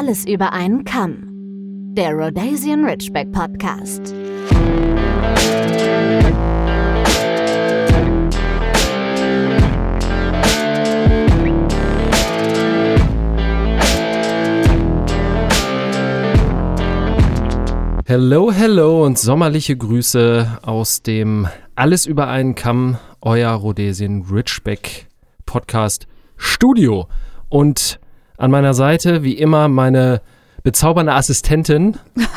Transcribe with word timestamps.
Alles 0.00 0.24
über 0.26 0.52
einen 0.52 0.84
Kamm. 0.84 1.24
Der 1.96 2.12
Rhodesian 2.12 2.84
Ridgeback 2.84 3.32
Podcast. 3.32 4.14
Hello, 18.06 18.52
hello 18.52 19.04
und 19.04 19.18
sommerliche 19.18 19.76
Grüße 19.76 20.60
aus 20.62 21.02
dem 21.02 21.48
Alles 21.74 22.06
über 22.06 22.28
einen 22.28 22.54
Kamm, 22.54 22.98
euer 23.20 23.50
Rhodesian 23.50 24.22
Ridgeback 24.30 25.08
Podcast 25.44 26.06
Studio. 26.36 27.08
Und 27.48 27.98
an 28.38 28.50
meiner 28.50 28.72
Seite, 28.72 29.22
wie 29.22 29.34
immer, 29.34 29.68
meine 29.68 30.22
bezaubernde 30.62 31.12
Assistentin. 31.12 31.96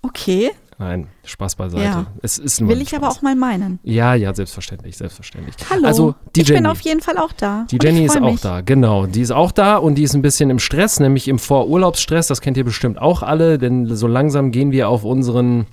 Okay, 0.00 0.52
Nein, 0.80 1.08
Spaß 1.24 1.56
beiseite. 1.56 1.82
Ja. 1.82 2.06
Es 2.22 2.38
ist 2.38 2.60
nur 2.60 2.70
will 2.70 2.80
ich 2.80 2.94
aber 2.94 3.06
Spaß. 3.06 3.18
auch 3.18 3.22
mal 3.22 3.34
meinen. 3.34 3.80
Ja, 3.82 4.14
ja, 4.14 4.32
selbstverständlich, 4.32 4.96
selbstverständlich. 4.96 5.56
Hallo, 5.68 5.84
Also, 5.88 6.14
die 6.36 6.42
ich 6.42 6.48
Jenny. 6.48 6.60
bin 6.60 6.66
auf 6.70 6.80
jeden 6.82 7.00
Fall 7.00 7.18
auch 7.18 7.32
da. 7.32 7.66
Die 7.68 7.78
Jenny 7.82 8.04
ist 8.04 8.12
freu 8.16 8.26
auch 8.26 8.30
mich. 8.30 8.40
da, 8.40 8.60
genau. 8.60 9.06
Die 9.06 9.20
ist 9.20 9.32
auch 9.32 9.50
da 9.50 9.76
und 9.76 9.96
die 9.96 10.04
ist 10.04 10.14
ein 10.14 10.22
bisschen 10.22 10.50
im 10.50 10.60
Stress, 10.60 11.00
nämlich 11.00 11.26
im 11.26 11.40
Vorurlaubsstress. 11.40 12.28
Das 12.28 12.40
kennt 12.40 12.56
ihr 12.56 12.64
bestimmt 12.64 12.96
auch 13.02 13.24
alle, 13.24 13.58
denn 13.58 13.96
so 13.96 14.06
langsam 14.06 14.52
gehen 14.52 14.70
wir 14.70 14.88
auf 14.88 15.02
unseren 15.02 15.66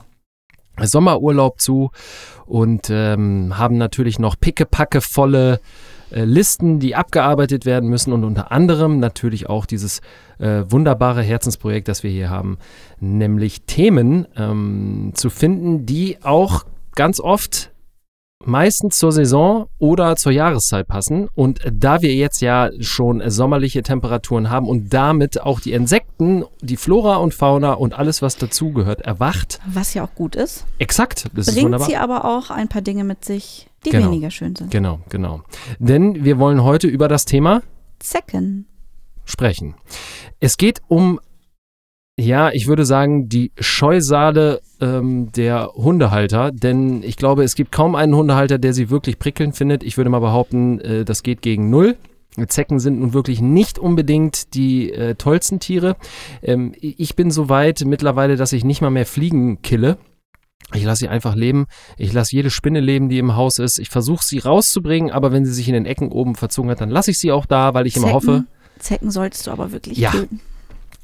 Sommerurlaub 0.81 1.61
zu 1.61 1.91
und 2.47 2.88
ähm, 2.89 3.59
haben 3.59 3.77
natürlich 3.77 4.17
noch 4.17 4.39
pickepacke 4.39 5.02
volle 5.02 5.59
Listen, 6.23 6.79
die 6.79 6.95
abgearbeitet 6.95 7.65
werden 7.65 7.89
müssen 7.89 8.13
und 8.13 8.23
unter 8.23 8.51
anderem 8.51 8.99
natürlich 8.99 9.49
auch 9.49 9.65
dieses 9.65 10.02
äh, 10.39 10.63
wunderbare 10.69 11.22
Herzensprojekt, 11.22 11.88
das 11.88 12.03
wir 12.03 12.11
hier 12.11 12.30
haben, 12.30 12.57
nämlich 12.99 13.63
Themen 13.63 14.27
ähm, 14.38 15.11
zu 15.13 15.30
finden, 15.30 15.85
die 15.85 16.17
auch 16.23 16.63
ganz 16.95 17.19
oft 17.19 17.72
meistens 18.45 18.97
zur 18.97 19.11
Saison 19.11 19.67
oder 19.80 20.16
zur 20.16 20.31
Jahreszeit 20.31 20.88
passen. 20.88 21.27
Und 21.35 21.59
da 21.72 22.02
wir 22.02 22.13
jetzt 22.13 22.41
ja 22.41 22.69
schon 22.79 23.22
sommerliche 23.29 23.83
Temperaturen 23.83 24.50
haben 24.50 24.67
und 24.67 24.94
damit 24.94 25.41
auch 25.41 25.59
die 25.59 25.73
Insekten, 25.73 26.45
die 26.61 26.77
Flora 26.77 27.17
und 27.17 27.33
Fauna 27.33 27.73
und 27.73 27.94
alles, 27.94 28.22
was 28.22 28.38
dazugehört, 28.38 29.02
erwacht. 29.02 29.59
Was 29.67 29.94
ja 29.94 30.03
auch 30.03 30.13
gut 30.16 30.35
ist. 30.35 30.66
Exakt, 30.77 31.25
das 31.33 31.47
ist 31.47 31.53
Bringt 31.55 31.66
wunderbar. 31.66 31.88
sie 31.88 31.97
aber 31.97 32.25
auch 32.25 32.50
ein 32.52 32.67
paar 32.67 32.81
Dinge 32.81 33.03
mit 33.03 33.25
sich, 33.25 33.67
die 33.86 33.91
Genau. 33.91 34.08
weniger 34.08 34.31
schön 34.31 34.55
sind. 34.55 34.72
Genau, 34.72 35.00
genau. 35.09 35.41
Denn 35.80 36.23
wir 36.25 36.38
wollen 36.39 36.64
heute 36.64 36.88
über 36.88 37.08
das 37.08 37.25
Thema 37.25 37.61
Zecken. 38.00 38.67
sprechen. 39.25 39.75
Es 40.39 40.58
geht 40.58 40.81
um, 40.88 41.19
ja, 42.19 42.50
ich 42.52 42.67
würde 42.67 42.86
sagen, 42.86 43.28
die 43.30 43.52
Scheusale 43.59 44.61
ähm, 44.81 45.31
der 45.31 45.72
Hundehalter, 45.75 46.52
denn 46.52 47.03
ich 47.03 47.17
glaube, 47.17 47.44
es 47.44 47.56
gibt 47.56 47.72
kaum 47.72 47.95
einen 47.95 48.16
Hundehalter, 48.16 48.58
der 48.58 48.73
sie 48.73 48.89
wirklich 48.89 49.19
prickelnd 49.19 49.56
findet. 49.56 49.83
Ich 49.83 49.97
würde 49.97 50.09
mal 50.09 50.19
behaupten, 50.19 50.80
äh, 50.81 51.06
das 51.06 51.23
geht 51.23 51.41
gegen 51.41 51.69
null. 51.69 51.97
Zecken 52.47 52.80
sind 52.80 53.00
nun 53.00 53.13
wirklich 53.13 53.39
nicht 53.41 53.80
unbedingt 53.80 54.53
die 54.56 54.91
äh, 54.91 55.16
tollsten 55.16 55.61
Tiere. 55.61 55.95
Ähm, 56.41 56.73
ich 56.81 57.16
bin 57.16 57.31
so 57.31 57.47
weit 57.47 57.83
mittlerweile, 57.86 58.36
dass 58.36 58.52
ich 58.52 58.66
nicht 58.66 58.81
mal 58.81 58.89
mehr 58.89 59.06
Fliegen 59.06 59.61
kille. 59.61 59.97
Ich 60.73 60.83
lasse 60.83 60.99
sie 61.02 61.08
einfach 61.09 61.35
leben. 61.35 61.66
Ich 61.97 62.11
lasse 62.11 62.35
jede 62.35 62.49
Spinne 62.49 62.80
leben, 62.80 63.08
die 63.09 63.19
im 63.19 63.35
Haus 63.35 63.59
ist. 63.59 63.77
Ich 63.80 63.89
versuche 63.89 64.23
sie 64.23 64.39
rauszubringen, 64.39 65.11
aber 65.11 65.31
wenn 65.31 65.45
sie 65.45 65.53
sich 65.53 65.67
in 65.67 65.73
den 65.73 65.85
Ecken 65.85 66.11
oben 66.11 66.35
verzogen 66.35 66.72
hat, 66.72 66.81
dann 66.81 66.89
lasse 66.89 67.11
ich 67.11 67.19
sie 67.19 67.31
auch 67.31 67.45
da, 67.45 67.73
weil 67.73 67.85
ich 67.88 67.95
immer 67.95 68.11
hoffe, 68.13 68.45
Zecken 68.80 69.11
sollst 69.11 69.47
du 69.47 69.52
aber 69.52 69.72
wirklich 69.72 69.97
Ja. 69.97 70.11
töten. 70.11 70.41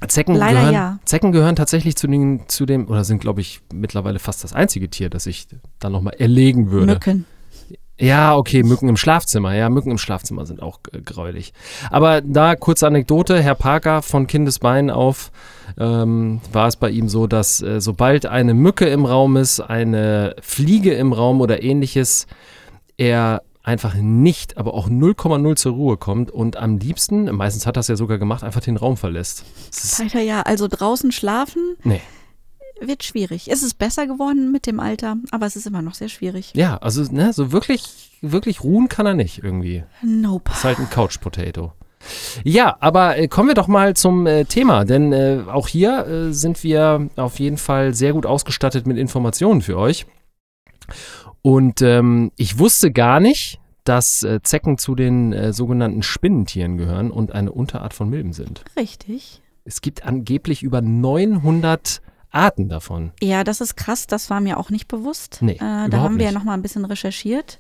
Zecken 0.08 0.34
Leider 0.34 0.58
gehören, 0.60 0.74
ja. 0.74 1.00
Zecken 1.06 1.32
gehören 1.32 1.56
tatsächlich 1.56 1.96
zu, 1.96 2.08
den, 2.08 2.42
zu 2.48 2.66
dem, 2.66 2.88
oder 2.88 3.04
sind, 3.04 3.22
glaube 3.22 3.42
ich, 3.42 3.62
mittlerweile 3.72 4.18
fast 4.18 4.44
das 4.44 4.52
einzige 4.52 4.90
Tier, 4.90 5.12
das 5.12 5.28
ich 5.28 5.48
dann 5.80 5.92
nochmal 5.92 6.16
erlegen 6.18 6.72
würde. 6.72 6.94
Mücken. 6.94 7.26
Ja, 8.02 8.36
okay, 8.36 8.64
Mücken 8.64 8.90
im 8.90 8.98
Schlafzimmer. 8.98 9.54
Ja, 9.54 9.70
Mücken 9.70 9.92
im 9.92 9.98
Schlafzimmer 9.98 10.46
sind 10.46 10.62
auch 10.62 10.80
äh, 10.92 11.02
gräulich. 11.02 11.54
Aber 11.90 12.22
da 12.22 12.56
kurze 12.56 12.88
Anekdote, 12.88 13.42
Herr 13.42 13.56
Parker 13.56 14.02
von 14.02 14.28
Kindesbeinen 14.28 14.90
auf 14.90 15.32
ähm, 15.78 16.42
war 16.52 16.68
es 16.68 16.76
bei 16.76 16.90
ihm 16.90 17.10
so, 17.10 17.28
dass 17.28 17.62
äh, 17.62 17.80
sobald 17.80 18.26
eine 18.26 18.54
Mücke 18.54 18.86
im 18.88 19.06
Raum 19.06 19.38
ist, 19.38 19.60
eine 19.60 20.36
Fliege 20.42 20.94
im 20.94 21.14
Raum 21.14 21.42
oder 21.42 21.64
ähnliches, 21.64 22.28
er 22.98 23.44
einfach 23.64 23.94
nicht, 23.96 24.58
aber 24.58 24.74
auch 24.74 24.90
0,0 24.90 25.56
zur 25.56 25.74
Ruhe 25.74 25.98
kommt 25.98 26.32
und 26.32 26.58
am 26.58 26.78
liebsten, 26.78 27.26
meistens 27.36 27.68
hat 27.68 27.76
er 27.76 27.80
das 27.80 27.88
ja 27.88 27.96
sogar 27.96 28.18
gemacht, 28.18 28.44
einfach 28.44 28.62
den 28.62 28.78
Raum 28.78 28.98
verlässt. 28.98 29.44
Leider 30.00 30.22
ja. 30.22 30.42
Also 30.42 30.68
draußen 30.68 31.12
schlafen 31.12 31.76
nee. 31.84 32.02
Wird 32.82 33.04
schwierig. 33.04 33.50
Es 33.50 33.64
ist 33.64 33.78
besser 33.78 34.08
geworden 34.08 34.52
mit 34.52 34.66
dem 34.66 34.80
Alter, 34.80 35.18
aber 35.32 35.46
es 35.46 35.56
ist 35.56 35.68
immer 35.68 35.82
noch 35.82 35.94
sehr 35.94 36.10
schwierig. 36.10 36.54
Ja, 36.56 36.78
also 36.78 37.04
ne, 37.12 37.34
so 37.34 37.52
wirklich, 37.52 38.20
wirklich 38.22 38.64
ruhen 38.64 38.90
kann 38.90 39.06
er 39.06 39.14
nicht 39.14 39.44
irgendwie. 39.44 39.84
Nope. 40.02 40.52
Ist 40.52 40.64
halt 40.64 40.80
ein 40.80 40.90
Couch 40.90 41.20
Potato. 41.20 41.74
Ja, 42.44 42.78
aber 42.80 43.18
äh, 43.18 43.28
kommen 43.28 43.50
wir 43.50 43.56
doch 43.56 43.68
mal 43.68 43.96
zum 43.96 44.26
äh, 44.26 44.46
Thema, 44.46 44.86
denn 44.86 45.14
äh, 45.14 45.44
auch 45.48 45.68
hier 45.68 46.08
äh, 46.08 46.34
sind 46.34 46.64
wir 46.64 47.10
auf 47.16 47.40
jeden 47.40 47.58
Fall 47.58 47.94
sehr 47.94 48.14
gut 48.14 48.26
ausgestattet 48.26 48.88
mit 48.88 48.98
Informationen 48.98 49.62
für 49.62 49.78
euch. 49.78 50.06
Und 51.42 51.82
ähm, 51.82 52.32
ich 52.38 52.60
wusste 52.60 52.92
gar 52.92 53.20
nicht, 53.20 53.60
dass 53.84 54.24
äh, 54.24 54.42
Zecken 54.44 54.78
zu 54.78 54.96
den 54.96 55.34
äh, 55.34 55.54
sogenannten 55.54 56.04
Spinnentieren 56.04 56.78
gehören 56.78 57.12
und 57.12 57.32
eine 57.32 57.52
Unterart 57.52 57.94
von 57.94 58.10
Milben 58.10 58.34
sind. 58.34 58.64
Richtig. 58.78 59.42
Es 59.64 59.82
gibt 59.82 60.06
angeblich 60.06 60.64
über 60.64 60.82
900 60.82 62.02
Arten 62.32 62.70
davon. 62.70 63.12
Ja, 63.22 63.44
das 63.44 63.62
ist 63.62 63.76
krass. 63.76 64.08
Das 64.08 64.30
war 64.30 64.42
mir 64.42 64.58
auch 64.58 64.70
nicht 64.70 64.88
bewusst. 64.88 65.40
Nee, 65.42 65.54
äh, 65.54 65.90
da 65.90 66.00
haben 66.00 66.18
wir 66.18 66.26
ja 66.26 66.32
nicht. 66.32 66.40
noch 66.40 66.46
mal 66.46 66.54
ein 66.54 66.62
bisschen 66.62 66.86
recherchiert 66.86 67.60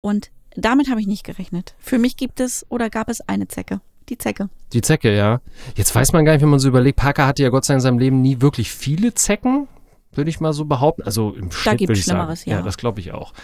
und 0.00 0.30
damit 0.56 0.90
habe 0.90 1.00
ich 1.00 1.06
nicht 1.06 1.24
gerechnet. 1.24 1.74
Für 1.78 1.98
mich 1.98 2.16
gibt 2.16 2.40
es 2.40 2.66
oder 2.68 2.90
gab 2.90 3.08
es 3.08 3.20
eine 3.22 3.48
Zecke. 3.48 3.80
Die 4.08 4.18
Zecke. 4.18 4.48
Die 4.72 4.80
Zecke, 4.80 5.14
ja. 5.14 5.40
Jetzt 5.76 5.94
weiß 5.94 6.12
man 6.12 6.24
gar 6.24 6.32
nicht, 6.32 6.42
wenn 6.42 6.48
man 6.48 6.58
so 6.58 6.68
überlegt, 6.68 6.96
Parker 6.96 7.26
hatte 7.26 7.42
ja 7.42 7.50
Gott 7.50 7.64
sei 7.64 7.74
Dank 7.74 7.78
in 7.78 7.82
seinem 7.82 7.98
Leben 7.98 8.22
nie 8.22 8.40
wirklich 8.40 8.70
viele 8.70 9.14
Zecken, 9.14 9.68
würde 10.12 10.30
ich 10.30 10.40
mal 10.40 10.52
so 10.52 10.64
behaupten. 10.64 11.02
Also 11.02 11.34
im 11.34 11.50
Schnitt 11.50 11.78
gibt's 11.78 11.90
würde 11.90 11.98
ich 11.98 12.04
sagen. 12.06 12.18
Schlimmeres, 12.18 12.44
ja. 12.46 12.62
das 12.62 12.78
glaube 12.78 13.00
ich 13.00 13.12
auch. 13.12 13.34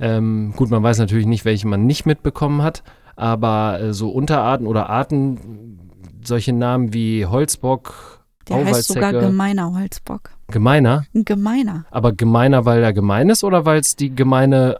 Ähm, 0.00 0.54
gut, 0.56 0.70
man 0.70 0.82
weiß 0.82 0.98
natürlich 0.98 1.26
nicht, 1.26 1.44
welche 1.44 1.68
man 1.68 1.86
nicht 1.86 2.06
mitbekommen 2.06 2.62
hat, 2.62 2.82
aber 3.16 3.80
äh, 3.80 3.92
so 3.92 4.10
Unterarten 4.10 4.66
oder 4.66 4.88
Arten, 4.88 5.78
solche 6.24 6.54
Namen 6.54 6.94
wie 6.94 7.26
Holzbock, 7.26 8.23
Der 8.48 8.64
heißt 8.64 8.88
sogar 8.88 9.10
Auwaldzecke, 9.10 9.26
gemeiner 9.26 9.72
Holzbock. 9.74 10.30
gemeiner, 10.48 11.06
Ein 11.14 11.24
gemeiner. 11.24 11.84
aber 11.90 12.12
gemeiner, 12.12 12.64
weil 12.64 12.82
er 12.82 12.92
gemein 12.92 13.28
ist 13.30 13.44
oder 13.44 13.64
weil 13.64 13.80
es 13.80 13.96
die 13.96 14.14
gemeine 14.14 14.78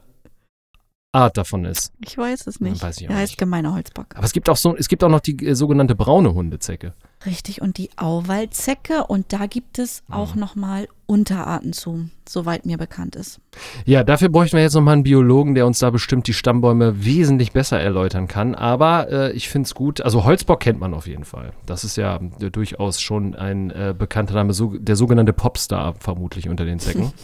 Art 1.13 1.37
davon 1.37 1.65
ist? 1.65 1.93
Ich 2.05 2.19
weiß 2.19 2.47
es 2.49 2.61
nicht. 2.61 2.83
Weiß 2.83 2.99
ich 2.99 3.05
auch 3.07 3.09
Der 3.11 3.17
heißt 3.19 3.33
nicht. 3.33 3.39
gemeiner 3.39 3.73
Holzbock. 3.73 4.07
Aber 4.17 4.25
es 4.25 4.33
gibt 4.33 4.49
auch 4.49 4.57
so, 4.57 4.75
es 4.77 4.89
gibt 4.89 5.05
auch 5.05 5.09
noch 5.09 5.21
die 5.21 5.47
äh, 5.47 5.55
sogenannte 5.55 5.95
braune 5.95 6.35
Hundezecke. 6.35 6.93
Richtig. 7.25 7.63
Und 7.63 7.79
die 7.79 7.91
Auwaldzecke. 7.97 9.05
Und 9.07 9.33
da 9.33 9.47
gibt 9.47 9.79
es 9.79 10.03
Mhm. 10.09 10.15
auch 10.15 10.35
noch 10.35 10.57
mal 10.57 10.89
Unterarten 11.07 11.73
zu, 11.73 12.09
soweit 12.29 12.67
mir 12.67 12.79
bekannt 12.79 13.17
ist. 13.17 13.41
Ja, 13.85 14.05
dafür 14.05 14.29
bräuchten 14.29 14.57
wir 14.57 14.63
jetzt 14.63 14.75
nochmal 14.75 14.95
einen 14.95 15.03
Biologen, 15.03 15.55
der 15.55 15.67
uns 15.67 15.79
da 15.79 15.91
bestimmt 15.91 16.27
die 16.27 16.33
Stammbäume 16.33 17.05
wesentlich 17.05 17.53
besser 17.53 17.79
erläutern 17.79 18.29
kann. 18.29 18.55
Aber 18.55 19.11
äh, 19.11 19.33
ich 19.33 19.49
finde 19.49 19.67
es 19.67 19.75
gut. 19.75 20.01
Also 20.01 20.25
Holzbock 20.25 20.61
kennt 20.61 20.81
man 20.81 20.95
auf 20.95 21.07
jeden 21.07 21.25
Fall. 21.25 21.53
Das 21.67 21.85
ist 21.85 21.97
ja 21.97 22.21
äh, 22.41 22.51
durchaus 22.51 23.01
schon 23.01 23.35
ein 23.35 23.71
äh, 23.71 23.95
bekannter 23.97 24.35
Name, 24.35 24.53
so, 24.53 24.75
der 24.79 24.97
sogenannte 24.97 25.33
Popstar 25.33 25.95
vermutlich 25.99 26.49
unter 26.49 26.65
den 26.65 26.79
Zecken. 26.79 27.13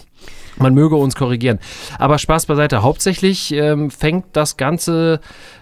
Man 0.58 0.74
möge 0.74 0.96
uns 0.96 1.14
korrigieren. 1.14 1.58
Aber 1.98 2.18
Spaß 2.18 2.46
beiseite. 2.46 2.82
Hauptsächlich 2.82 3.52
ähm, 3.52 3.90
fängt 3.90 4.26
das 4.32 4.58
Ganze, 4.58 5.20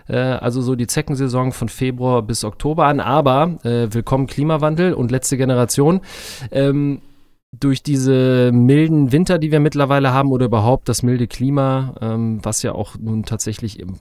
äh, 0.09 0.17
also 0.17 0.61
so 0.61 0.75
die 0.75 0.87
Zeckensaison 0.87 1.53
von 1.53 1.69
Februar 1.69 2.23
bis 2.23 2.43
Oktober 2.43 2.87
an. 2.87 2.99
Aber 2.99 3.59
äh, 3.63 3.93
willkommen 3.93 4.27
Klimawandel 4.27 4.95
und 4.95 5.13
letzte 5.13 5.37
Generation. 5.37 6.01
Ähm, 6.51 7.01
durch 7.53 7.83
diese 7.83 8.51
milden 8.53 9.11
Winter, 9.11 9.39
die 9.39 9.51
wir 9.51 9.61
mittlerweile 9.61 10.13
haben, 10.13 10.33
oder 10.33 10.47
überhaupt 10.47 10.89
das 10.89 11.03
milde 11.03 11.27
Klima, 11.27 11.95
ähm, 12.01 12.41
was 12.43 12.63
ja 12.63 12.73
auch 12.73 12.97
nun 12.99 13.25
tatsächlich 13.25 13.81
im, 13.81 13.99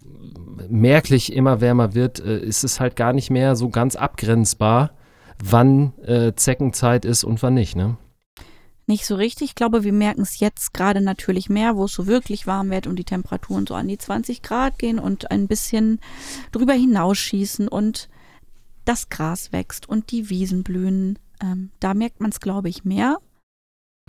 merklich 0.69 1.33
immer 1.33 1.61
wärmer 1.61 1.95
wird, 1.95 2.19
äh, 2.19 2.39
ist 2.39 2.63
es 2.63 2.79
halt 2.79 2.95
gar 2.95 3.13
nicht 3.13 3.29
mehr 3.29 3.55
so 3.55 3.69
ganz 3.69 3.95
abgrenzbar, 3.95 4.91
wann 5.41 5.93
äh, 6.03 6.33
Zeckenzeit 6.35 7.05
ist 7.05 7.23
und 7.23 7.41
wann 7.41 7.53
nicht. 7.53 7.75
Ne? 7.75 7.97
Nicht 8.85 9.05
so 9.05 9.15
richtig. 9.15 9.49
Ich 9.49 9.55
glaube, 9.55 9.83
wir 9.83 9.93
merken 9.93 10.21
es 10.21 10.39
jetzt 10.39 10.73
gerade 10.73 11.01
natürlich 11.01 11.49
mehr, 11.49 11.75
wo 11.75 11.85
es 11.85 11.93
so 11.93 12.07
wirklich 12.07 12.47
warm 12.47 12.69
wird 12.69 12.87
und 12.87 12.97
die 12.97 13.03
Temperaturen 13.03 13.67
so 13.67 13.75
an 13.75 13.87
die 13.87 13.97
20 13.97 14.41
Grad 14.41 14.79
gehen 14.79 14.99
und 14.99 15.31
ein 15.31 15.47
bisschen 15.47 15.99
drüber 16.51 16.73
hinausschießen 16.73 17.67
und 17.67 18.09
das 18.85 19.09
Gras 19.09 19.51
wächst 19.51 19.87
und 19.87 20.11
die 20.11 20.29
Wiesen 20.29 20.63
blühen. 20.63 21.19
Ähm, 21.41 21.69
da 21.79 21.93
merkt 21.93 22.21
man 22.21 22.31
es, 22.31 22.39
glaube 22.39 22.69
ich, 22.69 22.85
mehr. 22.85 23.17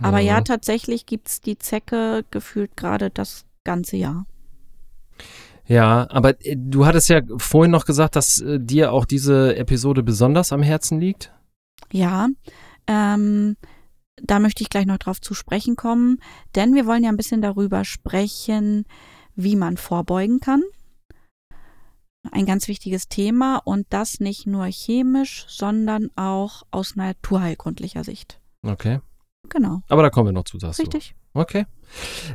Aber 0.01 0.19
ja, 0.19 0.39
Mhm. 0.39 0.45
tatsächlich 0.45 1.05
gibt's 1.05 1.41
die 1.41 1.57
Zecke 1.57 2.25
gefühlt 2.31 2.77
gerade 2.77 3.09
das 3.09 3.45
ganze 3.63 3.97
Jahr. 3.97 4.25
Ja, 5.65 6.07
aber 6.09 6.43
äh, 6.45 6.55
du 6.57 6.85
hattest 6.85 7.09
ja 7.09 7.21
vorhin 7.37 7.71
noch 7.71 7.85
gesagt, 7.85 8.15
dass 8.15 8.41
äh, 8.41 8.59
dir 8.59 8.91
auch 8.91 9.05
diese 9.05 9.55
Episode 9.55 10.01
besonders 10.03 10.51
am 10.51 10.63
Herzen 10.63 10.99
liegt. 10.99 11.31
Ja, 11.91 12.27
ähm, 12.87 13.55
da 14.21 14.39
möchte 14.39 14.63
ich 14.63 14.69
gleich 14.69 14.85
noch 14.85 14.97
drauf 14.97 15.21
zu 15.21 15.33
sprechen 15.33 15.75
kommen, 15.75 16.19
denn 16.55 16.73
wir 16.73 16.85
wollen 16.85 17.03
ja 17.03 17.09
ein 17.09 17.17
bisschen 17.17 17.41
darüber 17.41 17.85
sprechen, 17.85 18.85
wie 19.35 19.55
man 19.55 19.77
vorbeugen 19.77 20.39
kann. 20.39 20.63
Ein 22.31 22.45
ganz 22.45 22.67
wichtiges 22.67 23.07
Thema 23.07 23.57
und 23.63 23.87
das 23.91 24.19
nicht 24.19 24.45
nur 24.45 24.65
chemisch, 24.65 25.45
sondern 25.47 26.09
auch 26.15 26.63
aus 26.71 26.95
naturheilkundlicher 26.95 28.03
Sicht. 28.03 28.39
Okay. 28.61 28.99
Genau. 29.47 29.81
Aber 29.87 30.03
da 30.03 30.09
kommen 30.09 30.27
wir 30.27 30.33
noch 30.33 30.43
zu, 30.43 30.59
sagst 30.59 30.79
Richtig. 30.79 31.15
du. 31.33 31.39
Okay. 31.39 31.65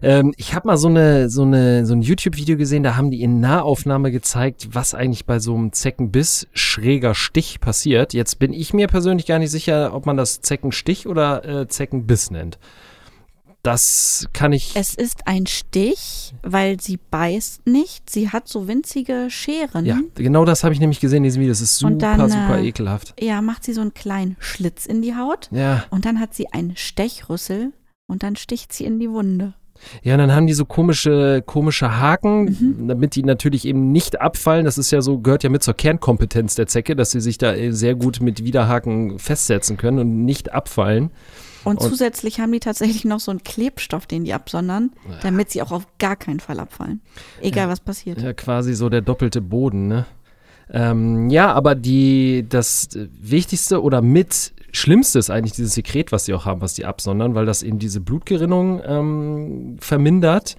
Ähm, 0.03 0.33
ich 0.37 0.55
habe 0.55 0.67
mal 0.67 0.77
so, 0.77 0.89
eine, 0.89 1.29
so, 1.29 1.43
eine, 1.43 1.85
so 1.87 1.95
ein 1.95 2.03
YouTube-Video 2.03 2.57
gesehen, 2.57 2.83
da 2.83 2.97
haben 2.97 3.11
die 3.11 3.23
in 3.23 3.41
Nahaufnahme 3.41 4.11
gezeigt, 4.11 4.69
was 4.73 4.95
eigentlich 4.95 5.27
bei 5.27 5.39
so 5.39 5.55
einem 5.55 5.73
Zeckenbiss 5.73 6.49
schräger 6.53 7.15
Stich 7.15 7.61
passiert. 7.61 8.15
Jetzt 8.15 8.39
bin 8.39 8.53
ich 8.53 8.73
mir 8.73 8.89
persönlich 8.89 9.27
gar 9.27 9.39
nicht 9.39 9.51
sicher, 9.51 9.95
ob 9.95 10.07
man 10.07 10.17
das 10.17 10.41
Zeckenstich 10.41 11.07
oder 11.07 11.45
äh, 11.45 11.69
Zeckenbiss 11.69 12.31
nennt. 12.31 12.59
Das 13.65 14.29
kann 14.35 14.53
ich. 14.53 14.73
Es 14.77 14.95
ist 14.95 15.27
ein 15.27 15.47
Stich, 15.47 16.35
weil 16.43 16.79
sie 16.81 16.99
beißt 17.11 17.67
nicht. 17.67 18.11
Sie 18.11 18.29
hat 18.29 18.47
so 18.47 18.69
winzige 18.69 19.29
Scheren. 19.31 19.87
Ja, 19.87 19.99
genau 20.15 20.45
das 20.45 20.65
habe 20.65 20.75
ich 20.75 20.81
nämlich 20.81 21.01
gesehen 21.01 21.19
in 21.19 21.23
diesem 21.25 21.41
Video. 21.41 21.51
Das 21.53 21.63
ist 21.63 21.79
super, 21.79 21.97
dann, 21.97 22.29
super 22.31 22.59
äh, 22.59 22.69
ekelhaft. 22.69 23.15
Ja, 23.19 23.41
macht 23.41 23.65
sie 23.65 23.73
so 23.73 23.81
einen 23.81 23.95
kleinen 23.95 24.37
Schlitz 24.39 24.85
in 24.85 25.01
die 25.01 25.17
Haut. 25.17 25.49
Ja. 25.51 25.85
Und 25.89 26.05
dann 26.05 26.21
hat 26.21 26.35
sie 26.35 26.53
einen 26.53 26.77
Stechrüssel 26.77 27.73
und 28.07 28.23
dann 28.23 28.37
sticht 28.37 28.75
sie 28.75 28.85
in 28.85 29.01
die 29.01 29.09
Wunde. 29.11 29.55
Ja, 30.03 30.13
und 30.13 30.19
dann 30.19 30.33
haben 30.33 30.47
die 30.47 30.53
so 30.53 30.67
komische, 30.67 31.43
komische 31.47 31.99
Haken, 31.99 32.45
Mhm. 32.45 32.89
damit 32.89 33.17
die 33.17 33.23
natürlich 33.23 33.65
eben 33.65 33.93
nicht 33.93 34.21
abfallen. 34.21 34.67
Das 34.67 34.77
ist 34.77 34.91
ja 34.91 35.01
so, 35.01 35.21
gehört 35.21 35.43
ja 35.43 35.49
mit 35.49 35.63
zur 35.63 35.75
Kernkompetenz 35.75 36.55
der 36.55 36.67
Zecke, 36.67 36.95
dass 36.97 37.13
sie 37.13 37.21
sich 37.23 37.39
da 37.39 37.55
äh, 37.55 37.71
sehr 37.73 37.95
gut 37.95 38.21
mit 38.21 38.45
Widerhaken 38.45 39.19
festsetzen 39.19 39.79
können 39.79 39.99
und 40.01 40.25
nicht 40.27 40.53
abfallen. 40.53 41.11
Und, 41.65 41.81
Und- 41.81 41.89
zusätzlich 41.89 42.41
haben 42.41 42.53
die 42.53 42.61
tatsächlich 42.61 43.05
noch 43.05 43.21
so 43.21 43.31
einen 43.31 43.43
Klebstoff, 43.43 44.07
den 44.07 44.25
die 44.25 44.35
absondern, 44.35 44.93
damit 45.23 45.51
sie 45.51 45.63
auch 45.63 45.73
auf 45.73 45.87
gar 45.99 46.17
keinen 46.17 46.41
Fall 46.41 46.61
abfallen. 46.61 47.01
Egal 47.41 47.69
was 47.69 47.81
passiert. 47.81 48.21
Ja, 48.21 48.33
quasi 48.33 48.75
so 48.75 48.89
der 48.89 49.01
doppelte 49.01 49.41
Boden, 49.41 49.89
ne? 49.89 50.07
Ähm, 50.71 51.29
ja, 51.29 51.53
aber 51.53 51.75
die, 51.75 52.47
das 52.49 52.89
Wichtigste 52.95 53.83
oder 53.83 54.01
mit 54.01 54.55
Schlimmste 54.73 55.19
ist 55.19 55.31
eigentlich 55.31 55.53
dieses 55.53 55.75
Sekret, 55.75 56.11
was 56.11 56.25
sie 56.25 56.35
auch 56.35 56.47
haben, 56.47 56.61
was 56.63 56.75
die 56.75 56.87
absondern, 56.87 57.35
weil 57.35 57.47
das 57.47 57.63
eben 57.63 57.79
diese 57.79 58.01
Blutgerinnung 58.01 58.81
ähm, 58.85 59.77
vermindert 59.79 60.57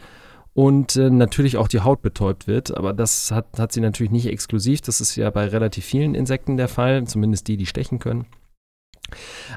und 0.54 0.96
äh, 0.96 1.10
natürlich 1.10 1.58
auch 1.58 1.68
die 1.68 1.82
Haut 1.82 2.02
betäubt 2.02 2.48
wird. 2.48 2.76
Aber 2.78 2.94
das 2.94 3.32
hat, 3.32 3.48
hat 3.58 3.74
sie 3.74 3.82
natürlich 3.82 4.12
nicht 4.12 4.28
exklusiv. 4.28 4.82
Das 4.82 5.02
ist 5.02 5.16
ja 5.16 5.30
bei 5.32 5.48
relativ 5.48 5.84
vielen 5.84 6.16
Insekten 6.16 6.56
der 6.56 6.68
Fall, 6.68 7.06
zumindest 7.06 7.48
die, 7.48 7.58
die 7.58 7.66
stechen 7.66 8.00
können. 8.00 8.26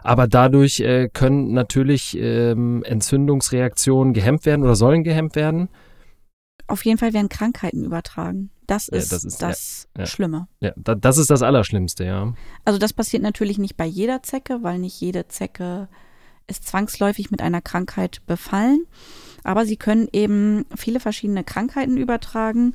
Aber 0.02 0.26
dadurch 0.28 0.80
äh, 0.80 1.08
können 1.12 1.52
natürlich 1.52 2.16
ähm, 2.18 2.82
Entzündungsreaktionen 2.84 4.12
gehemmt 4.12 4.46
werden 4.46 4.62
oder 4.62 4.76
sollen 4.76 5.04
gehemmt 5.04 5.36
werden. 5.36 5.68
Auf 6.66 6.84
jeden 6.84 6.98
Fall 6.98 7.14
werden 7.14 7.28
Krankheiten 7.30 7.84
übertragen. 7.84 8.50
Das 8.66 8.88
Ja, 8.92 8.98
ist 8.98 9.12
das 9.12 9.24
ist- 9.24 9.40
das 9.42 9.88
ja, 9.96 10.02
ja. 10.02 10.06
Schlimme. 10.06 10.48
Ja, 10.60 10.72
da, 10.76 10.94
das 10.94 11.16
ist 11.16 11.30
das 11.30 11.42
Allerschlimmste, 11.42 12.04
ja. 12.04 12.34
Also 12.64 12.78
das 12.78 12.92
passiert 12.92 13.22
natürlich 13.22 13.58
nicht 13.58 13.76
bei 13.76 13.86
jeder 13.86 14.22
Zecke, 14.22 14.58
weil 14.62 14.78
nicht 14.78 15.00
jede 15.00 15.28
Zecke 15.28 15.88
ist 16.46 16.66
zwangsläufig 16.66 17.30
mit 17.30 17.40
einer 17.40 17.62
Krankheit 17.62 18.20
befallen. 18.26 18.84
Aber 19.44 19.64
sie 19.64 19.76
können 19.76 20.08
eben 20.12 20.66
viele 20.76 21.00
verschiedene 21.00 21.44
Krankheiten 21.44 21.96
übertragen. 21.96 22.74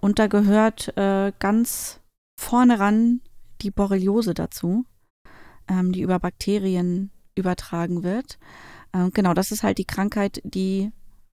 Und 0.00 0.18
da 0.18 0.26
gehört 0.28 0.96
äh, 0.96 1.32
ganz 1.38 2.00
vorne 2.40 2.78
ran 2.78 3.20
die 3.62 3.70
Borreliose 3.70 4.32
dazu, 4.34 4.84
ähm, 5.68 5.92
die 5.92 6.02
über 6.02 6.18
Bakterien 6.18 7.10
übertragen 7.34 8.02
wird. 8.02 8.38
Ähm, 8.92 9.10
genau, 9.12 9.34
das 9.34 9.52
ist 9.52 9.62
halt 9.62 9.78
die 9.78 9.84
Krankheit, 9.84 10.40
die 10.44 10.92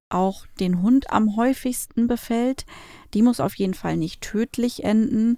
auch 0.09 0.45
den 0.59 0.81
Hund 0.81 1.12
am 1.12 1.35
häufigsten 1.35 2.07
befällt. 2.07 2.65
Die 3.13 3.21
muss 3.21 3.39
auf 3.39 3.56
jeden 3.56 3.74
Fall 3.74 3.97
nicht 3.97 4.21
tödlich 4.21 4.83
enden, 4.83 5.38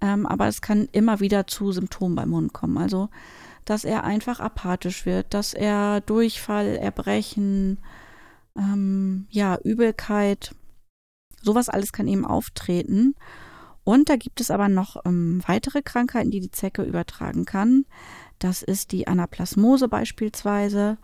ähm, 0.00 0.26
aber 0.26 0.48
es 0.48 0.62
kann 0.62 0.88
immer 0.92 1.20
wieder 1.20 1.46
zu 1.46 1.72
Symptomen 1.72 2.14
beim 2.14 2.34
Hund 2.34 2.52
kommen. 2.52 2.78
Also, 2.78 3.10
dass 3.64 3.84
er 3.84 4.04
einfach 4.04 4.40
apathisch 4.40 5.06
wird, 5.06 5.34
dass 5.34 5.54
er 5.54 6.00
Durchfall, 6.00 6.76
Erbrechen, 6.76 7.78
ähm, 8.56 9.26
ja, 9.30 9.58
Übelkeit, 9.62 10.54
sowas 11.42 11.68
alles 11.68 11.92
kann 11.92 12.08
eben 12.08 12.24
auftreten. 12.24 13.14
Und 13.84 14.08
da 14.08 14.16
gibt 14.16 14.40
es 14.40 14.50
aber 14.50 14.68
noch 14.68 15.04
ähm, 15.04 15.42
weitere 15.46 15.82
Krankheiten, 15.82 16.30
die 16.30 16.40
die 16.40 16.50
Zecke 16.50 16.82
übertragen 16.82 17.44
kann. 17.44 17.84
Das 18.38 18.62
ist 18.62 18.92
die 18.92 19.06
Anaplasmose 19.06 19.88
beispielsweise. 19.88 20.98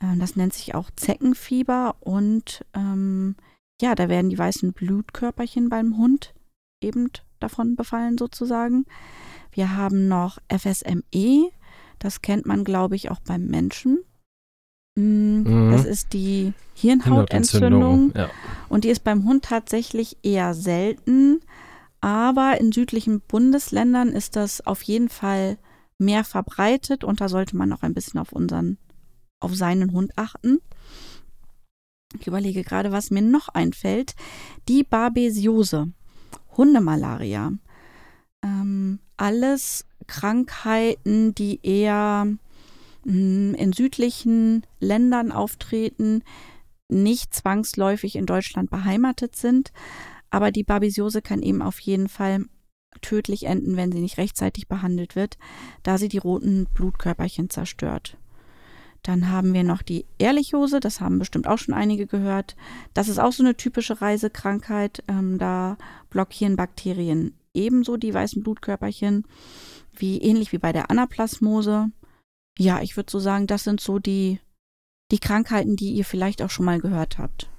Ähm, 0.00 0.18
das 0.18 0.36
nennt 0.36 0.52
sich 0.54 0.74
auch 0.74 0.90
Zeckenfieber. 0.94 1.96
Und 2.00 2.64
ähm, 2.74 3.36
ja, 3.80 3.94
da 3.94 4.08
werden 4.08 4.30
die 4.30 4.38
weißen 4.38 4.72
Blutkörperchen 4.72 5.68
beim 5.68 5.96
Hund 5.96 6.34
eben 6.82 7.10
davon 7.40 7.76
befallen 7.76 8.18
sozusagen. 8.18 8.86
Wir 9.52 9.76
haben 9.76 10.08
noch 10.08 10.38
FSME. 10.48 11.50
Das 11.98 12.22
kennt 12.22 12.46
man, 12.46 12.64
glaube 12.64 12.96
ich, 12.96 13.10
auch 13.10 13.20
beim 13.20 13.46
Menschen. 13.46 14.04
Mm, 14.96 15.42
Mhm. 15.42 15.70
Das 15.72 15.84
ist 15.84 16.12
die 16.12 16.52
Hirnhautentzündung. 16.74 18.12
Ja. 18.14 18.30
Und 18.68 18.84
die 18.84 18.88
ist 18.88 19.04
beim 19.04 19.24
Hund 19.24 19.44
tatsächlich 19.44 20.16
eher 20.22 20.54
selten. 20.54 21.40
Aber 22.00 22.60
in 22.60 22.70
südlichen 22.72 23.20
Bundesländern 23.20 24.10
ist 24.10 24.36
das 24.36 24.66
auf 24.66 24.82
jeden 24.82 25.08
Fall 25.08 25.56
mehr 25.98 26.24
verbreitet 26.24 27.04
und 27.04 27.20
da 27.20 27.28
sollte 27.28 27.56
man 27.56 27.72
auch 27.72 27.82
ein 27.82 27.94
bisschen 27.94 28.20
auf 28.20 28.32
unseren, 28.32 28.78
auf 29.40 29.54
seinen 29.54 29.92
Hund 29.92 30.12
achten. 30.16 30.58
Ich 32.20 32.26
überlege 32.26 32.62
gerade, 32.62 32.92
was 32.92 33.10
mir 33.10 33.22
noch 33.22 33.48
einfällt. 33.48 34.14
Die 34.68 34.84
Babesiose, 34.84 35.92
Hundemalaria. 36.56 37.52
Ähm, 38.42 39.00
alles 39.16 39.86
Krankheiten, 40.06 41.34
die 41.34 41.60
eher 41.62 42.26
mh, 43.04 43.56
in 43.56 43.72
südlichen 43.72 44.64
Ländern 44.80 45.32
auftreten, 45.32 46.22
nicht 46.88 47.34
zwangsläufig 47.34 48.16
in 48.16 48.26
Deutschland 48.26 48.70
beheimatet 48.70 49.36
sind. 49.36 49.72
Aber 50.30 50.50
die 50.50 50.64
Babesiose 50.64 51.22
kann 51.22 51.42
eben 51.42 51.62
auf 51.62 51.78
jeden 51.80 52.08
Fall 52.08 52.44
tödlich 53.00 53.46
enden, 53.46 53.76
wenn 53.76 53.92
sie 53.92 54.00
nicht 54.00 54.18
rechtzeitig 54.18 54.68
behandelt 54.68 55.16
wird, 55.16 55.38
da 55.82 55.98
sie 55.98 56.08
die 56.08 56.18
roten 56.18 56.66
Blutkörperchen 56.74 57.50
zerstört. 57.50 58.16
Dann 59.04 59.30
haben 59.30 59.52
wir 59.52 59.64
noch 59.64 59.82
die 59.82 60.06
Ehrlichose, 60.18 60.80
das 60.80 61.00
haben 61.00 61.18
bestimmt 61.18 61.46
auch 61.46 61.58
schon 61.58 61.74
einige 61.74 62.06
gehört. 62.06 62.56
Das 62.94 63.08
ist 63.08 63.18
auch 63.18 63.32
so 63.32 63.42
eine 63.42 63.54
typische 63.54 64.00
Reisekrankheit. 64.00 65.04
Ähm, 65.08 65.38
da 65.38 65.76
blockieren 66.08 66.56
Bakterien 66.56 67.34
ebenso 67.52 67.98
die 67.98 68.14
weißen 68.14 68.42
Blutkörperchen, 68.42 69.24
wie 69.92 70.18
ähnlich 70.22 70.52
wie 70.52 70.58
bei 70.58 70.72
der 70.72 70.90
Anaplasmose. 70.90 71.90
Ja, 72.58 72.80
ich 72.80 72.96
würde 72.96 73.10
so 73.10 73.18
sagen, 73.18 73.46
das 73.46 73.64
sind 73.64 73.80
so 73.80 73.98
die, 73.98 74.40
die 75.12 75.18
Krankheiten, 75.18 75.76
die 75.76 75.92
ihr 75.92 76.06
vielleicht 76.06 76.40
auch 76.40 76.50
schon 76.50 76.64
mal 76.64 76.80
gehört 76.80 77.18
habt. 77.18 77.50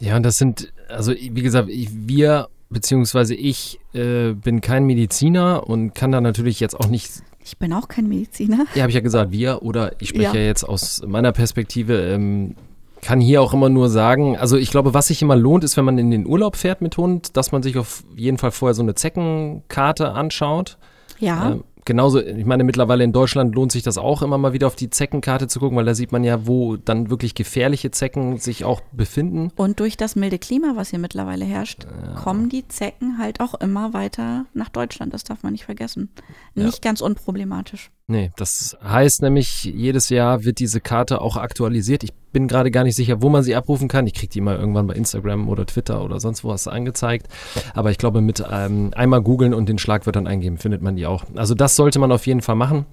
Ja, 0.00 0.16
und 0.16 0.22
das 0.22 0.38
sind, 0.38 0.72
also 0.88 1.12
wie 1.12 1.42
gesagt, 1.42 1.68
wir 1.68 2.48
beziehungsweise 2.76 3.34
ich 3.34 3.80
äh, 3.94 4.34
bin 4.34 4.60
kein 4.60 4.84
Mediziner 4.84 5.66
und 5.66 5.94
kann 5.94 6.12
da 6.12 6.20
natürlich 6.20 6.60
jetzt 6.60 6.78
auch 6.78 6.88
nicht, 6.88 7.10
Ich 7.42 7.56
bin 7.56 7.72
auch 7.72 7.88
kein 7.88 8.06
Mediziner. 8.06 8.66
ja, 8.74 8.82
habe 8.82 8.90
ich 8.90 8.94
ja 8.94 9.00
gesagt, 9.00 9.32
wir 9.32 9.62
oder 9.62 9.92
ich 9.98 10.10
spreche 10.10 10.24
Ja. 10.24 10.34
ja. 10.34 10.40
jetzt 10.42 10.62
aus 10.62 11.02
meiner 11.06 11.32
Perspektive, 11.32 11.94
ähm, 12.02 12.54
kann 13.00 13.18
hier 13.18 13.40
auch 13.40 13.54
immer 13.54 13.70
nur 13.70 13.88
sagen, 13.88 14.36
also 14.36 14.58
ich 14.58 14.70
glaube, 14.70 14.92
was 14.92 15.06
sich 15.06 15.22
immer 15.22 15.36
lohnt, 15.36 15.64
ist, 15.64 15.78
wenn 15.78 15.86
man 15.86 15.96
in 15.96 16.10
den 16.10 16.26
Urlaub 16.26 16.54
fährt 16.56 16.82
mit 16.82 16.98
Hund, 16.98 17.38
dass 17.38 17.50
man 17.50 17.62
sich 17.62 17.78
auf 17.78 18.04
jeden 18.14 18.36
Fall 18.36 18.50
vorher 18.50 18.74
so 18.74 18.82
eine 18.82 18.94
Zeckenkarte 18.94 20.12
anschaut. 20.12 20.76
Ja, 21.18 21.52
Ähm, 21.52 21.64
genauso, 21.86 22.20
ich 22.20 22.44
meine, 22.44 22.64
mittlerweile 22.64 23.02
in 23.02 23.12
Deutschland 23.12 23.54
lohnt 23.54 23.72
sich 23.72 23.82
das 23.82 23.96
auch 23.96 24.20
immer 24.20 24.36
mal 24.36 24.52
wieder 24.52 24.66
auf 24.66 24.76
die 24.76 24.90
Zeckenkarte 24.90 25.48
zu 25.48 25.60
gucken, 25.60 25.78
weil 25.78 25.86
da 25.86 25.94
sieht 25.94 26.12
man 26.12 26.22
ja, 26.22 26.46
wo 26.46 26.76
dann 26.76 27.08
wirklich 27.08 27.34
gefährliche 27.34 27.90
Zecken 27.90 28.36
sich 28.36 28.64
auch 28.64 28.82
befinden. 28.92 29.50
und 29.56 29.80
durch 29.80 29.96
das 29.96 30.16
milde 30.16 30.38
Klima, 30.38 30.72
was 30.74 30.90
hier 30.90 30.98
mittlerweile 30.98 31.46
herrscht, 31.46 31.86
kommen 32.22 32.50
die 32.50 32.68
Zecken 32.68 33.18
halt 33.18 33.40
auch 33.40 33.54
immer 33.54 33.94
weiter 33.94 34.44
nach 34.52 34.68
Deutschland. 34.68 35.14
Das 35.14 35.24
darf 35.24 35.42
man 35.42 35.52
nicht 35.52 35.64
vergessen. 35.64 36.10
Ja. 36.54 36.64
Nicht 36.64 36.82
ganz 36.82 37.00
unproblematisch. 37.00 37.90
Nee, 38.08 38.32
das 38.36 38.76
heißt 38.84 39.22
nämlich, 39.22 39.64
jedes 39.64 40.10
Jahr 40.10 40.44
wird 40.44 40.60
diese 40.60 40.80
Karte 40.80 41.20
auch 41.20 41.36
aktualisiert. 41.36 42.04
Ich 42.04 42.12
bin 42.36 42.48
gerade 42.48 42.70
gar 42.70 42.84
nicht 42.84 42.96
sicher, 42.96 43.22
wo 43.22 43.30
man 43.30 43.42
sie 43.42 43.56
abrufen 43.56 43.88
kann. 43.88 44.06
Ich 44.06 44.12
kriege 44.12 44.30
die 44.30 44.42
mal 44.42 44.56
irgendwann 44.56 44.86
bei 44.86 44.92
Instagram 44.92 45.48
oder 45.48 45.64
Twitter 45.64 46.04
oder 46.04 46.20
sonst 46.20 46.44
wo 46.44 46.50
was 46.50 46.68
angezeigt. 46.68 47.28
Aber 47.72 47.90
ich 47.90 47.96
glaube, 47.96 48.20
mit 48.20 48.44
ähm, 48.52 48.90
einmal 48.94 49.22
googeln 49.22 49.54
und 49.54 49.70
den 49.70 49.78
Schlagwörtern 49.78 50.26
eingeben 50.26 50.58
findet 50.58 50.82
man 50.82 50.96
die 50.96 51.06
auch. 51.06 51.24
Also 51.34 51.54
das 51.54 51.76
sollte 51.76 51.98
man 51.98 52.12
auf 52.12 52.26
jeden 52.26 52.42
Fall 52.42 52.56
machen. 52.56 52.84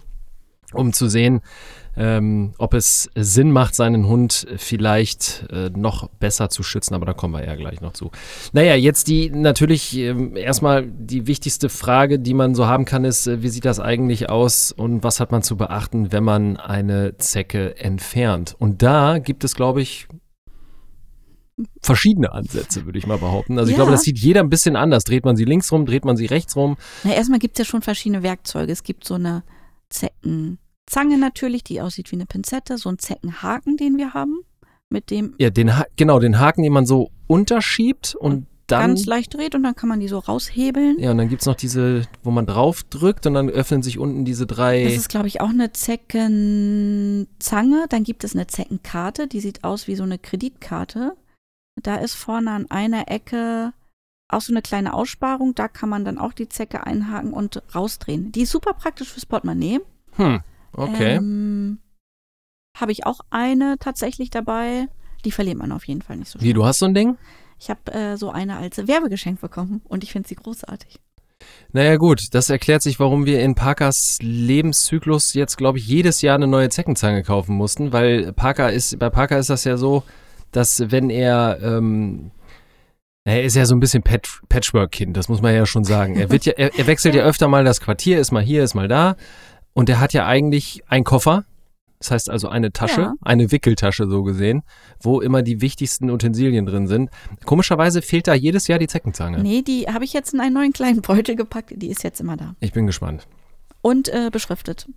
um 0.74 0.94
zu 0.94 1.08
sehen, 1.08 1.42
ähm, 1.96 2.54
ob 2.58 2.74
es 2.74 3.10
Sinn 3.16 3.52
macht, 3.52 3.76
seinen 3.76 4.08
Hund 4.08 4.48
vielleicht 4.58 5.46
äh, 5.52 5.70
noch 5.70 6.10
besser 6.10 6.50
zu 6.50 6.64
schützen, 6.64 6.96
aber 6.96 7.06
da 7.06 7.14
kommen 7.14 7.34
wir 7.34 7.46
ja 7.46 7.56
gleich 7.56 7.82
noch 7.82 7.94
zu. 7.94 8.10
Naja, 8.52 8.76
jetzt 8.76 9.08
die 9.08 9.30
natürlich 9.30 9.96
ähm, 9.98 10.36
erstmal 10.36 10.86
die 10.88 11.28
wichtigste 11.28 11.70
Frage, 11.70 12.20
die 12.20 12.34
man 12.34 12.56
so 12.56 12.66
haben 12.66 12.86
kann, 12.86 13.06
ist, 13.06 13.28
äh, 13.28 13.44
wie 13.44 13.50
sieht 13.50 13.66
das 13.66 13.80
eigentlich 13.80 14.30
aus 14.30 14.72
und 14.72 15.04
was 15.04 15.20
hat 15.20 15.32
man 15.32 15.44
zu 15.44 15.56
beachten, 15.56 16.12
wenn 16.12 16.24
man 16.24 16.58
eine 16.58 17.18
Zecke 17.18 17.78
entfernt? 17.78 18.56
Und 18.58 18.82
da 18.82 19.20
gibt 19.20 19.44
es, 19.44 19.54
glaube 19.56 19.82
ich, 19.82 20.08
verschiedene 21.84 22.32
Ansätze, 22.32 22.86
würde 22.86 22.98
ich 22.98 23.06
mal 23.06 23.20
behaupten. 23.20 23.60
Also 23.60 23.70
ich 23.70 23.74
Ja. 23.74 23.84
glaube, 23.84 23.92
das 23.92 24.02
sieht 24.02 24.18
jeder 24.18 24.40
ein 24.40 24.50
bisschen 24.50 24.76
anders. 24.76 25.04
Dreht 25.04 25.24
man 25.26 25.36
sie 25.36 25.46
links 25.46 25.72
rum, 25.72 25.86
dreht 25.86 26.04
man 26.06 26.18
sie 26.18 26.26
rechts 26.26 26.56
rum. 26.56 26.78
Na, 27.04 27.14
erstmal 27.14 27.38
gibt 27.38 27.60
es 27.60 27.68
ja 27.68 27.70
schon 27.70 27.84
verschiedene 27.84 28.24
Werkzeuge. 28.24 28.72
Es 28.72 28.82
gibt 28.84 29.06
so 29.06 29.14
eine 29.14 29.44
Zeckenzange 30.86 31.18
natürlich, 31.18 31.64
die 31.64 31.82
aussieht 31.82 32.12
wie 32.12 32.18
eine 32.18 32.26
Pinzette, 32.26 32.78
so 32.78 32.90
einen 32.90 33.00
Zeckenhaken, 33.00 33.78
den 33.78 33.98
wir 33.98 34.14
haben, 34.14 34.42
mit 34.90 35.10
dem 35.10 35.34
Ja, 35.40 35.50
den 35.50 35.78
ha 35.78 35.86
genau, 35.96 36.20
den 36.20 36.40
Haken, 36.40 36.62
den 36.64 36.74
man 36.74 36.86
so 36.86 37.10
unterschiebt 37.28 38.16
und 38.16 38.46
dann 38.68 38.88
ganz 38.88 39.06
leicht 39.06 39.34
dreht 39.34 39.56
und 39.56 39.64
dann 39.64 39.76
kann 39.76 39.90
man 39.90 40.00
die 40.00 40.08
so 40.08 40.20
raushebeln. 40.20 40.98
Ja, 41.00 41.12
und 41.12 41.18
dann 41.18 41.28
gibt's 41.30 41.46
noch 41.46 41.56
diese, 41.56 42.04
wo 42.24 42.32
man 42.32 42.46
drauf 42.46 42.84
drückt 42.84 43.26
und 43.26 43.34
dann 43.34 43.50
öffnen 43.50 43.82
sich 43.84 44.00
unten 44.00 44.24
diese 44.24 44.46
drei. 44.48 44.84
Das 44.84 44.94
ist, 44.94 45.10
glaube 45.10 45.28
ich, 45.28 45.42
auch 45.42 45.50
eine 45.50 45.74
Zeckenzange. 45.74 47.28
Dann 47.90 48.04
gibt 48.04 48.24
es 48.24 48.36
eine 48.36 48.48
Zeckenkarte, 48.48 49.28
die 49.28 49.42
sieht 49.42 49.66
aus 49.66 49.88
wie 49.88 49.96
so 49.96 50.04
eine 50.04 50.18
Kreditkarte. 50.18 51.18
Da 51.82 51.96
ist 51.96 52.14
vorne 52.14 52.52
an 52.52 52.70
einer 52.72 53.10
Ecke 53.10 53.74
auch 54.30 54.42
so 54.42 54.54
eine 54.54 54.62
kleine 54.62 54.94
Aussparung. 54.94 55.56
Da 55.56 55.68
kann 55.68 55.90
man 55.90 56.06
dann 56.06 56.18
auch 56.18 56.34
die 56.34 56.48
Zecke 56.50 56.86
einhaken 56.86 57.34
und 57.34 57.62
rausdrehen. 57.76 58.32
Die 58.32 58.44
ist 58.44 58.52
super 58.52 58.74
praktisch 58.74 59.10
fürs 59.10 59.26
Portemonnaie. 59.26 59.82
hm, 60.16 60.42
okay. 60.76 61.16
Ähm, 61.16 61.80
habe 62.78 62.92
ich 62.92 63.06
auch 63.06 63.20
eine 63.30 63.78
tatsächlich 63.80 64.30
dabei. 64.30 64.88
Die 65.26 65.32
verliert 65.32 65.58
man 65.58 65.72
auf 65.72 65.86
jeden 65.88 66.02
Fall 66.02 66.18
nicht 66.18 66.30
so 66.30 66.40
Wie, 66.40 66.46
schnell. 66.46 66.54
du 66.54 66.66
hast 66.66 66.80
so 66.80 66.86
ein 66.86 66.94
Ding? 66.94 67.18
Ich 67.60 67.70
habe 67.70 67.94
äh, 67.94 68.18
so 68.18 68.30
eine 68.30 68.58
als 68.58 68.88
Werbegeschenk 68.88 69.40
bekommen 69.40 69.82
und 69.86 70.04
ich 70.04 70.12
finde 70.12 70.28
sie 70.28 70.36
großartig. 70.36 71.00
Naja, 71.72 71.98
gut, 71.98 72.34
das 72.34 72.50
erklärt 72.50 72.82
sich, 72.82 73.00
warum 73.00 73.26
wir 73.26 73.42
in 73.42 73.56
Parkers 73.56 74.20
Lebenszyklus 74.22 75.34
jetzt, 75.34 75.58
glaube 75.58 75.78
ich, 75.78 75.88
jedes 75.88 76.22
Jahr 76.22 76.36
eine 76.36 76.48
neue 76.48 76.70
Zeckenzange 76.70 77.24
kaufen 77.24 77.56
mussten, 77.56 77.92
weil 77.92 78.32
Parker 78.34 78.72
ist, 78.72 78.98
bei 79.00 79.10
Parker 79.10 79.38
ist 79.38 79.50
das 79.50 79.64
ja 79.64 79.78
so, 79.78 80.04
dass 80.52 80.92
wenn 80.92 81.10
er, 81.10 81.60
ähm, 81.62 82.32
er 83.26 83.44
ist 83.44 83.56
ja 83.56 83.66
so 83.66 83.76
ein 83.76 83.80
bisschen 83.80 84.04
Patch 84.04 84.42
Patchwork-Kind, 84.50 85.18
das 85.18 85.30
muss 85.30 85.42
man 85.42 85.56
ja 85.56 85.66
schon 85.66 85.84
sagen. 85.84 86.16
Er 86.16 86.30
wird 86.30 86.46
ja, 86.46 86.54
er, 86.54 86.78
er 86.78 86.88
wechselt 86.88 87.16
ja 87.16 87.24
öfter 87.26 87.48
mal 87.48 87.64
das 87.64 87.82
Quartier, 87.82 88.20
ist 88.20 88.32
mal 88.32 88.44
hier, 88.44 88.64
ist 88.64 88.76
mal 88.76 88.88
da. 88.88 89.16
Und 89.74 89.90
er 89.90 90.00
hat 90.00 90.14
ja 90.14 90.26
eigentlich 90.28 90.84
einen 90.88 91.04
Koffer. 91.04 91.46
Das 92.00 92.12
heißt 92.12 92.30
also 92.30 92.50
eine 92.50 92.72
Tasche, 92.74 93.00
Ja. 93.02 93.14
eine 93.22 93.52
Wickeltasche 93.52 94.10
so 94.10 94.24
gesehen, 94.24 94.64
wo 95.02 95.22
immer 95.22 95.42
die 95.42 95.62
wichtigsten 95.62 96.10
Utensilien 96.10 96.66
drin 96.66 96.86
sind. 96.88 97.10
Komischerweise 97.46 98.02
fehlt 98.02 98.28
da 98.28 98.34
jedes 98.34 98.68
Jahr 98.68 98.78
die 98.78 98.88
Zeckenzange. 98.88 99.42
Nee, 99.42 99.62
die 99.62 99.86
habe 99.88 100.04
ich 100.04 100.12
jetzt 100.12 100.34
in 100.34 100.42
einen 100.42 100.54
neuen 100.54 100.74
kleinen 100.74 101.02
Beutel 101.02 101.36
gepackt. 101.38 101.72
Die 101.76 101.88
ist 101.88 102.04
jetzt 102.04 102.20
immer 102.20 102.36
da. 102.36 102.56
Ich 102.60 102.74
bin 102.74 102.88
gespannt. 102.88 103.26
Und 103.82 104.10
äh, 104.10 104.30
beschriftet. 104.32 104.88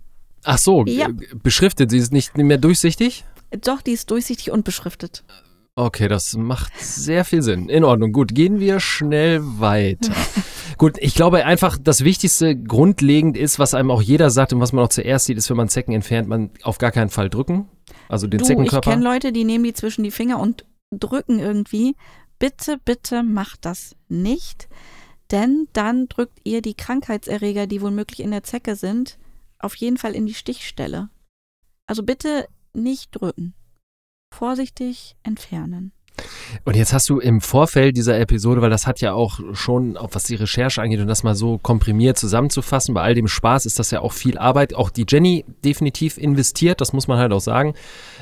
Ach 0.43 0.57
so, 0.57 0.85
Ja. 0.85 1.07
äh, 1.07 1.13
beschriftet, 1.41 1.91
sie 1.91 1.97
ist 1.97 2.11
nicht 2.11 2.35
mehr 2.37 2.57
durchsichtig? 2.57 3.23
Doch, 3.61 3.81
die 3.81 3.91
ist 3.91 4.11
durchsichtig 4.11 4.51
und 4.51 4.65
beschriftet. 4.65 5.23
Okay, 5.77 6.07
das 6.07 6.35
macht 6.35 6.75
sehr 6.79 7.23
viel 7.23 7.43
Sinn. 7.43 7.69
In 7.69 7.83
Ordnung. 7.83 8.11
Gut, 8.11 8.33
gehen 8.33 8.59
wir 8.59 8.79
schnell 8.79 9.41
weiter. 9.43 10.11
Gut, 10.79 10.97
ich 10.99 11.13
glaube 11.13 11.45
einfach, 11.45 11.77
das 11.79 12.03
Wichtigste 12.03 12.55
grundlegend 12.55 13.37
ist, 13.37 13.59
was 13.59 13.75
einem 13.75 13.91
auch 13.91 14.01
jeder 14.01 14.31
sagt 14.31 14.53
und 14.53 14.59
was 14.59 14.73
man 14.73 14.83
auch 14.83 14.89
zuerst 14.89 15.27
sieht, 15.27 15.37
ist, 15.37 15.51
wenn 15.51 15.57
man 15.57 15.69
Zecken 15.69 15.93
entfernt, 15.93 16.27
man 16.27 16.49
auf 16.63 16.79
gar 16.79 16.91
keinen 16.91 17.09
Fall 17.09 17.29
drücken. 17.29 17.69
Also 18.09 18.25
den 18.25 18.39
Du, 18.39 18.43
ich 18.43 18.47
Zeckenkörper. 18.47 18.89
kenne 18.89 19.03
Leute, 19.03 19.31
die 19.31 19.43
nehmen 19.43 19.65
die 19.65 19.73
zwischen 19.73 20.03
die 20.03 20.09
Finger 20.09 20.39
und 20.39 20.65
drücken 20.89 21.37
irgendwie. 21.37 21.95
Bitte, 22.39 22.79
bitte 22.83 23.21
macht 23.21 23.63
das 23.63 23.95
nicht, 24.07 24.67
denn 25.29 25.67
dann 25.73 26.07
drückt 26.07 26.39
ihr 26.43 26.63
die 26.63 26.75
Krankheitserreger, 26.75 27.67
die 27.67 27.83
womöglich 27.83 28.21
in 28.21 28.31
der 28.31 28.41
Zecke 28.41 28.75
sind, 28.75 29.19
auf 29.59 29.75
jeden 29.75 29.97
Fall 29.97 30.15
in 30.15 30.25
die 30.25 30.33
Stichstelle. 30.33 31.09
Also 31.85 32.01
bitte 32.01 32.47
nicht 32.73 33.11
drücken. 33.11 33.53
Vorsichtig 34.37 35.15
entfernen. 35.23 35.93
Und 36.65 36.75
jetzt 36.75 36.93
hast 36.93 37.09
du 37.09 37.19
im 37.19 37.41
Vorfeld 37.41 37.97
dieser 37.97 38.19
Episode, 38.19 38.61
weil 38.61 38.69
das 38.69 38.87
hat 38.87 39.01
ja 39.01 39.13
auch 39.13 39.39
schon, 39.53 39.97
auch 39.97 40.09
was 40.13 40.23
die 40.23 40.35
Recherche 40.35 40.81
angeht 40.81 40.99
und 40.99 41.07
das 41.07 41.23
mal 41.23 41.35
so 41.35 41.57
komprimiert 41.57 42.17
zusammenzufassen, 42.17 42.93
bei 42.93 43.01
all 43.01 43.13
dem 43.13 43.27
Spaß 43.27 43.65
ist 43.65 43.79
das 43.79 43.91
ja 43.91 44.01
auch 44.01 44.13
viel 44.13 44.37
Arbeit. 44.37 44.75
Auch 44.75 44.89
die 44.89 45.05
Jenny 45.07 45.45
definitiv 45.63 46.17
investiert, 46.17 46.81
das 46.81 46.93
muss 46.93 47.07
man 47.07 47.19
halt 47.19 47.31
auch 47.31 47.41
sagen. 47.41 47.73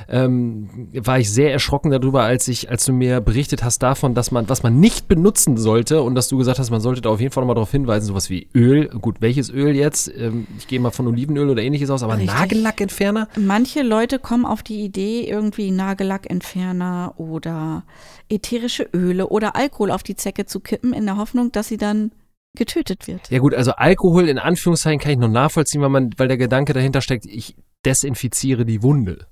Ähm, 0.09 0.89
war 0.93 1.19
ich 1.19 1.31
sehr 1.31 1.51
erschrocken 1.51 1.91
darüber, 1.91 2.23
als 2.23 2.47
ich, 2.47 2.69
als 2.69 2.85
du 2.85 2.93
mir 2.93 3.21
berichtet 3.21 3.63
hast 3.63 3.79
davon, 3.79 4.13
dass 4.13 4.31
man, 4.31 4.49
was 4.49 4.63
man 4.63 4.79
nicht 4.79 5.07
benutzen 5.07 5.57
sollte 5.57 6.01
und 6.01 6.15
dass 6.15 6.27
du 6.27 6.37
gesagt 6.37 6.59
hast, 6.59 6.69
man 6.69 6.81
sollte 6.81 7.01
da 7.01 7.09
auf 7.09 7.21
jeden 7.21 7.31
Fall 7.31 7.41
nochmal 7.41 7.55
darauf 7.55 7.71
hinweisen, 7.71 8.05
sowas 8.05 8.29
wie 8.29 8.47
Öl. 8.53 8.89
Gut, 8.89 9.17
welches 9.21 9.49
Öl 9.49 9.75
jetzt? 9.75 10.11
Ähm, 10.15 10.47
ich 10.57 10.67
gehe 10.67 10.79
mal 10.79 10.91
von 10.91 11.07
Olivenöl 11.07 11.49
oder 11.49 11.61
ähnliches 11.61 11.89
aus, 11.89 12.03
aber 12.03 12.17
Richtig. 12.17 12.33
Nagellackentferner? 12.33 13.27
Manche 13.37 13.81
Leute 13.81 14.19
kommen 14.19 14.45
auf 14.45 14.61
die 14.61 14.83
Idee, 14.83 15.27
irgendwie 15.27 15.71
Nagellackentferner 15.71 17.13
oder 17.17 17.84
ätherische 18.29 18.83
Öle 18.93 19.27
oder 19.29 19.55
Alkohol 19.55 19.91
auf 19.91 20.03
die 20.03 20.15
Zecke 20.15 20.45
zu 20.45 20.59
kippen, 20.59 20.93
in 20.93 21.05
der 21.05 21.17
Hoffnung, 21.17 21.51
dass 21.51 21.67
sie 21.67 21.77
dann 21.77 22.11
getötet 22.57 23.07
wird. 23.07 23.29
Ja 23.29 23.39
gut, 23.39 23.53
also 23.53 23.71
Alkohol 23.73 24.29
in 24.29 24.39
Anführungszeichen 24.39 24.99
kann 24.99 25.11
ich 25.11 25.17
noch 25.17 25.27
nachvollziehen, 25.29 25.81
weil 25.81 25.89
man, 25.89 26.11
weil 26.17 26.27
der 26.29 26.37
Gedanke 26.37 26.73
dahinter 26.73 27.01
steckt, 27.01 27.25
ich 27.25 27.55
desinfiziere 27.85 28.65
die 28.65 28.81
Wunde. 28.81 29.27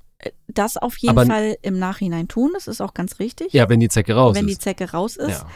Das 0.47 0.77
auf 0.77 0.97
jeden 0.97 1.17
Aber- 1.17 1.25
Fall 1.25 1.57
im 1.61 1.79
Nachhinein 1.79 2.27
tun, 2.27 2.51
das 2.53 2.67
ist 2.67 2.81
auch 2.81 2.93
ganz 2.93 3.19
richtig, 3.19 3.51
Ja, 3.53 3.67
wenn 3.69 3.79
die 3.79 3.89
Zecke 3.89 4.13
raus 4.13 4.35
wenn 4.35 4.47
die 4.47 4.53
ist. 4.53 4.61
Zecke 4.61 4.91
raus 4.91 5.15
ist. 5.17 5.29
ja. 5.41 5.47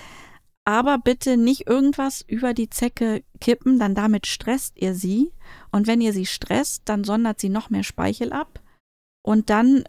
Aber 0.65 0.97
bitte 0.97 1.37
nicht 1.37 1.67
irgendwas 1.67 2.21
über 2.27 2.53
die 2.53 2.69
Zecke 2.69 3.23
kippen, 3.39 3.79
dann 3.79 3.95
damit 3.95 4.27
stresst 4.27 4.73
ihr 4.77 4.93
sie. 4.93 5.31
Und 5.71 5.87
wenn 5.87 6.01
ihr 6.01 6.11
sie 6.11 6.25
stresst, 6.25 6.81
dann 6.85 7.05
sondert 7.05 7.39
sie 7.39 7.47
noch 7.47 7.69
mehr 7.69 7.83
Speichel 7.83 8.33
ab. 8.33 8.59
Und 9.21 9.49
dann 9.49 9.85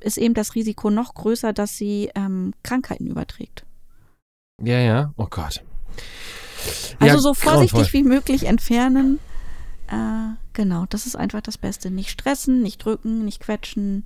ist 0.00 0.18
eben 0.18 0.34
das 0.34 0.54
Risiko 0.54 0.90
noch 0.90 1.14
größer, 1.14 1.52
dass 1.52 1.76
sie 1.76 2.10
ähm, 2.14 2.52
Krankheiten 2.62 3.06
überträgt. 3.06 3.64
ja, 4.62 4.78
ja, 4.78 5.12
oh 5.16 5.26
Gott. 5.28 5.62
Also 6.98 7.14
ja, 7.14 7.18
so 7.18 7.34
vorsichtig 7.34 7.72
grauenvoll. 7.72 7.92
wie 7.92 8.02
möglich 8.02 8.44
entfernen. 8.46 9.20
Äh, 9.88 10.34
genau, 10.52 10.86
das 10.88 11.06
ist 11.06 11.16
einfach 11.16 11.40
das 11.40 11.56
Beste. 11.58 11.90
Nicht 11.90 12.10
stressen, 12.10 12.62
nicht 12.62 12.84
drücken, 12.84 13.24
nicht 13.24 13.40
quetschen. 13.40 14.04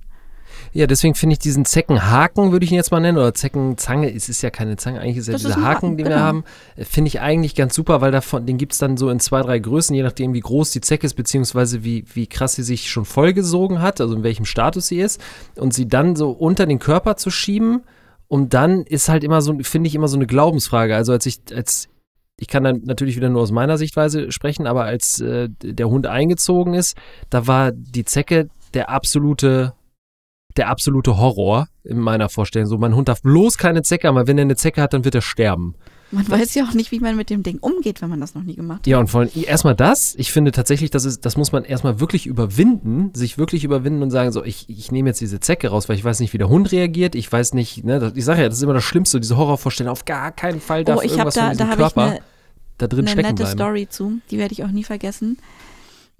Ja, 0.71 0.87
deswegen 0.87 1.15
finde 1.15 1.33
ich 1.33 1.39
diesen 1.39 1.65
Zeckenhaken, 1.65 2.51
würde 2.51 2.65
ich 2.65 2.71
ihn 2.71 2.75
jetzt 2.75 2.91
mal 2.91 2.99
nennen, 2.99 3.17
oder 3.17 3.33
Zeckenzange, 3.33 4.13
es 4.13 4.29
ist 4.29 4.41
ja 4.41 4.49
keine 4.49 4.77
Zange, 4.77 4.99
eigentlich 4.99 5.17
ist 5.17 5.27
ja 5.27 5.33
Das 5.33 5.43
dieser 5.43 5.57
ist 5.57 5.63
Haken, 5.63 5.97
den 5.97 6.05
wir 6.07 6.15
genau. 6.15 6.25
haben, 6.25 6.43
äh, 6.75 6.85
finde 6.85 7.09
ich 7.09 7.21
eigentlich 7.21 7.55
ganz 7.55 7.75
super, 7.75 8.01
weil 8.01 8.11
davon, 8.11 8.45
den 8.45 8.57
gibt 8.57 8.73
es 8.73 8.79
dann 8.79 8.97
so 8.97 9.09
in 9.09 9.19
zwei, 9.19 9.41
drei 9.41 9.59
Größen, 9.59 9.95
je 9.95 10.03
nachdem, 10.03 10.33
wie 10.33 10.39
groß 10.39 10.71
die 10.71 10.81
Zecke 10.81 11.05
ist, 11.05 11.13
beziehungsweise 11.13 11.83
wie, 11.83 12.05
wie 12.13 12.27
krass 12.27 12.55
sie 12.55 12.63
sich 12.63 12.89
schon 12.89 13.05
vollgesogen 13.05 13.81
hat, 13.81 14.01
also 14.01 14.15
in 14.15 14.23
welchem 14.23 14.45
Status 14.45 14.87
sie 14.87 14.99
ist, 14.99 15.21
und 15.55 15.73
sie 15.73 15.87
dann 15.87 16.15
so 16.15 16.31
unter 16.31 16.65
den 16.65 16.79
Körper 16.79 17.17
zu 17.17 17.29
schieben, 17.29 17.83
und 18.27 18.55
dann 18.55 18.81
ist 18.81 19.09
halt 19.09 19.23
immer 19.23 19.43
so, 19.43 19.55
finde 19.61 19.87
ich, 19.87 19.93
immer 19.93 20.07
so 20.07 20.17
eine 20.17 20.25
Glaubensfrage. 20.25 20.95
Also 20.95 21.11
als 21.11 21.27
ich, 21.27 21.41
als 21.53 21.87
ich 22.37 22.47
kann 22.47 22.63
dann 22.63 22.81
natürlich 22.83 23.15
wieder 23.15 23.29
nur 23.29 23.41
aus 23.41 23.51
meiner 23.51 23.77
Sichtweise 23.77 24.31
sprechen, 24.31 24.65
aber 24.65 24.85
als 24.85 25.19
äh, 25.19 25.49
der 25.61 25.87
Hund 25.87 26.07
eingezogen 26.07 26.73
ist, 26.73 26.97
da 27.29 27.45
war 27.45 27.71
die 27.71 28.05
Zecke 28.05 28.49
der 28.73 28.89
absolute, 28.89 29.73
der 30.57 30.69
absolute 30.69 31.17
Horror 31.17 31.67
in 31.83 31.99
meiner 31.99 32.29
Vorstellung. 32.29 32.67
So, 32.67 32.77
mein 32.77 32.95
Hund 32.95 33.09
darf 33.09 33.21
bloß 33.21 33.57
keine 33.57 33.81
Zecke 33.81 34.07
haben, 34.07 34.15
weil 34.15 34.27
wenn 34.27 34.37
er 34.37 34.43
eine 34.43 34.55
Zecke 34.55 34.81
hat, 34.81 34.93
dann 34.93 35.05
wird 35.05 35.15
er 35.15 35.21
sterben. 35.21 35.75
Man 36.11 36.29
weiß 36.29 36.53
ja 36.53 36.63
auch 36.65 36.73
nicht, 36.75 36.91
wie 36.91 36.99
man 36.99 37.15
mit 37.15 37.31
dem 37.31 37.41
Ding 37.41 37.57
umgeht, 37.59 38.03
wenn 38.03 38.09
man 38.09 38.21
das 38.21 38.35
noch 38.35 38.43
nie 38.43 38.55
gemacht 38.55 38.81
hat. 38.81 38.87
Ja, 38.87 38.99
und 38.99 39.07
vor 39.09 39.21
allem 39.21 39.31
erstmal 39.33 39.73
das. 39.73 40.13
Ich 40.15 40.31
finde 40.31 40.51
tatsächlich, 40.51 40.91
das, 40.91 41.05
ist, 41.05 41.25
das 41.25 41.37
muss 41.37 41.51
man 41.51 41.63
erstmal 41.63 41.99
wirklich 41.99 42.27
überwinden, 42.27 43.11
sich 43.15 43.39
wirklich 43.39 43.63
überwinden 43.63 44.03
und 44.03 44.11
sagen, 44.11 44.31
so, 44.31 44.43
ich, 44.43 44.69
ich 44.69 44.91
nehme 44.91 45.09
jetzt 45.09 45.21
diese 45.21 45.39
Zecke 45.39 45.69
raus, 45.69 45.89
weil 45.89 45.95
ich 45.95 46.03
weiß 46.03 46.19
nicht, 46.19 46.31
wie 46.33 46.37
der 46.37 46.49
Hund 46.49 46.71
reagiert. 46.71 47.15
Ich 47.15 47.31
weiß 47.31 47.55
nicht, 47.55 47.83
ne, 47.83 47.99
das, 47.99 48.13
ich 48.15 48.25
sage 48.25 48.43
ja, 48.43 48.47
das 48.49 48.57
ist 48.57 48.63
immer 48.63 48.75
das 48.75 48.83
Schlimmste, 48.83 49.19
diese 49.19 49.37
Horrorvorstellung. 49.37 49.91
Auf 49.91 50.05
gar 50.05 50.31
keinen 50.31 50.61
Fall 50.61 50.83
darf 50.83 50.99
Oh, 50.99 51.01
ich 51.01 51.13
irgendwas 51.13 51.33
von 51.33 51.43
da, 51.45 51.49
diesem 51.49 51.69
da 51.69 51.75
Körper 51.75 52.01
eine, 52.03 52.19
da 52.77 52.87
drin 52.87 52.99
eine 52.99 53.07
stecken 53.09 53.27
nette 53.29 53.43
bleiben. 53.43 53.57
Story 53.57 53.87
zu, 53.89 54.19
die 54.29 54.37
werde 54.37 54.53
ich 54.53 54.63
auch 54.63 54.71
nie 54.71 54.83
vergessen. 54.83 55.39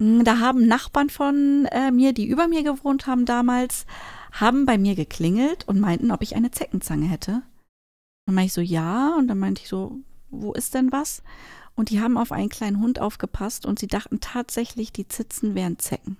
Mm, 0.00 0.24
Da 0.24 0.40
haben 0.40 0.66
Nachbarn 0.66 1.08
von 1.08 1.68
äh, 1.70 1.92
mir, 1.92 2.12
die 2.12 2.26
über 2.26 2.48
mir 2.48 2.64
gewohnt 2.64 3.06
haben 3.06 3.26
damals, 3.26 3.86
haben 4.34 4.66
bei 4.66 4.78
mir 4.78 4.94
geklingelt 4.94 5.66
und 5.68 5.80
meinten, 5.80 6.10
ob 6.10 6.22
ich 6.22 6.34
eine 6.36 6.50
Zeckenzange 6.50 7.06
hätte. 7.06 7.42
Dann 8.26 8.34
meinte 8.34 8.46
ich 8.46 8.52
so, 8.52 8.60
ja. 8.60 9.14
Und 9.16 9.28
dann 9.28 9.38
meinte 9.38 9.62
ich 9.62 9.68
so, 9.68 9.98
wo 10.30 10.52
ist 10.52 10.74
denn 10.74 10.90
was? 10.92 11.22
Und 11.76 11.90
die 11.90 12.00
haben 12.00 12.16
auf 12.16 12.32
einen 12.32 12.48
kleinen 12.48 12.80
Hund 12.80 13.00
aufgepasst 13.00 13.66
und 13.66 13.78
sie 13.78 13.86
dachten 13.86 14.20
tatsächlich, 14.20 14.92
die 14.92 15.08
Zitzen 15.08 15.54
wären 15.54 15.78
Zecken. 15.78 16.16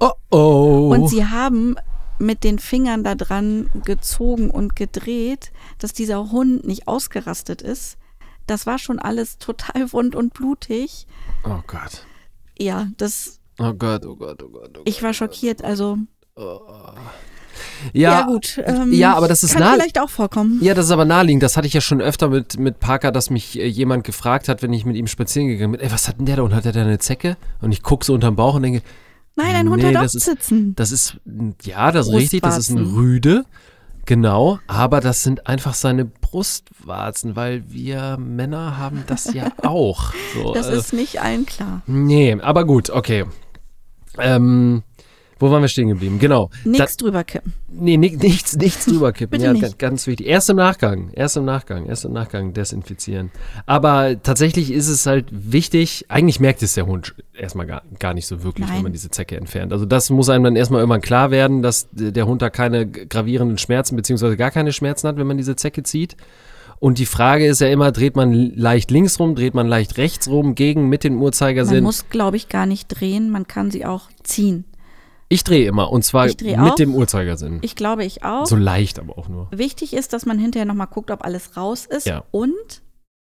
Oh 0.00 0.12
oh. 0.30 0.90
Und 0.92 1.08
sie 1.08 1.26
haben 1.26 1.76
mit 2.18 2.44
den 2.44 2.58
Fingern 2.58 3.04
da 3.04 3.14
dran 3.14 3.68
gezogen 3.84 4.50
und 4.50 4.76
gedreht, 4.76 5.52
dass 5.78 5.92
dieser 5.92 6.30
Hund 6.30 6.64
nicht 6.64 6.88
ausgerastet 6.88 7.62
ist. 7.62 7.98
Das 8.46 8.66
war 8.66 8.78
schon 8.78 8.98
alles 8.98 9.38
total 9.38 9.92
wund 9.92 10.14
und 10.14 10.34
blutig. 10.34 11.06
oh 11.44 11.60
Gott. 11.66 12.06
Ja, 12.58 12.88
das 12.96 13.40
Oh 13.58 13.72
Gott, 13.74 14.04
oh 14.06 14.16
Gott, 14.16 14.42
oh 14.42 14.48
Gott. 14.48 14.78
Oh 14.78 14.82
Ich 14.84 15.02
war 15.02 15.10
Gott. 15.10 15.16
schockiert, 15.16 15.62
also 15.62 15.98
Ja, 17.92 18.20
ja, 18.20 18.26
gut. 18.26 18.60
Ähm, 18.64 18.92
ja, 18.92 19.14
aber 19.16 19.26
das 19.28 19.42
ist 19.42 19.56
kann 19.56 19.74
vielleicht 19.74 19.98
auch 20.00 20.08
vorkommen. 20.08 20.58
Ja, 20.62 20.72
das 20.74 20.86
ist 20.86 20.90
aber 20.92 21.04
naheliegend. 21.04 21.42
Das 21.42 21.56
hatte 21.56 21.66
ich 21.66 21.74
ja 21.74 21.80
schon 21.80 22.00
öfter 22.00 22.28
mit, 22.28 22.58
mit 22.58 22.78
Parker, 22.80 23.10
dass 23.12 23.28
mich 23.28 23.58
äh, 23.58 23.66
jemand 23.66 24.04
gefragt 24.04 24.48
hat, 24.48 24.62
wenn 24.62 24.72
ich 24.72 24.84
mit 24.86 24.96
ihm 24.96 25.06
spazieren 25.08 25.48
gegangen 25.48 25.72
bin, 25.72 25.80
ey, 25.80 25.90
was 25.92 26.06
hat 26.08 26.18
denn 26.18 26.26
der 26.26 26.36
da 26.36 26.42
und 26.42 26.54
hat 26.54 26.64
der 26.64 26.72
da 26.72 26.80
eine 26.82 26.98
Zecke? 26.98 27.36
Und 27.60 27.72
ich 27.72 27.82
gucke 27.82 28.04
so 28.04 28.14
unterm 28.14 28.36
Bauch 28.36 28.54
und 28.54 28.62
denke, 28.62 28.82
Nein, 29.34 29.54
ein 29.56 29.68
Hund 29.70 29.82
Nee, 29.82 29.88
hat 29.94 29.96
auch 29.96 30.04
ist- 30.04 30.12
Sitzen. 30.20 30.74
das 30.76 30.92
ist, 30.92 31.16
ja, 31.62 31.90
das 31.90 32.06
ist 32.08 32.12
richtig, 32.12 32.42
das 32.42 32.58
ist 32.58 32.70
ein. 32.70 32.78
Rüde. 32.78 33.44
Genau, 34.04 34.58
aber 34.66 35.00
das 35.00 35.22
sind 35.22 35.46
einfach 35.46 35.74
seine 35.74 36.04
Brustwarzen, 36.04 37.34
weil 37.36 37.62
wir 37.70 38.16
Männer 38.18 38.76
haben 38.76 39.04
das 39.06 39.32
ja 39.32 39.50
auch. 39.62 40.12
So, 40.34 40.52
Das 40.54 40.68
äh, 40.68 40.76
ist 40.76 40.92
nicht 40.92 41.20
allen 41.22 41.46
klar. 41.46 41.82
nee, 41.86 42.36
aber 42.40 42.64
gut, 42.64 42.90
okay. 42.90 43.24
Ähm, 44.18 44.82
wo 45.42 45.50
waren 45.50 45.60
wir 45.60 45.68
stehen 45.68 45.88
geblieben? 45.88 46.18
Genau. 46.18 46.50
Nichts 46.64 46.96
drüber 46.96 47.24
kippen. 47.24 47.52
Nee, 47.70 47.96
ni- 47.96 48.16
nichts, 48.16 48.56
nichts 48.56 48.86
drüber 48.86 49.12
kippen. 49.12 49.40
Ja, 49.42 49.52
nicht. 49.52 49.62
Ganz, 49.62 49.78
ganz 49.78 50.06
wichtig. 50.06 50.26
Erst 50.28 50.48
im 50.50 50.56
Nachgang, 50.56 51.10
erst 51.14 51.36
im 51.36 51.44
Nachgang, 51.44 51.86
erst 51.86 52.04
im 52.04 52.12
Nachgang 52.12 52.52
desinfizieren. 52.52 53.30
Aber 53.66 54.22
tatsächlich 54.22 54.70
ist 54.70 54.88
es 54.88 55.04
halt 55.06 55.26
wichtig, 55.30 56.04
eigentlich 56.08 56.38
merkt 56.38 56.62
es 56.62 56.74
der 56.74 56.86
Hund 56.86 57.14
erstmal 57.34 57.66
gar, 57.66 57.82
gar 57.98 58.14
nicht 58.14 58.26
so 58.28 58.44
wirklich, 58.44 58.68
wenn 58.68 58.74
Nein. 58.74 58.82
man 58.84 58.92
diese 58.92 59.10
Zecke 59.10 59.36
entfernt. 59.36 59.72
Also 59.72 59.84
das 59.84 60.10
muss 60.10 60.28
einem 60.28 60.44
dann 60.44 60.54
erstmal 60.56 60.80
irgendwann 60.80 61.00
klar 61.00 61.30
werden, 61.32 61.60
dass 61.62 61.88
der 61.92 62.26
Hund 62.26 62.40
da 62.40 62.50
keine 62.50 62.86
gravierenden 62.86 63.58
Schmerzen 63.58 63.96
beziehungsweise 63.96 64.36
gar 64.36 64.50
keine 64.52 64.72
Schmerzen 64.72 65.08
hat, 65.08 65.16
wenn 65.16 65.26
man 65.26 65.36
diese 65.38 65.56
Zecke 65.56 65.82
zieht. 65.82 66.16
Und 66.78 66.98
die 66.98 67.06
Frage 67.06 67.46
ist 67.46 67.60
ja 67.60 67.68
immer, 67.68 67.92
dreht 67.92 68.16
man 68.16 68.32
leicht 68.32 68.90
links 68.90 69.20
rum, 69.20 69.36
dreht 69.36 69.54
man 69.54 69.68
leicht 69.68 69.98
rechts 69.98 70.28
rum, 70.28 70.56
gegen, 70.56 70.88
mit 70.88 71.04
dem 71.04 71.14
Man 71.14 71.22
Uhrzeigersinn? 71.22 71.84
muss, 71.84 72.08
glaube 72.10 72.36
ich, 72.36 72.48
gar 72.48 72.66
nicht 72.66 72.88
drehen. 72.88 73.30
Man 73.30 73.46
kann 73.46 73.70
sie 73.70 73.86
auch 73.86 74.08
ziehen. 74.24 74.64
Ich 75.32 75.44
drehe 75.44 75.66
immer 75.66 75.90
und 75.90 76.04
zwar 76.04 76.26
mit 76.26 76.58
auch. 76.58 76.74
dem 76.74 76.94
Uhrzeigersinn. 76.94 77.60
Ich 77.62 77.74
glaube, 77.74 78.04
ich 78.04 78.22
auch. 78.22 78.44
So 78.44 78.54
leicht 78.54 78.98
aber 78.98 79.16
auch 79.16 79.30
nur. 79.30 79.48
Wichtig 79.50 79.94
ist, 79.94 80.12
dass 80.12 80.26
man 80.26 80.38
hinterher 80.38 80.66
nochmal 80.66 80.88
guckt, 80.88 81.10
ob 81.10 81.24
alles 81.24 81.56
raus 81.56 81.86
ist. 81.86 82.06
Ja. 82.06 82.24
Und 82.32 82.82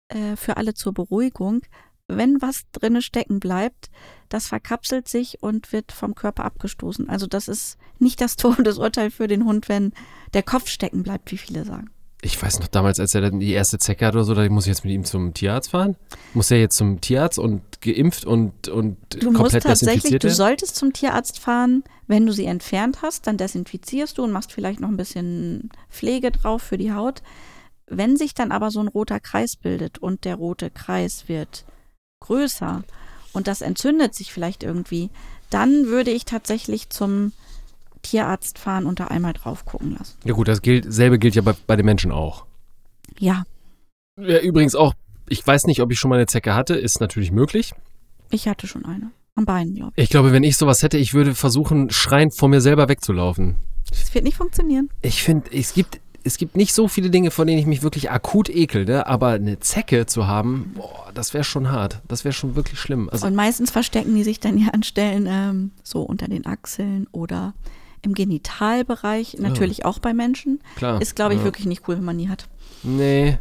äh, 0.07 0.35
für 0.35 0.57
alle 0.57 0.73
zur 0.73 0.95
Beruhigung, 0.95 1.61
wenn 2.07 2.41
was 2.41 2.63
drinne 2.71 3.03
stecken 3.03 3.39
bleibt, 3.39 3.91
das 4.29 4.47
verkapselt 4.47 5.07
sich 5.07 5.43
und 5.43 5.71
wird 5.73 5.91
vom 5.91 6.15
Körper 6.15 6.43
abgestoßen. 6.43 7.07
Also 7.07 7.27
das 7.27 7.47
ist 7.47 7.77
nicht 7.99 8.19
das 8.19 8.35
Todesurteil 8.37 9.11
für 9.11 9.27
den 9.27 9.45
Hund, 9.45 9.69
wenn 9.69 9.93
der 10.33 10.41
Kopf 10.41 10.69
stecken 10.69 11.03
bleibt, 11.03 11.31
wie 11.31 11.37
viele 11.37 11.65
sagen. 11.65 11.91
Ich 12.23 12.41
weiß 12.41 12.59
noch 12.59 12.67
damals, 12.67 12.99
als 12.99 13.15
er 13.15 13.21
dann 13.21 13.39
die 13.39 13.51
erste 13.51 13.79
Zecke 13.79 14.05
hatte 14.05 14.17
oder 14.17 14.25
so, 14.25 14.35
da 14.35 14.47
muss 14.47 14.65
ich 14.65 14.69
jetzt 14.69 14.85
mit 14.85 14.93
ihm 14.93 15.03
zum 15.03 15.33
Tierarzt 15.33 15.71
fahren. 15.71 15.95
Muss 16.35 16.51
er 16.51 16.59
jetzt 16.59 16.77
zum 16.77 17.01
Tierarzt 17.01 17.39
und 17.39 17.81
geimpft 17.81 18.25
und, 18.25 18.67
und 18.67 18.97
Du 19.09 19.31
musst 19.31 19.41
komplett 19.41 19.63
tatsächlich, 19.63 20.03
desinfiziert 20.03 20.23
du 20.23 20.29
solltest 20.29 20.75
zum 20.75 20.93
Tierarzt 20.93 21.39
fahren, 21.39 21.83
wenn 22.05 22.27
du 22.27 22.31
sie 22.31 22.45
entfernt 22.45 23.01
hast, 23.01 23.25
dann 23.25 23.37
desinfizierst 23.37 24.19
du 24.19 24.23
und 24.23 24.31
machst 24.31 24.51
vielleicht 24.51 24.79
noch 24.79 24.89
ein 24.89 24.97
bisschen 24.97 25.71
Pflege 25.89 26.29
drauf 26.29 26.61
für 26.61 26.77
die 26.77 26.93
Haut. 26.93 27.23
Wenn 27.87 28.17
sich 28.17 28.35
dann 28.35 28.51
aber 28.51 28.69
so 28.69 28.81
ein 28.81 28.87
roter 28.87 29.19
Kreis 29.19 29.55
bildet 29.55 29.97
und 29.97 30.23
der 30.23 30.35
rote 30.35 30.69
Kreis 30.69 31.27
wird 31.27 31.65
größer 32.19 32.83
und 33.33 33.47
das 33.47 33.61
entzündet 33.61 34.13
sich 34.13 34.31
vielleicht 34.31 34.61
irgendwie, 34.63 35.09
dann 35.49 35.87
würde 35.87 36.11
ich 36.11 36.25
tatsächlich 36.25 36.89
zum 36.89 37.33
Tierarzt 38.01 38.57
fahren 38.57 38.85
und 38.85 38.99
da 38.99 39.07
einmal 39.07 39.33
drauf 39.33 39.65
gucken 39.65 39.95
lassen. 39.97 40.17
Ja 40.23 40.33
gut, 40.33 40.47
das 40.47 40.61
gilt, 40.61 40.91
selbe 40.91 41.19
gilt 41.19 41.35
ja 41.35 41.41
bei, 41.41 41.53
bei 41.67 41.75
den 41.75 41.85
Menschen 41.85 42.11
auch. 42.11 42.45
Ja, 43.19 43.43
Ja, 44.19 44.39
übrigens 44.39 44.75
auch, 44.75 44.93
ich 45.29 45.45
weiß 45.45 45.65
nicht, 45.65 45.81
ob 45.81 45.91
ich 45.91 45.99
schon 45.99 46.09
mal 46.09 46.15
eine 46.15 46.27
Zecke 46.27 46.53
hatte, 46.55 46.75
ist 46.75 46.99
natürlich 46.99 47.31
möglich. 47.31 47.73
ich 48.31 48.47
hatte 48.47 48.67
schon 48.67 48.85
eine. 48.85 49.11
Am 49.35 49.45
Bein, 49.45 49.75
glaube 49.75 49.93
ich. 49.95 50.03
Ich 50.03 50.09
glaube, 50.09 50.33
wenn 50.33 50.43
ich 50.43 50.57
sowas 50.57 50.83
hätte, 50.83 50.97
ich 50.97 51.13
würde 51.13 51.35
versuchen, 51.35 51.89
schreiend 51.89 52.35
vor 52.35 52.49
mir 52.49 52.59
selber 52.59 52.89
wegzulaufen. 52.89 53.55
Das 53.89 54.13
wird 54.13 54.25
nicht 54.25 54.35
funktionieren. 54.37 54.89
Ich 55.01 55.23
finde, 55.23 55.49
es 55.53 55.73
gibt, 55.73 56.01
es 56.25 56.37
gibt 56.37 56.57
nicht 56.57 56.73
so 56.73 56.89
viele 56.89 57.09
Dinge, 57.09 57.31
vor 57.31 57.45
denen 57.45 57.57
ich 57.57 57.65
mich 57.65 57.81
wirklich 57.81 58.11
akut 58.11 58.49
ekel, 58.49 58.83
ne? 58.85 59.07
aber 59.07 59.29
eine 59.29 59.59
Zecke 59.59 60.05
zu 60.05 60.27
haben, 60.27 60.73
boah, 60.75 61.11
das 61.13 61.33
wäre 61.33 61.45
schon 61.45 61.71
hart. 61.71 62.01
Das 62.09 62.25
wäre 62.25 62.33
schon 62.33 62.55
wirklich 62.55 62.77
schlimm. 62.79 63.09
Also, 63.09 63.25
Und 63.25 63.35
meistens 63.35 63.71
verstecken 63.71 64.13
die 64.15 64.23
sich 64.23 64.41
dann 64.41 64.57
ja 64.57 64.67
an 64.73 64.83
Stellen 64.83 65.27
ähm, 65.29 65.71
so 65.81 66.01
unter 66.01 66.27
den 66.27 66.45
Achseln 66.45 67.07
oder 67.13 67.53
im 68.01 68.13
Genitalbereich, 68.13 69.37
natürlich 69.39 69.85
auch 69.85 69.99
bei 69.99 70.13
Menschen. 70.13 70.61
klar. 70.75 71.01
Ist, 71.01 71.15
glaube 71.15 71.33
ich, 71.33 71.39
ja. 71.39 71.45
wirklich 71.45 71.65
nicht 71.65 71.87
cool, 71.87 71.97
wenn 71.97 72.03
man 72.03 72.17
die 72.17 72.29
hat. 72.29 72.47
Nee. 72.83 73.37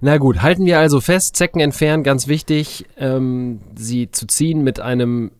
Na 0.00 0.18
gut, 0.18 0.42
halten 0.42 0.64
wir 0.64 0.78
also 0.78 1.00
fest, 1.00 1.36
Zecken 1.36 1.60
entfernen, 1.60 2.02
ganz 2.02 2.26
wichtig, 2.26 2.86
ähm, 2.96 3.60
sie 3.76 4.10
zu 4.10 4.26
ziehen 4.26 4.62
mit 4.62 4.80
einem 4.80 5.30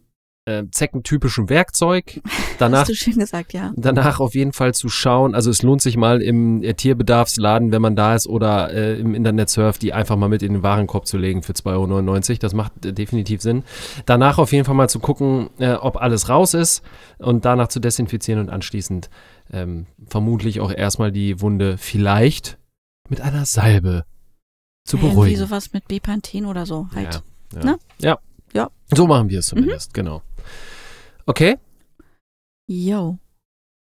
äh, 0.47 0.65
zeckentypischen 0.71 1.49
Werkzeug. 1.49 2.21
Danach, 2.59 2.81
Hast 2.81 2.91
du 2.91 2.95
schön 2.95 3.19
gesagt, 3.19 3.53
ja. 3.53 3.73
danach 3.77 4.21
auf 4.21 4.35
jeden 4.35 4.53
Fall 4.53 4.75
zu 4.75 4.89
schauen, 4.89 5.35
also 5.35 5.51
es 5.51 5.63
lohnt 5.63 5.83
sich 5.83 5.97
mal 5.97 6.23
im 6.23 6.63
äh, 6.63 6.75
Tierbedarfsladen, 6.75 7.73
wenn 7.73 7.83
man 7.83 7.97
da 7.97 8.15
ist 8.15 8.29
oder 8.29 8.73
äh, 8.73 8.99
im 9.01 9.15
Internet 9.15 9.51
surft, 9.51 9.83
die 9.83 9.93
einfach 9.93 10.17
mal 10.17 10.29
mit 10.29 10.43
in 10.43 10.53
den 10.53 10.63
Warenkorb 10.63 11.07
zu 11.07 11.19
legen 11.19 11.43
für 11.43 11.53
2,99 11.53 12.31
Euro. 12.31 12.39
Das 12.39 12.55
macht 12.55 12.87
äh, 12.87 12.93
definitiv 12.93 13.43
Sinn. 13.43 13.65
Danach 14.07 14.39
auf 14.39 14.53
jeden 14.53 14.65
Fall 14.65 14.77
mal 14.77 14.89
zu 14.89 15.01
gucken, 15.01 15.51
äh, 15.59 15.73
ob 15.73 15.97
alles 15.97 16.29
raus 16.29 16.55
ist 16.55 16.83
und 17.19 17.45
danach 17.45 17.69
zu 17.69 17.81
desinfizieren 17.81 18.41
und 18.41 18.51
anschließend 18.51 19.11
ähm, 19.53 19.87
vermutlich 20.07 20.61
auch 20.61 20.71
erstmal 20.71 21.11
die 21.11 21.41
Wunde 21.41 21.77
vielleicht 21.77 22.59
mit 23.09 23.21
einer 23.21 23.47
Salbe 23.47 24.05
zu 24.85 24.97
Irgendwie 24.97 25.15
beruhigen. 25.15 25.37
sowas 25.39 25.73
mit 25.73 25.89
Bepanthen 25.89 26.47
oder 26.47 26.67
so 26.67 26.89
halt. 26.95 27.23
Ja, 27.53 27.59
ja. 27.59 27.65
Ne? 27.65 27.79
ja. 28.01 28.19
Ja. 28.55 28.71
So 28.95 29.09
machen 29.09 29.29
wir 29.31 29.41
es 29.41 29.47
zumindest, 29.47 29.93
genau. 29.93 30.23
Okay. 31.27 31.57
Yo. 32.67 33.19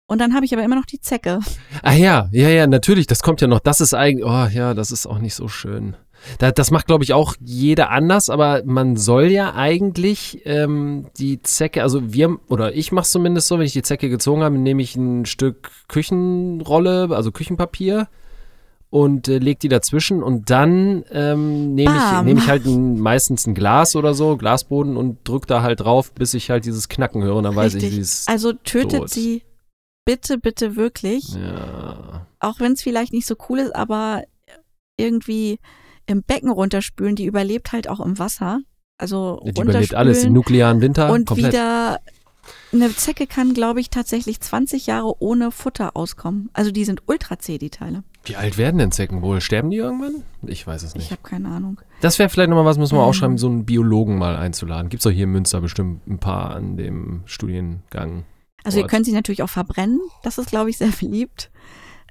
Und 0.07 0.19
dann 0.19 0.33
habe 0.33 0.45
ich 0.45 0.53
aber 0.53 0.63
immer 0.63 0.75
noch 0.75 0.85
die 0.85 0.99
Zecke. 0.99 1.39
Ah 1.83 1.93
ja, 1.93 2.27
ja, 2.31 2.49
ja, 2.49 2.67
natürlich, 2.67 3.07
das 3.07 3.23
kommt 3.23 3.39
ja 3.39 3.47
noch. 3.47 3.59
Das 3.59 3.79
ist 3.79 3.93
eigentlich, 3.93 4.25
oh 4.25 4.47
ja, 4.47 4.73
das 4.73 4.91
ist 4.91 5.07
auch 5.07 5.19
nicht 5.19 5.35
so 5.35 5.47
schön. 5.47 5.95
Da, 6.37 6.51
das 6.51 6.69
macht, 6.69 6.85
glaube 6.87 7.03
ich, 7.03 7.13
auch 7.13 7.35
jeder 7.39 7.89
anders, 7.89 8.29
aber 8.29 8.61
man 8.65 8.97
soll 8.97 9.27
ja 9.27 9.55
eigentlich 9.55 10.41
ähm, 10.45 11.07
die 11.17 11.41
Zecke, 11.41 11.81
also 11.81 12.13
wir, 12.13 12.37
oder 12.47 12.75
ich 12.75 12.91
mache 12.91 13.05
es 13.05 13.11
zumindest 13.11 13.47
so, 13.47 13.57
wenn 13.57 13.65
ich 13.65 13.73
die 13.73 13.81
Zecke 13.81 14.09
gezogen 14.09 14.43
habe, 14.43 14.57
nehme 14.57 14.81
ich 14.81 14.95
ein 14.95 15.25
Stück 15.25 15.71
Küchenrolle, 15.87 17.09
also 17.11 17.31
Küchenpapier 17.31 18.07
und 18.91 19.29
äh, 19.29 19.39
leg 19.39 19.59
die 19.59 19.69
dazwischen 19.69 20.21
und 20.21 20.49
dann 20.49 21.05
ähm, 21.11 21.73
nehme 21.73 21.95
ich, 21.95 22.25
nehm 22.25 22.37
ich 22.37 22.47
halt 22.47 22.65
ein, 22.65 22.99
meistens 22.99 23.47
ein 23.47 23.55
Glas 23.55 23.95
oder 23.95 24.13
so, 24.13 24.35
Glasboden 24.35 24.97
und 24.97 25.19
drück 25.23 25.47
da 25.47 25.63
halt 25.63 25.79
drauf, 25.79 26.11
bis 26.11 26.33
ich 26.33 26.49
halt 26.51 26.65
dieses 26.65 26.89
Knacken 26.89 27.23
höre 27.23 27.37
und 27.37 27.45
dann 27.45 27.55
weiß 27.55 27.75
ich, 27.75 27.83
Richtig. 27.83 27.95
sie 27.95 28.01
ist. 28.01 28.29
Also 28.29 28.51
tötet 28.51 28.99
tot. 28.99 29.09
sie 29.09 29.43
bitte, 30.05 30.37
bitte 30.37 30.75
wirklich. 30.75 31.33
ja. 31.33 32.27
Auch 32.39 32.59
wenn 32.59 32.73
es 32.73 32.81
vielleicht 32.81 33.13
nicht 33.13 33.25
so 33.25 33.35
cool 33.47 33.59
ist, 33.59 33.75
aber 33.75 34.23
irgendwie 34.97 35.59
im 36.05 36.21
Becken 36.23 36.49
runterspülen, 36.51 37.15
die 37.15 37.25
überlebt 37.25 37.71
halt 37.71 37.87
auch 37.87 38.01
im 38.01 38.19
Wasser. 38.19 38.59
Also 38.97 39.41
Die 39.45 39.61
überlebt 39.61 39.95
alles, 39.95 40.25
im 40.25 40.33
nuklearen 40.33 40.81
Winter 40.81 41.11
und 41.11 41.27
komplett. 41.27 41.53
wieder 41.53 41.99
eine 42.73 42.93
Zecke 42.93 43.25
kann, 43.25 43.53
glaube 43.53 43.79
ich, 43.79 43.89
tatsächlich 43.89 44.41
20 44.41 44.87
Jahre 44.87 45.21
ohne 45.21 45.51
Futter 45.51 45.95
auskommen. 45.95 46.49
Also 46.51 46.71
die 46.71 46.83
sind 46.83 47.03
ultra 47.05 47.39
zäh, 47.39 47.57
die 47.57 47.69
Teile. 47.69 48.03
Wie 48.23 48.35
alt 48.35 48.57
werden 48.57 48.77
denn 48.77 48.91
Zecken 48.91 49.21
wohl? 49.23 49.41
Sterben 49.41 49.71
die 49.71 49.77
irgendwann? 49.77 50.23
Ich 50.45 50.65
weiß 50.67 50.83
es 50.83 50.91
Ich 50.91 50.95
nicht. 50.95 51.11
habe 51.11 51.21
keine 51.23 51.49
Ahnung. 51.49 51.81
Das 52.01 52.19
wäre 52.19 52.29
vielleicht 52.29 52.49
nochmal 52.49 52.65
was, 52.65 52.77
müssen 52.77 52.95
wir 52.95 53.01
Ähm. 53.01 53.07
ausschreiben, 53.09 53.37
so 53.39 53.47
einen 53.47 53.65
Biologen 53.65 54.17
mal 54.17 54.35
einzuladen. 54.35 54.89
Gibt 54.89 55.01
es 55.01 55.05
doch 55.05 55.11
hier 55.11 55.23
in 55.23 55.31
Münster 55.31 55.59
bestimmt 55.61 56.05
ein 56.07 56.19
paar 56.19 56.51
an 56.55 56.77
dem 56.77 57.21
Studiengang. 57.25 58.25
Also 58.63 58.79
ihr 58.79 58.85
könnt 58.87 59.05
sie 59.07 59.11
natürlich 59.11 59.41
auch 59.41 59.49
verbrennen. 59.49 59.99
Das 60.21 60.37
ist, 60.37 60.49
glaube 60.51 60.69
ich, 60.69 60.77
sehr 60.77 60.89
beliebt. 60.99 61.49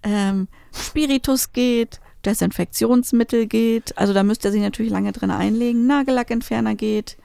Ähm, 0.02 0.48
Spiritus 0.74 1.52
geht, 1.52 2.00
Desinfektionsmittel 2.24 3.46
geht. 3.46 3.96
Also 3.96 4.12
da 4.12 4.22
müsst 4.24 4.44
ihr 4.44 4.50
sie 4.52 4.60
natürlich 4.60 4.90
lange 4.90 5.12
drin 5.12 5.30
einlegen. 5.30 5.86
Nagellackentferner 5.86 6.74
geht. 6.74 7.16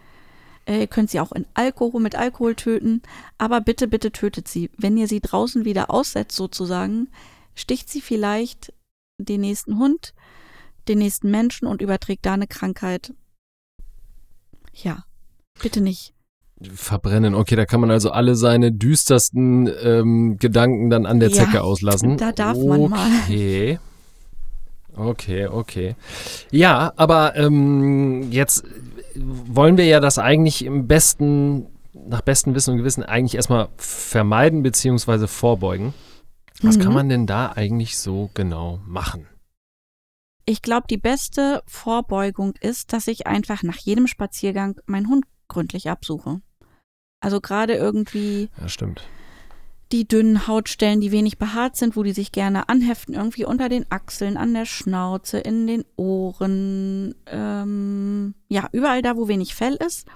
Äh, 0.67 0.81
ihr 0.81 0.87
könnt 0.87 1.09
sie 1.09 1.19
auch 1.19 1.31
in 1.31 1.45
Alkohol 1.55 2.01
mit 2.01 2.15
Alkohol 2.15 2.53
töten. 2.53 3.01
Aber 3.39 3.61
bitte, 3.61 3.87
bitte 3.87 4.11
tötet 4.11 4.47
sie. 4.47 4.69
Wenn 4.77 4.95
ihr 4.97 5.07
sie 5.07 5.21
draußen 5.21 5.65
wieder 5.65 5.89
aussetzt 5.89 6.35
sozusagen, 6.35 7.07
sticht 7.55 7.89
sie 7.89 8.01
vielleicht 8.01 8.73
den 9.17 9.41
nächsten 9.41 9.77
Hund, 9.79 10.13
den 10.87 10.99
nächsten 10.99 11.31
Menschen 11.31 11.67
und 11.67 11.81
überträgt 11.81 12.25
da 12.25 12.33
eine 12.33 12.47
Krankheit. 12.47 13.13
Ja, 14.73 15.05
bitte 15.61 15.81
nicht. 15.81 16.13
Verbrennen. 16.73 17.35
Okay, 17.35 17.55
da 17.55 17.65
kann 17.65 17.81
man 17.81 17.91
also 17.91 18.11
alle 18.11 18.35
seine 18.35 18.71
düstersten 18.71 19.69
ähm, 19.83 20.37
Gedanken 20.39 20.89
dann 20.89 21.05
an 21.05 21.19
der 21.19 21.29
Ja, 21.29 21.43
Zecke 21.45 21.61
auslassen. 21.63 22.17
da 22.17 22.31
darf 22.31 22.57
man 22.57 22.89
mal. 22.89 23.09
Okay. 23.23 23.79
Okay, 24.97 25.47
okay. 25.47 25.95
Ja, 26.51 26.93
aber 26.95 27.35
ähm, 27.35 28.31
jetzt 28.31 28.63
wollen 29.15 29.75
wir 29.75 29.83
ja 29.85 29.99
das 29.99 30.17
eigentlich 30.17 30.63
im 30.63 30.87
besten, 30.87 31.65
nach 31.93 32.21
bestem 32.21 32.55
Wissen 32.55 32.71
und 32.71 32.77
Gewissen 32.77 33.03
eigentlich 33.03 33.35
erstmal 33.35 33.67
vermeiden 33.75 34.63
beziehungsweise 34.63 35.27
vorbeugen. 35.27 35.93
Was 36.61 36.77
Mhm. 36.77 36.81
kann 36.81 36.93
man 36.93 37.09
denn 37.09 37.27
da 37.27 37.51
eigentlich 37.51 37.97
so 37.97 38.29
genau 38.33 38.79
machen? 38.85 39.27
Ich 40.45 40.61
glaube, 40.61 40.85
die 40.89 40.97
beste 40.97 41.63
Vorbeugung 41.65 42.53
ist, 42.61 42.93
dass 42.93 43.07
ich 43.07 43.25
einfach 43.27 43.63
nach 43.63 43.77
jedem 43.77 44.07
Spaziergang 44.07 44.79
meinen 44.85 45.09
Hund 45.09 45.25
gründlich 45.47 45.89
absuche. 45.89 46.41
Also 47.19 47.41
gerade 47.41 47.73
irgendwie 47.73 48.49
Ja, 48.61 48.67
stimmt. 48.69 49.07
die 49.91 50.07
dünnen 50.07 50.47
Hautstellen, 50.47 51.01
die 51.01 51.11
wenig 51.11 51.37
behaart 51.39 51.75
sind, 51.75 51.95
wo 51.95 52.03
die 52.03 52.11
sich 52.13 52.31
gerne 52.31 52.69
anheften, 52.69 53.15
irgendwie 53.15 53.45
unter 53.45 53.69
den 53.69 53.85
Achseln, 53.91 54.37
an 54.37 54.53
der 54.53 54.65
Schnauze, 54.65 55.39
in 55.39 55.65
den 55.67 55.83
Ohren, 55.95 57.15
ähm, 57.25 58.35
ja, 58.47 58.67
überall 58.71 59.01
da, 59.01 59.17
wo 59.17 59.27
wenig 59.27 59.55
Fell 59.55 59.75
ist. 59.75 60.07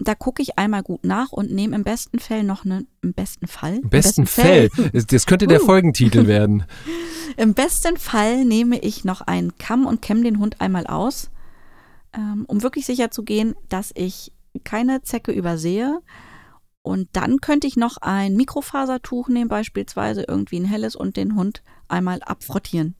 Da 0.00 0.14
gucke 0.14 0.42
ich 0.42 0.58
einmal 0.58 0.82
gut 0.84 1.04
nach 1.04 1.32
und 1.32 1.50
nehme 1.50 1.74
im 1.74 1.82
besten 1.82 2.20
Fall 2.20 2.44
noch 2.44 2.64
einen, 2.64 2.86
im 3.02 3.14
besten 3.14 3.48
Fall, 3.48 3.78
Im 3.82 3.88
besten 3.90 4.26
Fell. 4.26 4.70
Das- 4.92 5.06
Das 5.06 5.26
könnte 5.26 5.46
der 5.48 5.60
Uh. 5.62 5.66
Folgentitel 5.66 6.26
werden. 6.28 6.64
Im 7.36 7.54
besten 7.54 7.96
Fall 7.96 8.44
nehme 8.44 8.78
ich 8.78 9.04
noch 9.04 9.20
einen 9.22 9.58
Kamm 9.58 9.86
und 9.86 10.00
kämme 10.00 10.22
den 10.22 10.38
Hund 10.38 10.60
einmal 10.60 10.86
aus, 10.86 11.30
ähm, 12.14 12.44
um 12.48 12.62
wirklich 12.62 12.86
sicher 12.86 13.10
zu 13.10 13.22
gehen, 13.24 13.54
dass 13.68 13.90
ich 13.94 14.32
keine 14.64 15.02
Zecke 15.02 15.32
übersehe. 15.32 16.00
Und 16.82 17.08
dann 17.12 17.38
könnte 17.40 17.66
ich 17.66 17.76
noch 17.76 17.98
ein 17.98 18.34
Mikrofasertuch 18.36 19.28
nehmen, 19.28 19.48
beispielsweise 19.48 20.24
irgendwie 20.26 20.58
ein 20.60 20.64
helles, 20.64 20.96
und 20.96 21.16
den 21.16 21.34
Hund 21.34 21.62
einmal 21.88 22.20
abfrottieren. 22.22 22.94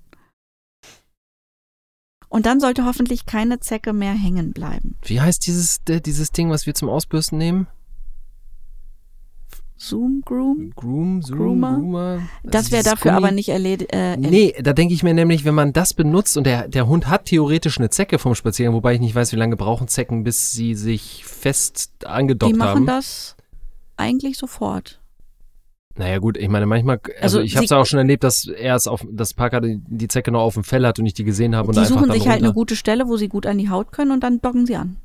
Und 2.28 2.44
dann 2.46 2.60
sollte 2.60 2.84
hoffentlich 2.84 3.24
keine 3.26 3.58
Zecke 3.60 3.92
mehr 3.92 4.12
hängen 4.12 4.52
bleiben. 4.52 4.96
Wie 5.02 5.20
heißt 5.20 5.46
dieses, 5.46 5.80
äh, 5.88 6.00
dieses 6.00 6.30
Ding, 6.32 6.50
was 6.50 6.66
wir 6.66 6.74
zum 6.74 6.88
Ausbürsten 6.90 7.38
nehmen? 7.38 7.66
Zoom, 9.80 10.22
Groom. 10.24 10.72
Groom, 10.74 11.22
Zoom, 11.22 11.38
Groomer? 11.38 11.74
Groomer? 11.76 12.22
Das 12.42 12.72
wäre 12.72 12.82
dafür 12.82 13.12
Gummi- 13.12 13.16
aber 13.16 13.30
nicht 13.30 13.48
erledigt. 13.48 13.92
Äh, 13.94 14.16
Nee, 14.16 14.52
da 14.60 14.72
denke 14.72 14.92
ich 14.92 15.04
mir 15.04 15.14
nämlich, 15.14 15.44
wenn 15.44 15.54
man 15.54 15.72
das 15.72 15.94
benutzt 15.94 16.36
und 16.36 16.44
der, 16.44 16.66
der 16.66 16.88
Hund 16.88 17.06
hat 17.08 17.26
theoretisch 17.26 17.78
eine 17.78 17.88
Zecke 17.88 18.18
vom 18.18 18.34
Spaziergang, 18.34 18.74
wobei 18.74 18.94
ich 18.94 19.00
nicht 19.00 19.14
weiß, 19.14 19.30
wie 19.32 19.36
lange 19.36 19.56
brauchen 19.56 19.86
Zecken, 19.86 20.24
bis 20.24 20.50
sie 20.50 20.74
sich 20.74 21.24
fest 21.24 22.04
angedockt 22.04 22.52
die 22.52 22.58
machen 22.58 22.68
haben. 22.80 22.86
das 22.86 23.36
eigentlich 23.96 24.36
sofort. 24.36 25.00
Naja 25.98 26.18
gut, 26.18 26.36
ich 26.36 26.48
meine 26.48 26.64
manchmal, 26.66 27.00
also, 27.20 27.38
Also 27.38 27.40
ich 27.40 27.56
habe 27.56 27.64
es 27.64 27.70
sie- 27.70 27.74
auch 27.76 27.84
schon 27.84 27.98
erlebt, 27.98 28.22
dass 28.22 28.46
er 28.46 28.76
es 28.76 28.86
auf, 28.86 29.04
dass 29.10 29.34
Parker 29.34 29.60
die, 29.60 29.80
die 29.86 30.06
Zecke 30.08 30.30
noch 30.30 30.42
auf 30.42 30.54
dem 30.54 30.62
Fell 30.64 30.86
hat 30.86 30.98
und 31.00 31.06
ich 31.06 31.14
die 31.14 31.24
gesehen 31.24 31.56
habe 31.56 31.68
und 31.68 31.74
die 31.74 31.80
einfach 31.80 31.94
suchen 31.96 32.08
dann 32.08 32.16
sich 32.18 32.28
halt 32.28 32.42
eine 32.42 32.52
gute 32.52 32.76
Stelle, 32.76 33.08
wo 33.08 33.16
sie 33.16 33.28
gut 33.28 33.46
an 33.46 33.58
die 33.58 33.68
Haut 33.68 33.90
können 33.90 34.12
und 34.12 34.22
dann 34.22 34.40
docken 34.40 34.64
sie 34.64 34.76
an. 34.76 34.96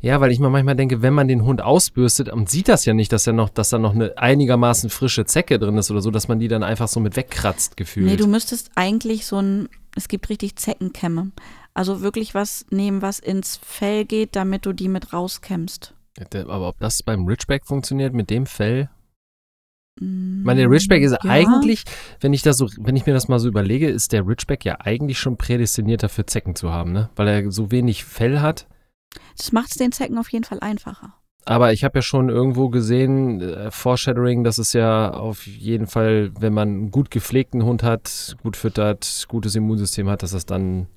Ja, 0.00 0.20
weil 0.20 0.30
ich 0.30 0.38
mir 0.38 0.48
manchmal 0.48 0.76
denke, 0.76 1.02
wenn 1.02 1.12
man 1.14 1.26
den 1.28 1.42
Hund 1.44 1.60
ausbürstet 1.60 2.28
und 2.28 2.48
sieht 2.48 2.68
das 2.68 2.84
ja 2.84 2.94
nicht, 2.94 3.10
dass 3.12 3.26
er 3.26 3.32
noch, 3.32 3.48
dass 3.48 3.70
da 3.70 3.78
noch 3.78 3.94
eine 3.94 4.16
einigermaßen 4.16 4.90
frische 4.90 5.24
Zecke 5.24 5.58
drin 5.58 5.76
ist 5.76 5.90
oder 5.90 6.02
so, 6.02 6.10
dass 6.12 6.28
man 6.28 6.38
die 6.38 6.46
dann 6.48 6.62
einfach 6.62 6.86
so 6.88 7.00
mit 7.00 7.16
wegkratzt 7.16 7.76
gefühlt. 7.76 8.06
Nee, 8.06 8.16
du 8.16 8.26
müsstest 8.28 8.70
eigentlich 8.76 9.26
so 9.26 9.40
ein, 9.40 9.68
es 9.96 10.06
gibt 10.08 10.28
richtig 10.28 10.54
Zeckenkämme. 10.56 11.32
Also 11.74 12.00
wirklich 12.00 12.34
was 12.34 12.66
nehmen, 12.70 13.02
was 13.02 13.18
ins 13.18 13.58
Fell 13.64 14.04
geht, 14.04 14.36
damit 14.36 14.66
du 14.66 14.72
die 14.72 14.88
mit 14.88 15.12
rauskämmst. 15.12 15.94
Aber 16.46 16.68
ob 16.68 16.78
das 16.80 17.02
beim 17.02 17.26
Ridgeback 17.26 17.64
funktioniert 17.66 18.12
mit 18.14 18.30
dem 18.30 18.46
Fell? 18.46 18.90
Ich 20.00 20.38
Ich 20.40 20.44
meine, 20.44 20.60
der 20.60 20.70
Ridgeback 20.70 21.02
ist 21.02 21.12
ja. 21.12 21.30
eigentlich, 21.30 21.84
wenn 22.20 22.32
ich 22.32 22.42
das 22.42 22.56
so, 22.58 22.68
wenn 22.78 22.96
ich 22.96 23.06
mir 23.06 23.12
das 23.12 23.28
mal 23.28 23.38
so 23.38 23.48
überlege, 23.48 23.88
ist 23.88 24.12
der 24.12 24.26
Ridgeback 24.26 24.64
ja 24.64 24.76
eigentlich 24.80 25.18
schon 25.18 25.36
prädestiniert 25.36 26.02
dafür 26.02 26.26
Zecken 26.26 26.54
zu 26.54 26.72
haben, 26.72 26.92
ne? 26.92 27.10
Weil 27.16 27.28
er 27.28 27.50
so 27.50 27.70
wenig 27.70 28.04
Fell 28.04 28.40
hat. 28.40 28.66
Das 29.36 29.52
macht 29.52 29.70
es 29.70 29.76
den 29.76 29.92
Zecken 29.92 30.18
auf 30.18 30.30
jeden 30.30 30.44
Fall 30.44 30.60
einfacher. 30.60 31.14
Aber 31.44 31.72
ich 31.72 31.82
habe 31.82 31.98
ja 31.98 32.02
schon 32.02 32.28
irgendwo 32.28 32.68
gesehen, 32.68 33.40
äh, 33.40 33.70
Foreshadowing, 33.70 34.44
dass 34.44 34.58
es 34.58 34.74
ja 34.74 35.10
auf 35.10 35.46
jeden 35.46 35.86
Fall, 35.86 36.30
wenn 36.38 36.52
man 36.52 36.68
einen 36.68 36.90
gut 36.90 37.10
gepflegten 37.10 37.64
Hund 37.64 37.82
hat, 37.82 38.36
gut 38.42 38.54
füttert, 38.54 39.24
gutes 39.28 39.54
Immunsystem 39.54 40.10
hat, 40.10 40.22
dass 40.22 40.32
das 40.32 40.44
dann 40.44 40.88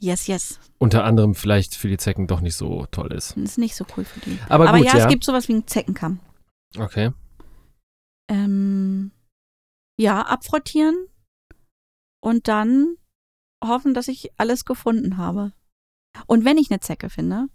Yes, 0.00 0.28
yes. 0.28 0.60
unter 0.78 1.04
anderem 1.04 1.34
vielleicht 1.34 1.74
für 1.74 1.88
die 1.88 1.98
Zecken 1.98 2.26
doch 2.26 2.40
nicht 2.40 2.54
so 2.54 2.86
toll 2.90 3.12
ist. 3.12 3.32
Das 3.36 3.50
ist 3.50 3.58
nicht 3.58 3.74
so 3.74 3.84
cool 3.96 4.04
für 4.04 4.20
die. 4.20 4.38
Aber, 4.48 4.68
Aber 4.68 4.78
gut, 4.78 4.86
ja, 4.86 4.96
ja. 4.96 5.04
es 5.04 5.10
gibt 5.10 5.24
sowas 5.24 5.48
wie 5.48 5.54
einen 5.54 5.66
Zeckenkamm. 5.66 6.20
okay. 6.78 7.10
Ähm, 8.28 9.10
ja, 9.98 10.22
abfrottieren 10.22 11.08
und 12.20 12.48
dann 12.48 12.96
hoffen, 13.64 13.94
dass 13.94 14.08
ich 14.08 14.30
alles 14.38 14.64
gefunden 14.64 15.16
habe. 15.16 15.52
Und 16.26 16.44
wenn 16.44 16.58
ich 16.58 16.70
eine 16.70 16.80
Zecke 16.80 17.10
finde, 17.10 17.48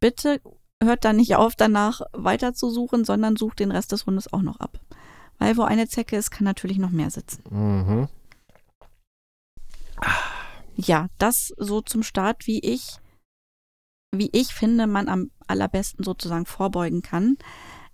bitte 0.00 0.40
hört 0.82 1.04
dann 1.04 1.16
nicht 1.16 1.36
auf, 1.36 1.54
danach 1.54 2.00
weiter 2.12 2.54
zu 2.54 2.70
suchen, 2.70 3.04
sondern 3.04 3.36
sucht 3.36 3.60
den 3.60 3.70
Rest 3.70 3.92
des 3.92 4.06
Hundes 4.06 4.32
auch 4.32 4.42
noch 4.42 4.60
ab. 4.60 4.80
Weil 5.38 5.56
wo 5.56 5.62
eine 5.62 5.88
Zecke 5.88 6.16
ist, 6.16 6.30
kann 6.30 6.44
natürlich 6.44 6.78
noch 6.78 6.90
mehr 6.90 7.10
sitzen. 7.10 7.42
Mhm. 7.50 8.08
Ja, 10.76 11.08
das 11.18 11.52
so 11.56 11.80
zum 11.80 12.02
Start, 12.02 12.46
wie 12.46 12.60
ich, 12.60 12.98
wie 14.14 14.30
ich 14.32 14.54
finde, 14.54 14.86
man 14.86 15.08
am 15.08 15.30
allerbesten 15.46 16.04
sozusagen 16.04 16.46
vorbeugen 16.46 17.02
kann. 17.02 17.36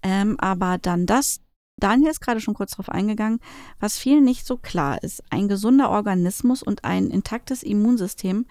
Ähm, 0.02 0.38
aber 0.38 0.78
dann 0.78 1.06
das, 1.06 1.40
Daniel 1.78 2.10
ist 2.10 2.20
gerade 2.20 2.40
schon 2.40 2.54
kurz 2.54 2.72
darauf 2.72 2.88
eingegangen, 2.88 3.40
was 3.80 3.98
vielen 3.98 4.24
nicht 4.24 4.46
so 4.46 4.56
klar 4.56 5.02
ist. 5.02 5.22
Ein 5.30 5.48
gesunder 5.48 5.90
Organismus 5.90 6.62
und 6.62 6.84
ein 6.84 7.08
intaktes 7.08 7.62
Immunsystem, 7.62 8.46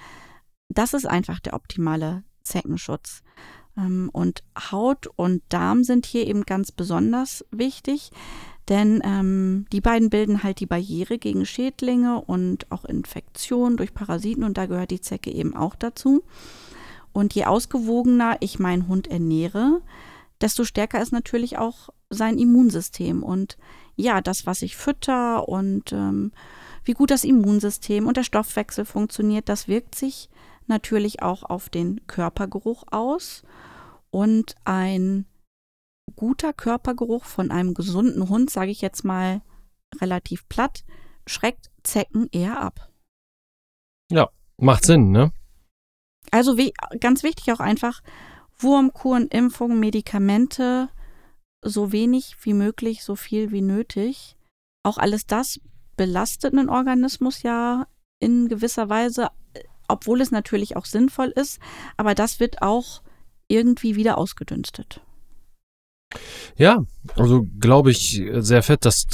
das 0.70 0.94
ist 0.94 1.06
einfach 1.06 1.40
der 1.40 1.54
optimale 1.54 2.24
Zeckenschutz. 2.44 3.24
Ähm, 3.78 4.10
und 4.12 4.44
Haut 4.72 5.08
und 5.16 5.44
Darm 5.50 5.84
sind 5.84 6.06
hier 6.06 6.28
eben 6.28 6.44
ganz 6.44 6.72
besonders 6.72 7.46
wichtig, 7.52 8.12
denn 8.70 9.02
ähm, 9.04 9.66
die 9.72 9.82
beiden 9.82 10.10
bilden 10.10 10.44
halt 10.44 10.60
die 10.60 10.66
Barriere 10.66 11.18
gegen 11.18 11.46
Schädlinge 11.46 12.20
und 12.22 12.70
auch 12.72 12.84
Infektionen 12.84 13.78
durch 13.78 13.94
Parasiten 13.94 14.44
und 14.44 14.58
da 14.58 14.66
gehört 14.66 14.92
die 14.92 15.02
Zecke 15.02 15.32
eben 15.32 15.56
auch 15.56 15.76
dazu. 15.76 16.24
Und 17.14 17.34
je 17.34 17.46
ausgewogener 17.46 18.38
ich 18.42 18.60
meinen 18.60 18.88
Hund 18.88 19.08
ernähre, 19.08 19.82
desto 20.42 20.66
stärker 20.66 21.02
ist 21.02 21.14
natürlich 21.14 21.58
auch 21.58 21.90
sein 22.10 22.38
Immunsystem. 22.38 23.24
Und 23.24 23.58
ja, 23.96 24.22
das, 24.22 24.46
was 24.46 24.62
ich 24.62 24.78
fütter 24.78 25.48
und 25.48 25.92
ähm, 25.92 26.32
wie 26.84 26.94
gut 26.94 27.12
das 27.12 27.24
Immunsystem 27.24 28.08
und 28.08 28.18
der 28.18 28.24
Stoffwechsel 28.24 28.86
funktioniert, 28.86 29.50
das 29.50 29.68
wirkt 29.68 29.96
sich 29.96 30.30
natürlich 30.68 31.22
auch 31.22 31.44
auf 31.44 31.70
den 31.70 32.06
Körpergeruch 32.08 32.86
aus. 32.92 33.44
Und 34.10 34.56
ein 34.64 35.26
guter 36.16 36.54
Körpergeruch 36.54 37.26
von 37.26 37.52
einem 37.52 37.74
gesunden 37.74 38.30
Hund, 38.30 38.50
sage 38.50 38.72
ich 38.72 38.82
jetzt 38.82 39.04
mal 39.04 39.42
relativ 40.00 40.48
platt, 40.48 40.84
schreckt 41.26 41.70
Zecken 41.84 42.30
eher 42.32 42.62
ab. 42.62 42.90
Macht 44.58 44.86
Sinn, 44.86 45.12
ne? 45.12 45.32
Also 46.32 46.58
wie, 46.58 46.74
ganz 47.00 47.24
wichtig 47.24 47.52
auch 47.52 47.60
einfach, 47.60 48.02
Wurmkuren, 48.58 49.28
Impfungen, 49.28 49.80
Medikamente, 49.80 50.90
so 51.70 51.92
wenig 51.92 52.36
wie 52.42 52.54
möglich, 52.54 53.04
so 53.04 53.16
viel 53.16 53.52
wie 53.52 53.62
nötig. 53.62 54.36
Auch 54.84 54.98
alles 54.98 55.26
das 55.26 55.60
belastet 55.96 56.54
einen 56.54 56.70
Organismus 56.70 57.44
ja 57.44 57.88
in 58.20 58.48
gewisser 58.48 58.90
Weise, 58.90 59.30
obwohl 59.88 60.22
es 60.22 60.32
natürlich 60.32 60.76
auch 60.76 60.86
sinnvoll 60.86 61.30
ist, 61.30 61.60
aber 61.98 62.16
das 62.16 62.40
wird 62.40 62.62
auch 62.62 63.02
irgendwie 63.48 63.96
wieder 63.96 64.18
ausgedünstet. 64.18 65.02
Ja, 66.56 66.86
also 67.16 67.46
glaube 67.60 67.92
ich 67.92 68.24
sehr 68.38 68.64
fett, 68.64 68.86
dass, 68.86 69.06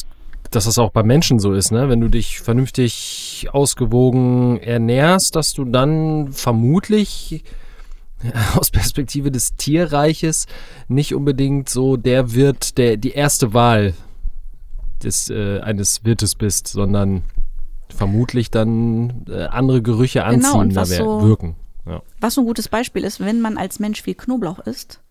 dass 0.52 0.66
das 0.66 0.78
auch 0.78 0.92
bei 0.92 1.04
Menschen 1.04 1.40
so 1.40 1.54
ist, 1.54 1.72
ne? 1.72 1.90
Wenn 1.90 2.02
du 2.02 2.08
dich 2.08 2.40
vernünftig 2.40 3.48
ausgewogen 3.52 4.60
ernährst, 4.60 5.36
dass 5.36 5.54
du 5.54 5.66
dann 5.66 6.32
vermutlich 6.32 7.44
aus 8.56 8.72
Perspektive 8.72 9.32
des 9.32 9.56
Tierreiches 9.56 10.48
nicht 10.88 11.14
unbedingt 11.16 11.70
so 11.70 11.98
der 11.98 12.34
Wirt, 12.34 12.78
der 12.78 12.98
die 12.98 13.12
erste 13.12 13.54
Wahl 13.54 13.94
des 15.04 15.30
äh, 15.30 15.60
eines 15.60 16.06
Wirtes 16.06 16.36
bist, 16.36 16.68
sondern 16.68 17.24
vermutlich 17.90 18.50
dann 18.52 19.26
äh, 19.30 19.44
andere 19.46 19.82
Gerüche 19.82 20.24
Genau, 20.30 20.60
anziehen, 20.60 20.76
was 20.76 20.90
wer- 20.92 20.98
so- 21.04 21.22
wirken. 21.22 21.56
Was 22.22 22.36
so 22.36 22.42
ein 22.42 22.48
gutes 22.48 22.70
Beispiel 22.70 23.04
ist, 23.04 23.20
wenn 23.20 23.42
man 23.42 23.58
als 23.58 23.78
Mensch 23.78 24.02
viel 24.02 24.16
Knoblauch 24.16 24.60
isst 24.60 25.02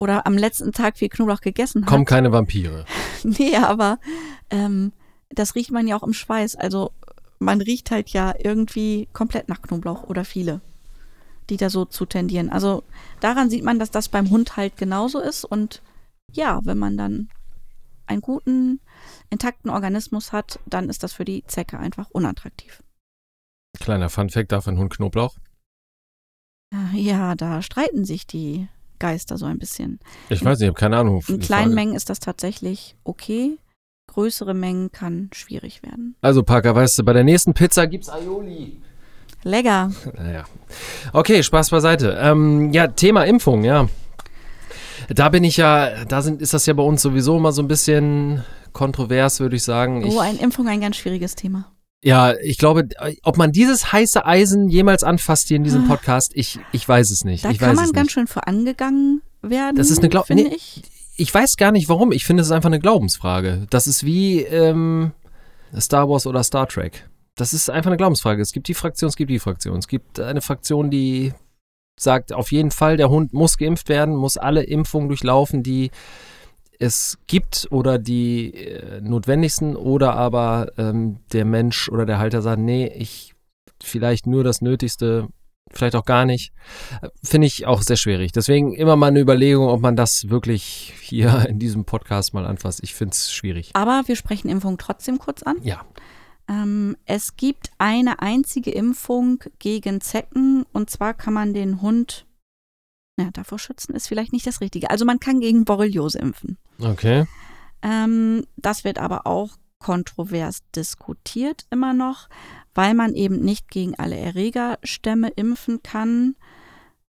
oder 0.00 0.26
am 0.26 0.36
letzten 0.36 0.72
Tag 0.72 0.98
viel 0.98 1.08
Knoblauch 1.08 1.40
gegessen 1.40 1.82
hat. 1.82 1.88
Kommen 1.88 2.04
keine 2.04 2.32
Vampire. 2.32 2.84
Nee, 3.22 3.54
aber 3.54 3.98
ähm, 4.50 4.92
das 5.28 5.54
riecht 5.54 5.70
man 5.70 5.86
ja 5.86 5.94
auch 5.96 6.02
im 6.02 6.12
Schweiß. 6.14 6.56
Also 6.56 6.90
man 7.38 7.60
riecht 7.60 7.92
halt 7.92 8.08
ja 8.10 8.34
irgendwie 8.42 9.08
komplett 9.12 9.48
nach 9.48 9.62
Knoblauch 9.62 10.02
oder 10.04 10.24
viele, 10.24 10.60
die 11.50 11.56
da 11.56 11.68
so 11.68 11.84
zu 11.84 12.06
tendieren. 12.06 12.50
Also 12.50 12.84
daran 13.20 13.50
sieht 13.50 13.64
man, 13.64 13.78
dass 13.78 13.90
das 13.90 14.08
beim 14.08 14.30
Hund 14.30 14.56
halt 14.56 14.76
genauso 14.76 15.20
ist. 15.20 15.44
Und 15.44 15.82
ja, 16.32 16.60
wenn 16.64 16.78
man 16.78 16.96
dann 16.96 17.28
einen 18.06 18.20
guten, 18.22 18.80
intakten 19.30 19.70
Organismus 19.70 20.32
hat, 20.32 20.58
dann 20.66 20.88
ist 20.88 21.02
das 21.02 21.12
für 21.12 21.24
die 21.24 21.44
Zecke 21.46 21.78
einfach 21.78 22.08
unattraktiv. 22.10 22.82
Kleiner 23.78 24.08
Funfact, 24.08 24.50
darf 24.50 24.66
ein 24.66 24.78
Hund 24.78 24.92
Knoblauch? 24.92 25.36
Äh, 26.74 26.98
Ja, 26.98 27.34
da 27.34 27.62
streiten 27.62 28.04
sich 28.04 28.26
die 28.26 28.68
Geister 28.98 29.38
so 29.38 29.46
ein 29.46 29.58
bisschen. 29.58 30.00
Ich 30.28 30.44
weiß 30.44 30.58
nicht, 30.58 30.66
ich 30.66 30.70
habe 30.70 30.78
keine 30.78 30.98
Ahnung. 30.98 31.22
In 31.28 31.40
kleinen 31.40 31.74
Mengen 31.74 31.94
ist 31.94 32.10
das 32.10 32.20
tatsächlich 32.20 32.96
okay. 33.04 33.58
Größere 34.08 34.54
Mengen 34.54 34.90
kann 34.90 35.30
schwierig 35.32 35.84
werden. 35.84 36.16
Also 36.20 36.42
Parker, 36.42 36.74
weißt 36.74 36.98
du, 36.98 37.04
bei 37.04 37.12
der 37.12 37.22
nächsten 37.22 37.54
Pizza 37.54 37.86
gibt's 37.86 38.08
Aioli. 38.08 38.82
Lecker. 39.42 39.90
Naja. 40.16 40.44
Okay, 41.12 41.42
Spaß 41.42 41.70
beiseite. 41.70 42.18
Ähm, 42.20 42.72
ja, 42.72 42.88
Thema 42.88 43.24
Impfung, 43.24 43.64
ja. 43.64 43.88
Da 45.08 45.28
bin 45.30 45.44
ich 45.44 45.56
ja, 45.56 46.04
da 46.04 46.22
sind, 46.22 46.40
ist 46.42 46.52
das 46.54 46.66
ja 46.66 46.74
bei 46.74 46.82
uns 46.82 47.02
sowieso 47.02 47.36
immer 47.38 47.52
so 47.52 47.62
ein 47.62 47.68
bisschen 47.68 48.44
kontrovers, 48.72 49.40
würde 49.40 49.56
ich 49.56 49.62
sagen. 49.64 50.04
Ich, 50.06 50.14
Oh, 50.14 50.20
eine 50.20 50.38
Impfung 50.38 50.68
ein 50.68 50.80
ganz 50.80 50.96
schwieriges 50.96 51.34
Thema. 51.34 51.72
ja, 52.02 52.34
ich 52.42 52.58
glaube, 52.58 52.86
ob 53.22 53.36
man 53.36 53.50
dieses 53.50 53.92
heiße 53.92 54.24
Eisen 54.24 54.68
jemals 54.68 55.02
anfasst 55.02 55.48
hier 55.48 55.56
in 55.56 55.64
diesem 55.64 55.84
Ah. 55.84 55.88
Podcast, 55.88 56.32
ich, 56.34 56.58
ich 56.72 56.86
weiß 56.88 57.10
es 57.10 57.24
nicht. 57.24 57.44
Da 57.44 57.50
ich 57.50 57.58
kann 57.58 57.74
man 57.74 57.90
ganz 57.92 57.96
nicht. 58.06 58.12
schön 58.12 58.26
für 58.26 58.46
angegangen 58.46 59.22
werden. 59.42 59.76
Das 59.76 59.90
ist 59.90 59.98
eine 60.00 60.08
Glaub- 60.10 60.26
finde 60.26 60.44
nee. 60.44 60.54
ich. 60.54 60.82
Ich 61.16 61.34
weiß 61.34 61.56
gar 61.56 61.72
nicht 61.72 61.88
warum. 61.88 62.12
Ich 62.12 62.24
finde, 62.24 62.42
es 62.42 62.46
ist 62.48 62.52
einfach 62.52 62.68
eine 62.70 62.78
Glaubensfrage. 62.80 63.66
Das 63.70 63.86
ist 63.86 64.04
wie 64.06 64.40
ähm, 64.42 65.10
Star 65.78 66.08
Wars 66.08 66.26
oder 66.26 66.42
Star 66.44 66.66
Trek. 66.68 67.09
Das 67.36 67.52
ist 67.52 67.70
einfach 67.70 67.90
eine 67.90 67.96
Glaubensfrage. 67.96 68.42
Es 68.42 68.52
gibt 68.52 68.68
die 68.68 68.74
Fraktion, 68.74 69.08
es 69.08 69.16
gibt 69.16 69.30
die 69.30 69.38
Fraktion. 69.38 69.78
Es 69.78 69.88
gibt 69.88 70.20
eine 70.20 70.40
Fraktion, 70.40 70.90
die 70.90 71.32
sagt, 71.98 72.32
auf 72.32 72.52
jeden 72.52 72.70
Fall, 72.70 72.96
der 72.96 73.10
Hund 73.10 73.32
muss 73.32 73.58
geimpft 73.58 73.88
werden, 73.88 74.14
muss 74.14 74.36
alle 74.36 74.62
Impfungen 74.62 75.08
durchlaufen, 75.08 75.62
die 75.62 75.90
es 76.78 77.18
gibt 77.26 77.68
oder 77.70 77.98
die 77.98 78.54
äh, 78.54 79.00
notwendigsten. 79.00 79.76
Oder 79.76 80.14
aber 80.14 80.72
ähm, 80.78 81.20
der 81.32 81.44
Mensch 81.44 81.88
oder 81.88 82.06
der 82.06 82.18
Halter 82.18 82.42
sagt, 82.42 82.60
nee, 82.60 82.86
ich 82.86 83.34
vielleicht 83.82 84.26
nur 84.26 84.44
das 84.44 84.60
Nötigste, 84.60 85.28
vielleicht 85.70 85.94
auch 85.94 86.04
gar 86.04 86.24
nicht. 86.24 86.52
Finde 87.22 87.46
ich 87.46 87.66
auch 87.66 87.82
sehr 87.82 87.96
schwierig. 87.96 88.32
Deswegen 88.32 88.74
immer 88.74 88.96
mal 88.96 89.08
eine 89.08 89.20
Überlegung, 89.20 89.68
ob 89.68 89.80
man 89.80 89.96
das 89.96 90.28
wirklich 90.30 90.94
hier 91.00 91.46
in 91.48 91.58
diesem 91.58 91.84
Podcast 91.84 92.34
mal 92.34 92.46
anfasst. 92.46 92.80
Ich 92.82 92.94
finde 92.94 93.12
es 93.12 93.32
schwierig. 93.32 93.70
Aber 93.74 94.02
wir 94.06 94.16
sprechen 94.16 94.48
Impfung 94.48 94.78
trotzdem 94.78 95.18
kurz 95.18 95.42
an. 95.42 95.56
Ja. 95.62 95.84
Ähm, 96.50 96.96
es 97.04 97.36
gibt 97.36 97.70
eine 97.78 98.20
einzige 98.20 98.72
Impfung 98.72 99.44
gegen 99.60 100.00
Zecken 100.00 100.64
und 100.72 100.90
zwar 100.90 101.14
kann 101.14 101.32
man 101.32 101.54
den 101.54 101.80
Hund, 101.80 102.26
ja, 103.20 103.30
davor 103.32 103.58
schützen 103.58 103.94
ist 103.94 104.08
vielleicht 104.08 104.32
nicht 104.32 104.46
das 104.46 104.60
Richtige. 104.60 104.90
Also 104.90 105.04
man 105.04 105.20
kann 105.20 105.38
gegen 105.38 105.64
Borreliose 105.64 106.18
impfen. 106.18 106.58
Okay. 106.80 107.26
Ähm, 107.82 108.44
das 108.56 108.82
wird 108.82 108.98
aber 108.98 109.26
auch 109.26 109.56
kontrovers 109.78 110.60
diskutiert 110.74 111.66
immer 111.70 111.94
noch, 111.94 112.28
weil 112.74 112.94
man 112.94 113.14
eben 113.14 113.40
nicht 113.40 113.70
gegen 113.70 113.94
alle 113.98 114.16
Erregerstämme 114.16 115.28
impfen 115.28 115.82
kann 115.82 116.34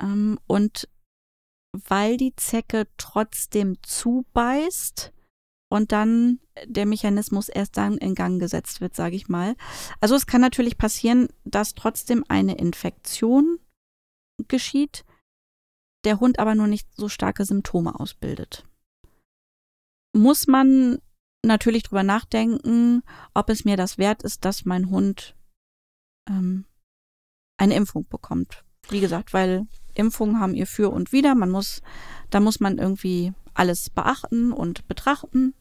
ähm, 0.01 0.39
und 0.47 0.89
weil 1.73 2.17
die 2.17 2.37
Zecke 2.37 2.87
trotzdem 2.97 3.77
zubeißt 3.83 5.13
und 5.75 5.93
dann 5.93 6.41
der 6.67 6.87
Mechanismus 6.87 7.49
erst 7.49 7.77
dann 7.77 7.99
in 7.99 8.15
Gang 8.15 8.41
gesetzt 8.41 8.81
wird, 8.81 8.95
sage 8.95 9.17
ich 9.17 9.29
mal. 9.29 9.57
Also 10.01 10.15
es 10.15 10.27
kann 10.27 10.41
natürlich 10.41 10.79
passieren, 10.79 11.29
dass 11.45 11.75
trotzdem 11.75 12.25
eine 12.29 12.57
Infektion 12.57 13.59
geschieht, 14.49 15.05
der 16.05 16.21
Hund 16.21 16.39
aber 16.39 16.55
nur 16.55 16.67
nicht 16.67 16.89
so 16.97 17.09
starke 17.09 17.45
Symptome 17.45 17.99
ausbildet 17.99 18.65
muss 20.15 20.47
man 20.47 20.99
natürlich 21.45 21.83
drüber 21.83 22.03
nachdenken, 22.03 23.03
ob 23.35 23.51
es 23.51 23.65
mir 23.65 23.77
das 23.77 23.99
wert 23.99 24.23
ist, 24.23 24.45
dass 24.45 24.65
mein 24.65 24.89
Hund 24.89 25.37
ähm, 26.29 26.65
eine 27.59 27.75
Impfung 27.75 28.09
bekommt. 28.09 28.65
Wie 28.89 29.01
gesagt, 29.01 29.35
weil 29.35 29.67
Impfungen 29.95 30.41
haben 30.41 30.55
ihr 30.55 30.67
Für 30.67 30.91
und 30.91 31.13
Wider. 31.13 31.35
Man 31.35 31.51
muss, 31.51 31.83
da 32.31 32.41
muss 32.41 32.61
man 32.61 32.79
irgendwie 32.79 33.33
alles 33.53 33.91
beachten 33.91 34.53
und 34.53 34.89
betrachten. 34.89 35.55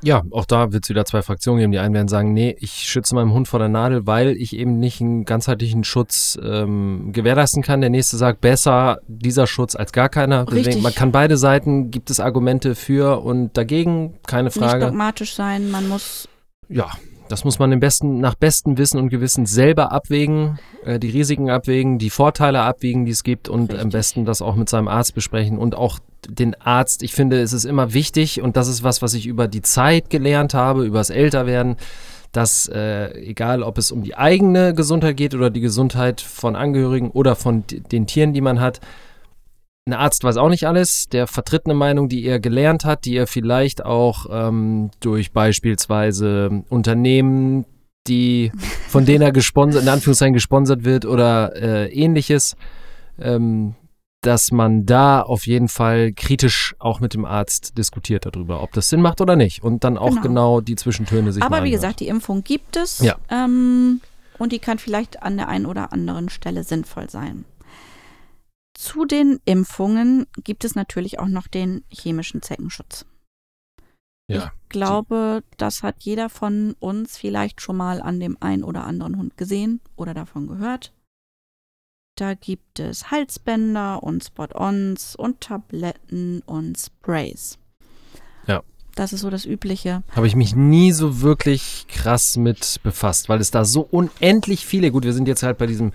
Ja, 0.00 0.22
auch 0.30 0.44
da 0.44 0.72
wird 0.72 0.84
es 0.84 0.90
wieder 0.90 1.04
zwei 1.04 1.22
Fraktionen 1.22 1.58
geben. 1.58 1.72
Die 1.72 1.80
einen 1.80 1.92
werden 1.92 2.06
sagen, 2.06 2.32
nee, 2.32 2.56
ich 2.60 2.70
schütze 2.70 3.16
meinen 3.16 3.32
Hund 3.32 3.48
vor 3.48 3.58
der 3.58 3.68
Nadel, 3.68 4.06
weil 4.06 4.36
ich 4.36 4.54
eben 4.56 4.78
nicht 4.78 5.00
einen 5.00 5.24
ganzheitlichen 5.24 5.82
Schutz 5.82 6.38
ähm, 6.40 7.10
gewährleisten 7.12 7.64
kann. 7.64 7.80
Der 7.80 7.90
nächste 7.90 8.16
sagt, 8.16 8.40
besser 8.40 9.00
dieser 9.08 9.48
Schutz 9.48 9.74
als 9.74 9.90
gar 9.90 10.08
keiner. 10.08 10.44
Deswegen, 10.44 10.66
Richtig. 10.66 10.82
man 10.84 10.94
kann 10.94 11.10
beide 11.10 11.36
Seiten, 11.36 11.90
gibt 11.90 12.10
es 12.10 12.20
Argumente 12.20 12.76
für 12.76 13.22
und 13.24 13.56
dagegen, 13.56 14.20
keine 14.24 14.50
Nicht 14.50 14.58
Frage. 14.58 14.84
dogmatisch 14.86 15.34
sein. 15.34 15.68
Man 15.68 15.88
muss 15.88 16.28
Ja, 16.68 16.90
das 17.28 17.44
muss 17.44 17.58
man 17.58 17.72
im 17.72 17.80
besten, 17.80 18.20
nach 18.20 18.34
bestem 18.34 18.78
Wissen 18.78 18.98
und 18.98 19.08
Gewissen 19.08 19.46
selber 19.46 19.92
abwägen, 19.92 20.58
äh, 20.84 20.98
die 20.98 21.10
Risiken 21.10 21.50
abwägen, 21.50 21.98
die 21.98 22.10
Vorteile 22.10 22.62
abwägen, 22.62 23.04
die 23.04 23.12
es 23.12 23.22
gibt 23.22 23.48
und 23.48 23.70
am 23.70 23.76
Richtig. 23.76 23.92
besten 23.92 24.24
das 24.24 24.42
auch 24.42 24.56
mit 24.56 24.68
seinem 24.68 24.88
Arzt 24.88 25.14
besprechen 25.14 25.58
und 25.58 25.74
auch 25.74 25.98
den 26.28 26.60
Arzt. 26.60 27.02
Ich 27.02 27.14
finde, 27.14 27.40
es 27.40 27.52
ist 27.52 27.64
immer 27.64 27.94
wichtig 27.94 28.42
und 28.42 28.56
das 28.56 28.68
ist 28.68 28.82
was, 28.82 29.02
was 29.02 29.14
ich 29.14 29.26
über 29.26 29.48
die 29.48 29.62
Zeit 29.62 30.10
gelernt 30.10 30.54
habe, 30.54 30.84
über 30.84 30.98
das 30.98 31.10
Älterwerden, 31.10 31.76
dass 32.32 32.68
äh, 32.68 33.10
egal, 33.20 33.62
ob 33.62 33.78
es 33.78 33.90
um 33.90 34.02
die 34.02 34.16
eigene 34.16 34.74
Gesundheit 34.74 35.16
geht 35.16 35.34
oder 35.34 35.50
die 35.50 35.60
Gesundheit 35.60 36.20
von 36.20 36.56
Angehörigen 36.56 37.10
oder 37.10 37.36
von 37.36 37.64
den 37.68 38.06
Tieren, 38.06 38.32
die 38.32 38.40
man 38.40 38.60
hat, 38.60 38.80
ein 39.88 39.94
Arzt 39.94 40.22
weiß 40.22 40.36
auch 40.36 40.48
nicht 40.48 40.66
alles, 40.66 41.08
der 41.08 41.26
vertritt 41.26 41.64
eine 41.64 41.74
Meinung, 41.74 42.08
die 42.08 42.24
er 42.24 42.38
gelernt 42.38 42.84
hat, 42.84 43.04
die 43.04 43.16
er 43.16 43.26
vielleicht 43.26 43.84
auch 43.84 44.26
ähm, 44.30 44.90
durch 45.00 45.32
beispielsweise 45.32 46.62
Unternehmen, 46.68 47.64
die 48.06 48.52
von 48.88 49.04
denen 49.04 49.22
er 49.22 49.32
gesponsert, 49.32 49.82
in 49.82 49.88
Anführungszeichen 49.88 50.34
gesponsert 50.34 50.84
wird 50.84 51.04
oder 51.04 51.56
äh, 51.56 51.92
ähnliches, 51.92 52.56
ähm, 53.18 53.74
dass 54.20 54.50
man 54.50 54.84
da 54.84 55.22
auf 55.22 55.46
jeden 55.46 55.68
Fall 55.68 56.12
kritisch 56.12 56.74
auch 56.78 57.00
mit 57.00 57.14
dem 57.14 57.24
Arzt 57.24 57.78
diskutiert 57.78 58.26
darüber, 58.26 58.62
ob 58.62 58.72
das 58.72 58.88
Sinn 58.88 59.00
macht 59.00 59.20
oder 59.20 59.36
nicht 59.36 59.62
und 59.62 59.84
dann 59.84 59.96
auch 59.96 60.10
Genau. 60.10 60.22
genau, 60.22 60.60
die 60.60 60.76
Zwischentöne 60.76 61.32
sich 61.32 61.42
Aber 61.42 61.64
wie 61.64 61.70
gesagt, 61.70 62.00
die 62.00 62.08
Impfung 62.08 62.42
gibt 62.42 62.76
es. 62.76 62.98
Ja. 62.98 63.16
Ähm, 63.30 64.00
und 64.38 64.52
die 64.52 64.58
kann 64.58 64.78
vielleicht 64.78 65.22
an 65.22 65.36
der 65.36 65.48
einen 65.48 65.66
oder 65.66 65.92
anderen 65.92 66.28
Stelle 66.28 66.62
sinnvoll 66.62 67.10
sein. 67.10 67.44
Zu 68.78 69.06
den 69.06 69.40
Impfungen 69.44 70.28
gibt 70.44 70.64
es 70.64 70.76
natürlich 70.76 71.18
auch 71.18 71.26
noch 71.26 71.48
den 71.48 71.82
chemischen 71.88 72.42
Zeckenschutz. 72.42 73.06
ja. 74.30 74.52
Ich 74.62 74.68
glaube, 74.68 75.42
das 75.56 75.82
hat 75.82 75.96
jeder 75.98 76.28
von 76.28 76.76
uns 76.78 77.18
vielleicht 77.18 77.60
schon 77.60 77.76
mal 77.76 78.00
an 78.00 78.20
dem 78.20 78.36
einen 78.40 78.62
oder 78.62 78.84
anderen 78.84 79.16
Hund 79.16 79.36
gesehen 79.36 79.80
oder 79.96 80.14
davon 80.14 80.46
gehört. 80.46 80.92
Da 82.14 82.34
gibt 82.34 82.78
es 82.78 83.10
Halsbänder 83.10 84.00
und 84.04 84.22
Spot-ons 84.22 85.16
und 85.16 85.40
Tabletten 85.40 86.42
und 86.46 86.78
Sprays. 86.78 87.58
Ja. 88.46 88.62
Das 88.94 89.12
ist 89.12 89.22
so 89.22 89.30
das 89.30 89.44
Übliche. 89.44 90.04
habe 90.14 90.28
ich 90.28 90.36
mich 90.36 90.54
nie 90.54 90.92
so 90.92 91.20
wirklich 91.20 91.86
krass 91.88 92.36
mit 92.36 92.78
befasst, 92.84 93.28
weil 93.28 93.40
es 93.40 93.50
da 93.50 93.64
so 93.64 93.80
unendlich 93.80 94.64
viele, 94.64 94.92
gut, 94.92 95.02
wir 95.02 95.14
sind 95.14 95.26
jetzt 95.26 95.42
halt 95.42 95.58
bei 95.58 95.66
diesen 95.66 95.92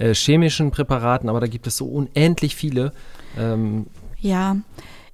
äh, 0.00 0.14
chemischen 0.14 0.70
Präparaten, 0.70 1.28
aber 1.28 1.40
da 1.40 1.46
gibt 1.46 1.66
es 1.66 1.76
so 1.76 1.86
unendlich 1.86 2.56
viele. 2.56 2.92
Ähm, 3.36 3.86
Ja, 4.18 4.56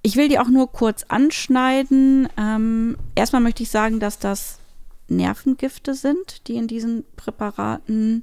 ich 0.03 0.16
will 0.16 0.29
die 0.29 0.38
auch 0.38 0.49
nur 0.49 0.70
kurz 0.70 1.03
anschneiden. 1.09 2.29
Ähm, 2.37 2.96
erstmal 3.16 3.42
möchte 3.42 3.64
ich 3.64 3.70
sagen, 3.70 3.99
dass 3.99 4.18
das 4.18 4.61
Nervengifte 5.09 5.94
sind, 5.94 6.46
die 6.46 6.55
in 6.55 6.68
diesen 6.68 7.05
Präparaten 7.16 8.22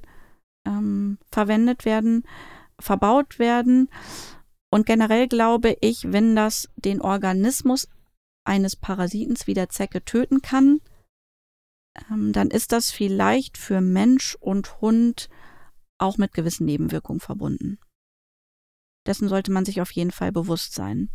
ähm, 0.66 1.18
verwendet 1.32 1.84
werden, 1.84 2.24
verbaut 2.80 3.40
werden. 3.40 3.90
Und 4.70 4.86
generell 4.86 5.28
glaube 5.28 5.78
ich, 5.82 6.12
wenn 6.12 6.36
das 6.36 6.70
den 6.78 7.02
Organismus 7.02 7.90
eines 8.46 8.76
Parasitens 8.76 9.48
wie 9.48 9.54
der 9.54 9.70
Zecke 9.70 10.04
töten 10.04 10.42
kann, 10.42 10.80
ähm, 12.10 12.32
dann 12.32 12.50
ist 12.50 12.72
das 12.72 12.92
vielleicht 12.92 13.58
für 13.58 13.82
Mensch 13.82 14.36
und 14.40 14.82
Hund 14.82 15.30
auch 15.98 16.18
mit 16.18 16.34
gewissen 16.34 16.66
Nebenwirkungen 16.66 17.20
verbunden. 17.20 17.80
Dessen 19.06 19.28
sollte 19.28 19.52
man 19.52 19.66
sich 19.66 19.82
auf 19.82 19.92
jeden 19.92 20.12
Fall 20.12 20.32
bewusst 20.32 20.74
sein. 20.74 21.10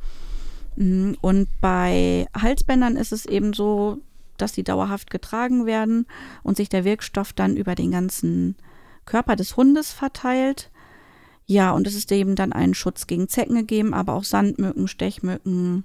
Mm, 0.77 1.13
Und 1.21 1.49
bei 1.61 2.27
Halsbändern 2.35 2.97
ist 2.97 3.13
es 3.13 3.27
eben 3.27 3.53
so, 3.53 3.99
dass 4.37 4.53
die 4.53 4.65
dauerhaft 4.65 5.11
getragen 5.11 5.67
werden 5.67 6.07
und 6.43 6.57
sich 6.57 6.69
der 6.69 6.85
Wirkstoff 6.85 7.33
dann 7.33 7.57
über 7.57 7.75
den 7.75 7.91
ganzen 7.91 8.57
Körper 9.05 9.37
des 9.37 9.57
Hundes 9.57 9.93
verteilt. 9.93 10.71
Ja, 11.47 11.73
und 11.73 11.87
es 11.87 11.95
ist 11.95 12.13
eben 12.13 12.37
dann 12.37 12.53
einen 12.53 12.75
Schutz 12.75 13.07
gegen 13.07 13.29
Zecken 13.29 13.57
gegeben, 13.57 13.95
aber 13.95 14.13
auch 14.15 14.25
Sandmücken, 14.25 14.87
Stechmücken, 14.87 15.85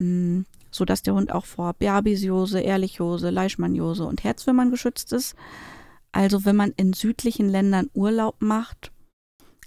mm, 0.00 0.40
sodass 0.70 1.02
der 1.02 1.14
Hund 1.14 1.30
auch 1.30 1.44
vor 1.44 1.74
Berbisiose, 1.74 2.60
Ehrlichiose, 2.60 3.30
Leishmaniose 3.30 4.04
und 4.04 4.24
Herzwürmern 4.24 4.70
geschützt 4.70 5.12
ist. 5.12 5.36
Also 6.14 6.44
wenn 6.44 6.54
man 6.54 6.70
in 6.76 6.92
südlichen 6.92 7.48
Ländern 7.48 7.90
Urlaub 7.92 8.40
macht, 8.40 8.92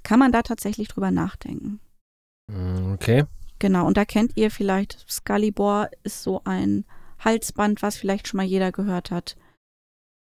kann 0.04 0.18
man 0.18 0.32
da 0.32 0.44
tatsächlich 0.44 0.88
drüber 0.88 1.12
nachdenken. 1.12 1.82
mm, 2.50 2.94
okay. 2.94 3.26
Genau, 3.60 3.86
und 3.86 3.98
da 3.98 4.06
kennt 4.06 4.38
ihr 4.38 4.50
vielleicht, 4.50 5.06
Scalibor 5.10 5.90
ist 6.04 6.24
so 6.24 6.42
ein 6.46 6.86
Halsband, 7.20 7.82
was 7.82 7.98
vielleicht 7.98 8.28
schon 8.28 8.38
mal 8.38 8.46
jeder 8.46 8.72
gehört 8.72 9.12
hat. 9.12 9.36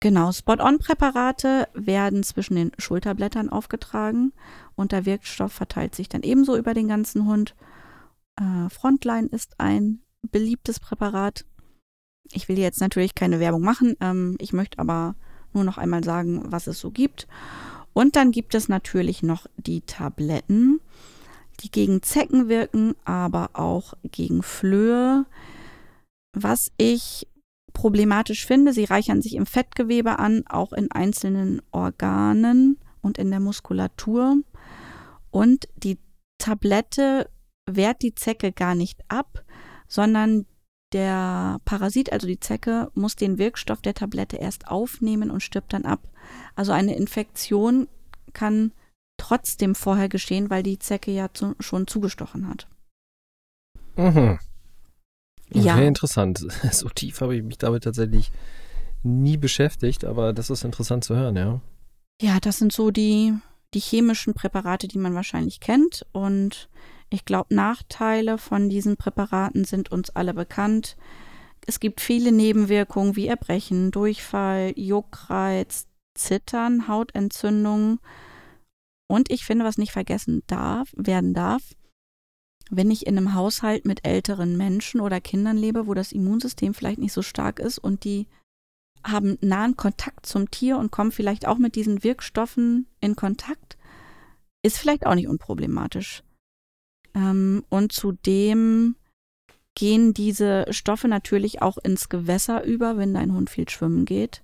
Genau, 0.02 0.32
Spot-on-Präparate 0.32 1.67
werden 1.74 2.24
zwischen 2.24 2.56
den 2.56 2.72
Schulterblättern 2.80 3.50
aufgetragen 3.50 4.34
und 4.76 4.93
der 4.93 5.06
Wirkstoff 5.06 5.52
verteilt 5.52 5.93
sich 5.93 6.10
dann 6.10 6.24
ebenso 6.24 6.58
über 6.58 6.74
den 6.74 6.88
ganzen 6.88 7.28
Hund. 7.28 7.54
Äh, 8.38 8.69
Frontline 8.69 9.28
ist 9.28 9.60
ein 9.60 10.02
beliebtes 10.24 10.80
Präparat. 10.80 11.45
Ich 12.32 12.48
will 12.48 12.58
jetzt 12.58 12.82
natürlich 12.82 13.13
keine 13.13 13.39
Werbung 13.39 13.62
machen, 13.62 13.95
ähm, 14.00 14.38
ich 14.39 14.54
möchte 14.54 14.80
aber 14.80 15.15
nur 15.54 15.64
noch 15.64 15.78
einmal 15.78 16.04
sagen, 16.04 16.44
was 16.46 16.68
es 16.68 16.80
so 16.80 16.92
gibt. 16.92 17.28
Und 17.94 18.16
dann 18.16 18.32
gibt 18.32 18.56
es 18.56 18.70
natürlich 18.70 19.24
noch 19.24 19.48
die 19.58 19.82
Tabletten. 19.82 20.80
die 21.62 21.72
gegen 21.72 22.02
Zecken 22.02 22.48
wirken, 22.48 22.96
aber 23.04 23.50
auch 23.54 23.94
gegen 24.04 24.44
Flöhe. 24.44 25.26
Was 26.34 26.72
ich 26.78 27.28
problematisch 27.74 28.46
finde, 28.46 28.74
sie 28.74 28.86
reichern 28.86 29.22
sich 29.22 29.36
im 29.36 29.46
Fettgewebe 29.46 30.20
an, 30.20 30.44
auch 30.48 30.74
in 30.74 30.92
einzelnen 30.92 31.62
Organen 31.72 32.78
und 33.02 33.18
in 33.18 33.30
der 33.30 33.40
Muskulatur. 33.40 34.38
Und 35.32 35.68
die 35.76 35.98
Tablette 36.38 37.30
wehrt 37.70 38.02
die 38.02 38.16
Zecke 38.16 38.52
gar 38.52 38.76
nicht 38.76 39.02
ab, 39.10 39.44
sondern 39.88 40.46
der 40.93 41.60
Parasit, 41.65 42.12
also 42.12 42.28
die 42.28 42.39
Zecke, 42.39 42.89
muss 42.95 43.15
den 43.15 43.38
Wirkstoff 43.38 43.82
der 43.82 43.93
Tablette 43.93 44.38
erst 44.38 44.67
aufnehmen 44.67 45.32
und 45.32 45.41
stirbt 45.41 45.73
dann 45.73 45.86
ab. 45.86 45.99
Also 46.56 46.71
eine 46.71 46.95
Infektion 46.95 47.88
kann 48.34 48.71
trotzdem 49.17 49.75
vorher 49.75 50.10
geschehen, 50.10 50.49
weil 50.49 50.63
die 50.63 50.80
Zecke 50.80 51.12
ja 51.12 51.30
zu, 51.34 51.56
schon 51.60 51.88
zugestochen 51.88 52.47
hat. 52.47 52.67
Mhm. 53.95 54.39
Okay, 55.52 55.60
Ja. 55.63 55.78
interessant. 55.80 56.39
So 56.71 56.89
tief 56.89 57.21
habe 57.21 57.36
ich 57.36 57.43
mich 57.43 57.58
damit 57.58 57.84
tatsächlich 57.84 58.32
nie 59.04 59.38
beschäftigt, 59.38 60.06
aber 60.06 60.34
das 60.34 60.49
ist 60.49 60.63
interessant 60.63 61.04
zu 61.04 61.15
hören, 61.15 61.36
ja. 61.36 61.62
Ja, 62.21 62.39
das 62.39 62.58
sind 62.60 62.73
so 62.73 62.91
die, 62.91 63.34
die 63.74 63.80
chemischen 63.80 64.34
Präparate, 64.34 64.88
die 64.88 64.98
man 64.98 65.16
wahrscheinlich 65.16 65.60
kennt. 65.60 66.06
Und 66.12 66.70
ich 67.10 67.26
glaube, 67.26 67.54
Nachteile 67.54 68.38
von 68.38 68.70
diesen 68.70 68.98
Präparaten 68.98 69.66
sind 69.66 69.92
uns 69.92 70.10
alle 70.10 70.34
bekannt. 70.34 70.98
Es 71.66 71.80
gibt 71.80 72.02
viele 72.02 72.32
Nebenwirkungen 72.32 73.16
wie 73.16 73.28
Erbrechen, 73.28 73.92
Durchfall, 73.92 74.74
Juckreiz, 74.76 75.88
Zittern, 76.16 76.88
Hautentzündungen. 76.88 78.00
Und 79.08 79.32
ich 79.32 79.46
finde, 79.46 79.66
was 79.66 79.78
nicht 79.78 79.92
vergessen 79.92 80.44
darf, 80.48 80.94
werden 80.96 81.34
darf, 81.34 81.64
wenn 82.70 82.92
ich 82.92 83.08
in 83.08 83.18
einem 83.18 83.34
Haushalt 83.34 83.86
mit 83.86 84.06
älteren 84.06 84.56
Menschen 84.56 85.02
oder 85.02 85.20
Kindern 85.22 85.58
lebe, 85.58 85.88
wo 85.88 85.94
das 85.94 86.12
Immunsystem 86.12 86.74
vielleicht 86.74 87.00
nicht 87.00 87.14
so 87.14 87.24
stark 87.24 87.60
ist 87.60 87.80
und 87.80 88.04
die 88.04 88.28
haben 89.04 89.38
nahen 89.42 89.76
Kontakt 89.76 90.26
zum 90.26 90.52
Tier 90.52 90.78
und 90.78 90.92
kommen 90.92 91.12
vielleicht 91.12 91.48
auch 91.48 91.58
mit 91.58 91.76
diesen 91.76 92.04
Wirkstoffen 92.04 92.88
in 93.02 93.16
Kontakt, 93.16 93.78
ist 94.64 94.78
vielleicht 94.78 95.06
auch 95.06 95.16
nicht 95.16 95.28
unproblematisch. 95.28 96.24
Ähm, 97.16 97.64
und 97.70 97.92
zudem 97.92 98.96
gehen 99.76 100.14
diese 100.14 100.66
Stoffe 100.72 101.08
natürlich 101.08 101.62
auch 101.62 101.78
ins 101.78 102.10
Gewässer 102.10 102.64
über, 102.64 102.98
wenn 102.98 103.14
dein 103.14 103.34
Hund 103.34 103.50
viel 103.50 103.70
schwimmen 103.70 104.06
geht. 104.06 104.44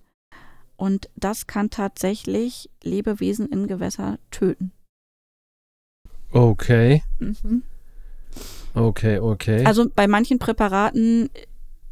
Und 0.77 1.09
das 1.15 1.47
kann 1.47 1.69
tatsächlich 1.69 2.69
Lebewesen 2.83 3.47
in 3.47 3.67
Gewässer 3.67 4.19
töten. 4.31 4.71
Okay, 6.31 7.03
okay, 8.73 9.19
okay. 9.19 9.65
Also 9.65 9.89
bei 9.89 10.07
manchen 10.07 10.39
Präparaten 10.39 11.29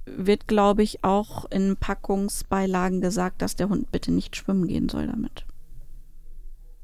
wird, 0.05 0.47
glaube 0.47 0.83
ich, 0.83 1.03
auch 1.03 1.45
in 1.49 1.77
Packungsbeilagen 1.77 3.01
gesagt, 3.01 3.41
dass 3.41 3.55
der 3.55 3.69
Hund 3.69 3.91
bitte 3.91 4.11
nicht 4.11 4.35
schwimmen 4.35 4.67
gehen 4.67 4.89
soll 4.89 5.07
damit. 5.07 5.45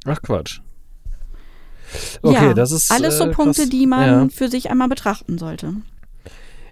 Ach 0.06 0.22
Quatsch. 0.22 0.62
Okay, 2.22 2.34
ja, 2.34 2.54
das 2.54 2.72
ist 2.72 2.92
alles 2.92 3.18
so 3.18 3.26
äh, 3.26 3.32
Punkte, 3.32 3.62
krass. 3.62 3.70
die 3.70 3.88
man 3.88 4.08
Ja. 4.08 4.28
für 4.30 4.48
sich 4.48 4.70
einmal 4.70 4.88
betrachten 4.90 5.38
sollte. 5.38 5.74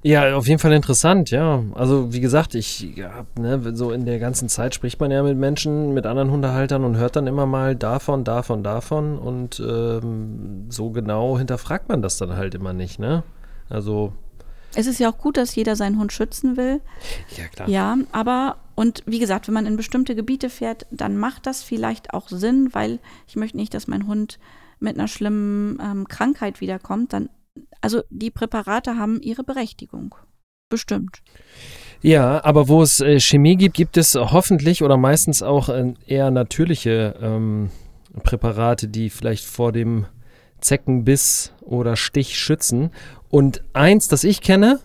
Ja, 0.04 0.36
auf 0.36 0.48
jeden 0.48 0.60
Fall 0.60 0.74
interessant, 0.74 1.32
ja. 1.32 1.64
Also 1.74 2.14
wie 2.14 2.20
gesagt, 2.22 2.54
ich 2.56 2.82
ja, 2.96 3.26
ne, 3.38 3.76
so 3.76 3.92
in 3.92 4.06
der 4.06 4.20
ganzen 4.20 4.48
Zeit 4.48 4.76
spricht 4.76 5.00
man 5.00 5.10
ja 5.12 5.24
mit 5.24 5.38
Menschen, 5.38 5.94
mit 5.94 6.06
anderen 6.06 6.32
Hundehaltern 6.32 6.84
und 6.86 6.98
hört 6.98 7.16
dann 7.16 7.26
immer 7.28 7.46
mal 7.48 7.76
davon, 7.76 8.24
davon, 8.24 8.64
davon 8.64 9.18
und 9.18 9.60
ähm, 9.60 10.68
so 10.70 10.92
genau 10.92 11.38
hinterfragt 11.38 11.90
man 11.90 12.02
das 12.02 12.18
dann 12.18 12.36
halt 12.38 12.54
immer 12.56 12.74
nicht, 12.74 13.00
ne? 13.00 13.24
Also 13.70 14.14
Es 14.76 14.88
ist 14.88 15.00
ja 15.00 15.10
auch 15.10 15.18
gut, 15.18 15.38
dass 15.38 15.56
jeder 15.56 15.76
seinen 15.76 15.98
Hund 15.98 16.12
schützen 16.14 16.58
will. 16.58 16.82
ja 17.36 17.48
klar. 17.48 17.70
Ja, 17.70 17.98
aber 18.12 18.58
und 18.76 19.02
wie 19.08 19.20
gesagt, 19.20 19.48
wenn 19.48 19.56
man 19.56 19.66
in 19.66 19.76
bestimmte 19.76 20.16
Gebiete 20.16 20.50
fährt, 20.50 20.86
dann 20.92 21.18
macht 21.18 21.48
das 21.48 21.64
vielleicht 21.64 22.14
auch 22.14 22.30
Sinn, 22.30 22.70
weil 22.74 23.00
ich 23.28 23.36
möchte 23.36 23.58
nicht, 23.58 23.74
dass 23.74 23.88
mein 23.88 24.06
Hund 24.06 24.38
mit 24.80 24.98
einer 24.98 25.08
schlimmen 25.08 25.80
ähm, 25.82 26.08
Krankheit 26.08 26.62
wiederkommt. 26.62 27.14
Dann, 27.14 27.30
also 27.82 28.04
die 28.10 28.30
Präparate 28.30 28.98
haben 28.98 29.20
ihre 29.22 29.44
Berechtigung. 29.44 30.14
Bestimmt. 30.70 31.24
Ja, 32.02 32.44
aber 32.44 32.68
wo 32.68 32.84
es 32.84 33.00
äh, 33.00 33.20
Chemie 33.20 33.56
gibt, 33.56 33.76
gibt 33.76 33.98
es 33.98 34.14
hoffentlich 34.14 34.84
oder 34.84 34.98
meistens 34.98 35.42
auch 35.42 35.70
äh, 35.70 35.94
eher 36.06 36.30
natürliche 36.30 37.16
ähm, 37.22 37.72
Präparate, 38.24 38.88
die 38.88 39.10
vielleicht 39.10 39.46
vor 39.46 39.72
dem 39.72 40.06
Zeckenbiss 40.62 41.52
oder 41.62 41.96
Stich 41.96 42.38
schützen. 42.38 42.92
Und 43.30 43.62
eins, 43.74 44.08
das 44.08 44.24
ich 44.24 44.42
kenne, 44.42 44.80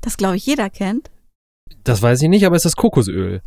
Das 0.00 0.16
glaube 0.16 0.36
ich 0.36 0.46
jeder 0.46 0.70
kennt. 0.70 1.10
das 1.84 2.00
weiß 2.02 2.22
ich 2.22 2.28
nicht, 2.28 2.46
aber 2.46 2.56
es 2.56 2.64
ist 2.64 2.76
Kokosöl. 2.76 3.42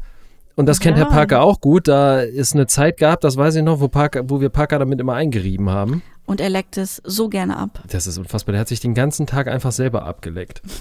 Und 0.56 0.67
das 0.67 0.80
kennt 0.80 0.98
Ja. 0.98 1.06
Herr 1.06 1.12
Parker 1.12 1.41
auch 1.41 1.62
gut. 1.62 1.88
Da 1.88 2.22
ist 2.22 2.54
eine 2.54 2.67
Zeit 2.67 2.98
gab, 2.98 3.22
das 3.22 3.38
weiß 3.38 3.56
ich 3.56 3.63
noch, 3.63 3.80
wo, 3.80 3.88
Parker, 3.88 4.30
wo 4.30 4.39
wir 4.39 4.50
Parker 4.50 4.78
damit 4.80 5.00
immer 5.00 5.13
eingerieben 5.13 5.69
haben. 5.69 6.04
Und 6.26 6.39
er 6.39 6.50
leckt 6.50 6.78
es 6.78 7.02
so 7.04 7.28
gerne 7.28 7.58
ab. 7.58 7.84
Das 7.88 8.06
ist 8.08 8.17
unfassbar. 8.19 8.54
Der 8.54 8.62
hat 8.62 8.67
sich 8.67 8.80
den 8.80 8.93
ganzen 8.93 9.26
Tag 9.26 9.48
einfach 9.48 9.72
selber 9.72 10.06
abgeleckt. 10.06 10.62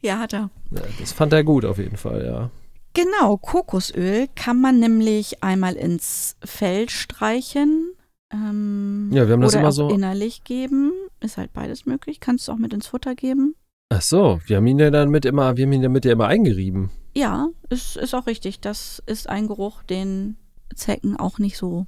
Ja, 0.00 0.20
hat 0.20 0.32
er. 0.32 0.48
Ja, 0.70 0.82
das 1.00 1.10
fand 1.12 1.32
er 1.32 1.42
gut 1.42 1.64
auf 1.64 1.78
jeden 1.78 1.96
Fall, 1.96 2.24
ja. 2.24 2.50
Genau, 2.94 3.36
Kokosöl 3.36 4.28
kann 4.36 4.60
man 4.60 4.78
nämlich 4.78 5.42
einmal 5.42 5.74
ins 5.74 6.36
Fell 6.44 6.88
streichen. 6.88 7.90
Ähm, 8.32 9.10
Ja, 9.12 9.26
wir 9.26 9.34
haben 9.34 9.40
das 9.40 9.54
immer 9.54 9.72
so- 9.72 9.88
innerlich 9.90 10.44
geben. 10.44 10.92
Ist 11.20 11.36
halt 11.38 11.52
beides 11.52 11.86
möglich. 11.86 12.20
Kannst 12.20 12.48
du 12.48 12.52
auch 12.52 12.56
mit 12.58 12.72
ins 12.72 12.86
Futter 12.86 13.14
geben. 13.14 13.54
Ach 13.90 14.02
so, 14.02 14.40
wir 14.46 14.58
haben 14.58 14.66
ihn 14.66 14.78
ja 14.78 14.90
damit 14.90 15.24
immer, 15.24 15.56
wir 15.56 15.64
haben 15.64 15.72
ihn 15.72 15.82
damit 15.82 16.04
ja 16.04 16.12
immer 16.12 16.26
eingerieben. 16.26 16.90
Ja, 17.16 17.48
ist, 17.70 17.96
ist 17.96 18.14
auch 18.14 18.26
richtig. 18.26 18.60
Das 18.60 19.02
ist 19.06 19.28
ein 19.28 19.46
Geruch, 19.46 19.82
den 19.82 20.36
Zecken 20.74 21.16
auch 21.16 21.38
nicht 21.38 21.56
so 21.56 21.86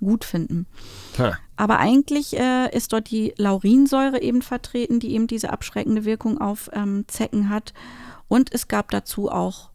gut 0.00 0.24
finden. 0.24 0.66
Ha. 1.18 1.36
Aber 1.56 1.78
eigentlich 1.78 2.36
äh, 2.38 2.74
ist 2.74 2.92
dort 2.92 3.10
die 3.10 3.34
Laurinsäure 3.36 4.22
eben 4.22 4.42
vertreten, 4.42 5.00
die 5.00 5.12
eben 5.12 5.26
diese 5.26 5.52
abschreckende 5.52 6.04
Wirkung 6.04 6.38
auf 6.40 6.70
ähm, 6.72 7.04
Zecken 7.08 7.48
hat. 7.48 7.72
Und 8.28 8.52
es 8.54 8.68
gab 8.68 8.90
dazu 8.90 9.30
auch 9.30 9.70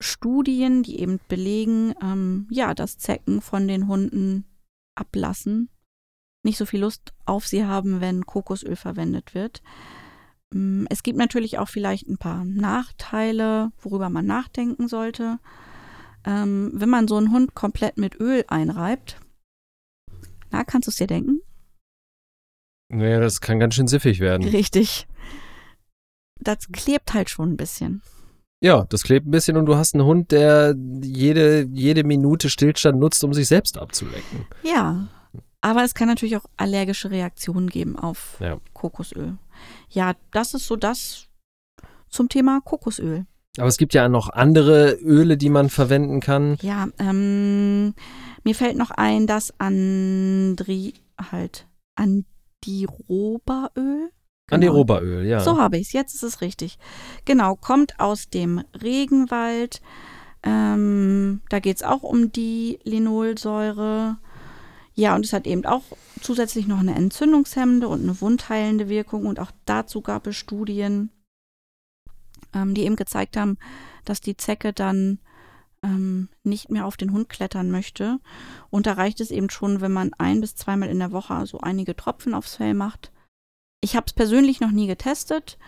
Studien, 0.00 0.82
die 0.82 1.00
eben 1.00 1.20
belegen, 1.28 1.94
ähm, 2.02 2.46
ja, 2.50 2.74
dass 2.74 2.98
Zecken 2.98 3.40
von 3.40 3.66
den 3.68 3.86
Hunden 3.88 4.44
ablassen, 4.94 5.70
nicht 6.44 6.58
so 6.58 6.66
viel 6.66 6.80
Lust 6.80 7.12
auf 7.24 7.46
sie 7.46 7.64
haben, 7.64 8.00
wenn 8.00 8.26
Kokosöl 8.26 8.76
verwendet 8.76 9.34
wird. 9.34 9.62
Mm, 10.52 10.84
Es 10.90 11.02
gibt 11.02 11.18
natürlich 11.18 11.58
auch 11.58 11.68
vielleicht 11.68 12.06
ein 12.08 12.18
paar 12.18 12.44
Nachteile, 12.44 13.72
worüber 13.80 14.10
man 14.10 14.26
nachdenken 14.26 14.88
sollte. 14.88 15.38
Ähm, 16.24 16.70
wenn 16.74 16.88
man 16.88 17.08
so 17.08 17.16
einen 17.16 17.32
Hund 17.32 17.54
komplett 17.54 17.98
mit 17.98 18.18
Öl 18.20 18.44
einreibt, 18.48 19.20
na, 20.50 20.64
kannst 20.64 20.86
du 20.86 20.90
es 20.90 20.96
dir 20.96 21.06
denken? 21.06 21.40
Naja, 22.88 23.18
das 23.18 23.40
kann 23.40 23.58
ganz 23.58 23.74
schön 23.74 23.88
siffig 23.88 24.20
werden. 24.20 24.46
Richtig. 24.46 25.08
Das 26.38 26.68
klebt 26.70 27.14
halt 27.14 27.30
schon 27.30 27.52
ein 27.52 27.56
bisschen. 27.56 28.02
Ja, 28.60 28.84
das 28.88 29.02
klebt 29.02 29.26
ein 29.26 29.30
bisschen 29.30 29.56
und 29.56 29.66
du 29.66 29.76
hast 29.76 29.94
einen 29.94 30.04
Hund, 30.04 30.30
der 30.30 30.74
jede, 31.02 31.66
jede 31.72 32.04
Minute 32.04 32.48
Stillstand 32.48 32.98
nutzt, 32.98 33.22
um 33.24 33.34
sich 33.34 33.48
selbst 33.48 33.78
abzulecken. 33.78 34.46
Ja. 34.62 35.08
Aber 35.60 35.82
es 35.82 35.94
kann 35.94 36.08
natürlich 36.08 36.36
auch 36.36 36.44
allergische 36.56 37.10
Reaktionen 37.10 37.68
geben 37.68 37.98
auf 37.98 38.36
Ja. 38.40 38.58
Kokosöl. 38.74 39.38
Ja, 39.90 40.14
das 40.30 40.54
ist 40.54 40.66
so 40.66 40.76
das 40.76 41.26
zum 42.08 42.28
Thema 42.28 42.60
Kokosöl. 42.60 43.26
Aber 43.56 43.68
es 43.68 43.76
gibt 43.76 43.94
ja 43.94 44.08
noch 44.08 44.30
andere 44.30 44.92
Öle, 44.94 45.36
die 45.36 45.48
man 45.48 45.70
verwenden 45.70 46.20
kann. 46.20 46.56
Ja, 46.60 46.88
ähm, 46.98 47.94
mir 48.42 48.54
fällt 48.54 48.76
noch 48.76 48.90
ein, 48.90 49.26
das 49.26 49.54
Andri, 49.58 50.94
halt, 51.30 51.66
Andirobaöl. 51.96 54.10
Anirobaöl, 54.50 55.26
ja. 55.26 55.40
So 55.40 55.58
habe 55.58 55.78
ich 55.78 55.88
es, 55.88 55.92
jetzt 55.92 56.14
ist 56.14 56.22
es 56.22 56.40
richtig. 56.40 56.78
Genau, 57.24 57.56
kommt 57.56 57.98
aus 57.98 58.28
dem 58.28 58.62
Regenwald. 58.80 59.80
Ähm, 60.42 61.40
da 61.48 61.60
geht 61.60 61.76
es 61.76 61.82
auch 61.82 62.02
um 62.02 62.30
die 62.30 62.78
Linolsäure. 62.84 64.18
Ja, 64.94 65.14
und 65.14 65.24
es 65.24 65.32
hat 65.32 65.46
eben 65.46 65.64
auch 65.64 65.82
zusätzlich 66.20 66.66
noch 66.66 66.78
eine 66.78 66.94
entzündungshemmende 66.94 67.88
und 67.88 68.02
eine 68.02 68.20
wundheilende 68.20 68.88
Wirkung. 68.88 69.26
Und 69.26 69.40
auch 69.40 69.50
dazu 69.64 70.02
gab 70.02 70.26
es 70.26 70.36
Studien, 70.36 71.10
ähm, 72.52 72.74
die 72.74 72.84
eben 72.84 72.96
gezeigt 72.96 73.36
haben, 73.36 73.56
dass 74.04 74.20
die 74.20 74.36
Zecke 74.36 74.74
dann 74.74 75.18
ähm, 75.82 76.28
nicht 76.42 76.70
mehr 76.70 76.84
auf 76.84 76.98
den 76.98 77.12
Hund 77.12 77.30
klettern 77.30 77.70
möchte. 77.70 78.18
Und 78.68 78.86
da 78.86 78.92
reicht 78.92 79.20
es 79.20 79.30
eben 79.30 79.48
schon, 79.48 79.80
wenn 79.80 79.92
man 79.92 80.12
ein 80.18 80.42
bis 80.42 80.54
zweimal 80.54 80.90
in 80.90 80.98
der 80.98 81.12
Woche 81.12 81.46
so 81.46 81.60
einige 81.60 81.96
Tropfen 81.96 82.34
aufs 82.34 82.56
Fell 82.56 82.74
macht. 82.74 83.10
Ich 83.84 83.96
habe 83.96 84.06
es 84.06 84.14
persönlich 84.14 84.60
noch 84.60 84.70
nie 84.70 84.86
getestet. 84.86 85.58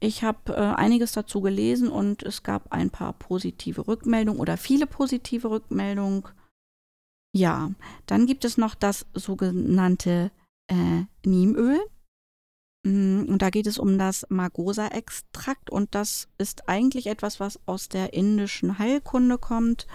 Ich 0.00 0.24
habe 0.24 0.52
äh, 0.54 0.56
einiges 0.56 1.12
dazu 1.12 1.40
gelesen 1.40 1.88
und 1.88 2.24
es 2.24 2.42
gab 2.42 2.72
ein 2.72 2.90
paar 2.90 3.12
positive 3.12 3.86
Rückmeldungen 3.86 4.40
oder 4.40 4.56
viele 4.56 4.86
positive 4.88 5.48
Rückmeldungen. 5.50 6.24
Ja, 7.32 7.70
dann 8.06 8.26
gibt 8.26 8.44
es 8.44 8.56
noch 8.56 8.74
das 8.74 9.06
sogenannte 9.14 10.32
äh, 10.66 11.04
Niemöl. 11.24 11.78
Mm, 12.84 13.26
Und 13.28 13.40
da 13.40 13.50
geht 13.50 13.68
es 13.68 13.78
um 13.78 13.98
das 13.98 14.26
Margosa-Extrakt 14.30 15.70
und 15.70 15.94
das 15.94 16.26
ist 16.38 16.68
eigentlich 16.68 17.06
etwas, 17.06 17.38
was 17.38 17.60
aus 17.66 17.88
der 17.88 18.14
indischen 18.14 18.80
Heilkunde 18.80 19.38
kommt 19.38 19.86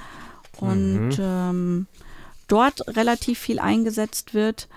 und 0.61 1.17
Mhm. 1.17 1.17
ähm, 1.19 1.87
dort 2.47 2.87
relativ 2.95 3.37
viel 3.39 3.59
eingesetzt 3.59 4.33
wird. 4.33 4.69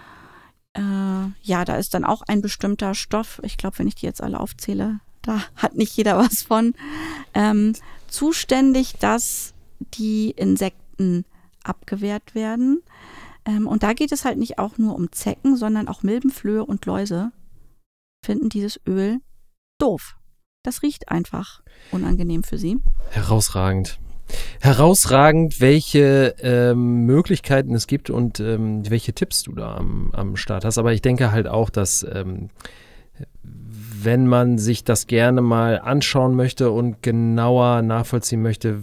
Äh, 0.78 1.32
ja, 1.42 1.64
da 1.64 1.76
ist 1.76 1.94
dann 1.94 2.04
auch 2.04 2.22
ein 2.22 2.40
bestimmter 2.40 2.94
Stoff, 2.94 3.40
ich 3.42 3.56
glaube, 3.56 3.80
wenn 3.80 3.88
ich 3.88 3.96
die 3.96 4.06
jetzt 4.06 4.22
alle 4.22 4.38
aufzähle, 4.38 5.00
da 5.22 5.42
hat 5.56 5.74
nicht 5.74 5.96
jeder 5.96 6.16
was 6.18 6.42
von, 6.42 6.74
ähm, 7.34 7.74
zuständig, 8.06 8.94
dass 9.00 9.54
die 9.94 10.30
Insekten 10.30 11.24
abgewehrt 11.64 12.34
werden. 12.34 12.82
Ähm, 13.44 13.66
und 13.66 13.82
da 13.82 13.92
geht 13.92 14.12
es 14.12 14.24
halt 14.24 14.38
nicht 14.38 14.58
auch 14.58 14.78
nur 14.78 14.94
um 14.94 15.10
Zecken, 15.10 15.56
sondern 15.56 15.88
auch 15.88 16.02
Milben, 16.02 16.30
Flöhe 16.30 16.64
und 16.64 16.86
Läuse 16.86 17.32
finden 18.24 18.48
dieses 18.48 18.80
Öl 18.86 19.20
doof. 19.78 20.16
Das 20.62 20.82
riecht 20.82 21.08
einfach 21.08 21.62
unangenehm 21.90 22.44
für 22.44 22.58
sie. 22.58 22.78
Herausragend. 23.10 23.98
Herausragend, 24.60 25.60
welche 25.60 26.34
ähm, 26.40 27.06
Möglichkeiten 27.06 27.74
es 27.74 27.86
gibt 27.86 28.10
und 28.10 28.40
ähm, 28.40 28.88
welche 28.90 29.12
Tipps 29.12 29.42
du 29.42 29.52
da 29.52 29.76
am, 29.76 30.10
am 30.12 30.36
Start 30.36 30.64
hast. 30.64 30.78
Aber 30.78 30.92
ich 30.92 31.02
denke 31.02 31.32
halt 31.32 31.46
auch, 31.46 31.70
dass 31.70 32.06
ähm, 32.12 32.50
wenn 34.04 34.26
man 34.26 34.58
sich 34.58 34.84
das 34.84 35.06
gerne 35.06 35.40
mal 35.40 35.78
anschauen 35.80 36.34
möchte 36.34 36.70
und 36.70 37.02
genauer 37.02 37.82
nachvollziehen 37.82 38.42
möchte, 38.42 38.78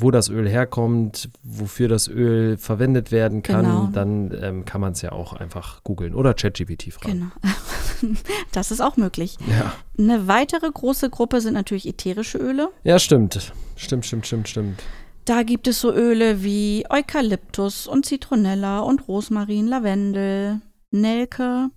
wo 0.00 0.10
das 0.10 0.28
Öl 0.28 0.48
herkommt, 0.48 1.28
wofür 1.42 1.88
das 1.88 2.08
Öl 2.08 2.56
verwendet 2.56 3.12
werden 3.12 3.42
kann, 3.42 3.64
Genau. 3.64 3.88
dann 3.92 4.36
ähm, 4.42 4.64
kann 4.64 4.80
man 4.80 4.92
es 4.92 5.02
ja 5.02 5.12
auch 5.12 5.32
einfach 5.32 5.82
googeln 5.84 6.14
oder 6.14 6.34
ChatGPT 6.34 6.92
fragen. 6.92 7.32
Genau. 7.40 8.14
das 8.52 8.70
ist 8.70 8.80
auch 8.80 8.96
möglich. 8.96 9.36
Ja. 9.48 9.72
Eine 9.98 10.26
weitere 10.28 10.70
große 10.70 11.10
Gruppe 11.10 11.40
sind 11.40 11.54
natürlich 11.54 11.86
ätherische 11.86 12.38
Öle. 12.38 12.68
ja, 12.84 12.98
stimmt. 12.98 13.52
Stimmt, 13.76 14.06
stimmt, 14.06 14.26
stimmt, 14.26 14.48
stimmt. 14.48 14.82
Da 15.24 15.42
gibt 15.42 15.66
es 15.68 15.80
so 15.80 15.90
Öle 15.92 16.42
wie 16.44 16.84
Eukalyptus 16.90 17.86
und 17.86 18.04
Zitronella 18.04 18.80
und 18.80 19.08
Rosmarin, 19.08 19.66
Lavendel, 19.68 20.60
Nelke. 20.90 21.70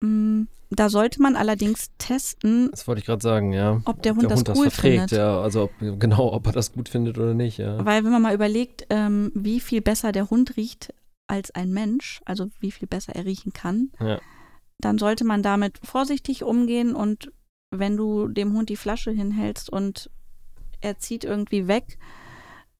Mm, 0.00 0.42
Da 0.70 0.88
sollte 0.88 1.20
man 1.22 1.36
allerdings 1.36 1.90
testen, 1.98 2.68
Das 2.70 2.88
wollte 2.88 3.00
ich 3.00 3.06
gerade 3.06 3.22
sagen, 3.22 3.52
ja. 3.52 3.80
ob 3.84 4.02
der 4.02 4.12
Hund 4.12 4.22
der 4.22 4.30
das 4.30 4.38
Hund 4.38 4.48
das 4.48 4.58
cool 4.58 4.70
verträgt, 4.70 5.10
findet. 5.10 5.18
ja. 5.18 5.40
Also 5.40 5.64
ob, 5.64 5.70
genau, 5.78 6.32
ob 6.32 6.46
er 6.46 6.52
das 6.52 6.72
gut 6.72 6.88
findet 6.88 7.18
oder 7.18 7.34
nicht, 7.34 7.58
ja. 7.58 7.84
Weil 7.84 8.02
wenn 8.04 8.10
man 8.10 8.22
mal 8.22 8.34
überlegt, 8.34 8.86
ähm, 8.90 9.30
wie 9.34 9.60
viel 9.60 9.82
besser 9.82 10.10
der 10.12 10.30
Hund 10.30 10.56
riecht 10.56 10.92
als 11.26 11.50
ein 11.54 11.72
Mensch, 11.72 12.20
also 12.24 12.48
wie 12.60 12.70
viel 12.70 12.88
besser 12.88 13.14
er 13.14 13.24
riechen 13.24 13.52
kann, 13.52 13.90
Ja. 14.00 14.20
dann 14.78 14.98
sollte 14.98 15.24
man 15.24 15.42
damit 15.42 15.78
vorsichtig 15.84 16.42
umgehen 16.42 16.94
und 16.94 17.30
wenn 17.70 17.96
du 17.96 18.28
dem 18.28 18.52
Hund 18.54 18.68
die 18.68 18.76
Flasche 18.76 19.10
hinhältst 19.10 19.70
und 19.70 20.10
er 20.80 20.98
zieht 20.98 21.24
irgendwie 21.24 21.66
weg, 21.68 21.98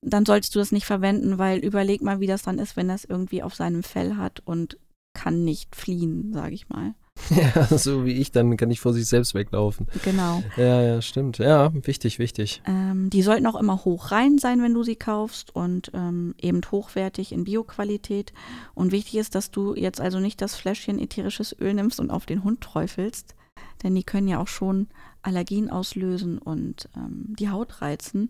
dann 0.01 0.25
solltest 0.25 0.53
du 0.55 0.59
das 0.59 0.71
nicht 0.71 0.85
verwenden, 0.85 1.37
weil 1.37 1.59
überleg 1.59 2.01
mal, 2.01 2.19
wie 2.19 2.27
das 2.27 2.43
dann 2.43 2.59
ist, 2.59 2.75
wenn 2.77 2.89
er 2.89 2.95
es 2.95 3.05
irgendwie 3.05 3.41
auf 3.41 3.55
seinem 3.55 3.81
Fell 3.83 4.17
hat 4.17 4.41
und 4.45 4.77
kann 5.13 5.43
nicht 5.43 5.75
fliehen, 5.75 6.31
sage 6.33 6.53
ich 6.53 6.69
mal. 6.69 6.93
Ja, 7.55 7.65
so 7.77 8.05
wie 8.05 8.13
ich, 8.13 8.31
dann 8.31 8.57
kann 8.57 8.71
ich 8.71 8.79
vor 8.79 8.93
sich 8.93 9.05
selbst 9.07 9.33
weglaufen. 9.33 9.87
Genau. 10.03 10.43
Ja, 10.57 10.81
ja, 10.81 11.01
stimmt. 11.01 11.37
Ja, 11.37 11.71
wichtig, 11.85 12.19
wichtig. 12.19 12.61
Ähm, 12.65 13.09
die 13.09 13.21
sollten 13.21 13.45
auch 13.47 13.59
immer 13.59 13.83
hoch 13.85 14.11
rein 14.11 14.37
sein, 14.37 14.61
wenn 14.61 14.73
du 14.73 14.83
sie 14.83 14.95
kaufst 14.95 15.55
und 15.55 15.91
ähm, 15.93 16.35
eben 16.39 16.61
hochwertig 16.71 17.31
in 17.31 17.43
Bioqualität. 17.43 18.33
Und 18.73 18.91
wichtig 18.91 19.15
ist, 19.15 19.35
dass 19.35 19.51
du 19.51 19.75
jetzt 19.75 20.01
also 20.01 20.19
nicht 20.19 20.41
das 20.41 20.55
Fläschchen 20.55 20.99
ätherisches 20.99 21.55
Öl 21.59 21.73
nimmst 21.73 21.99
und 21.99 22.11
auf 22.11 22.25
den 22.25 22.43
Hund 22.43 22.61
träufelst, 22.61 23.35
denn 23.83 23.95
die 23.95 24.03
können 24.03 24.27
ja 24.27 24.39
auch 24.39 24.47
schon 24.47 24.87
Allergien 25.21 25.69
auslösen 25.69 26.37
und 26.37 26.89
ähm, 26.95 27.35
die 27.39 27.49
Haut 27.49 27.81
reizen. 27.81 28.29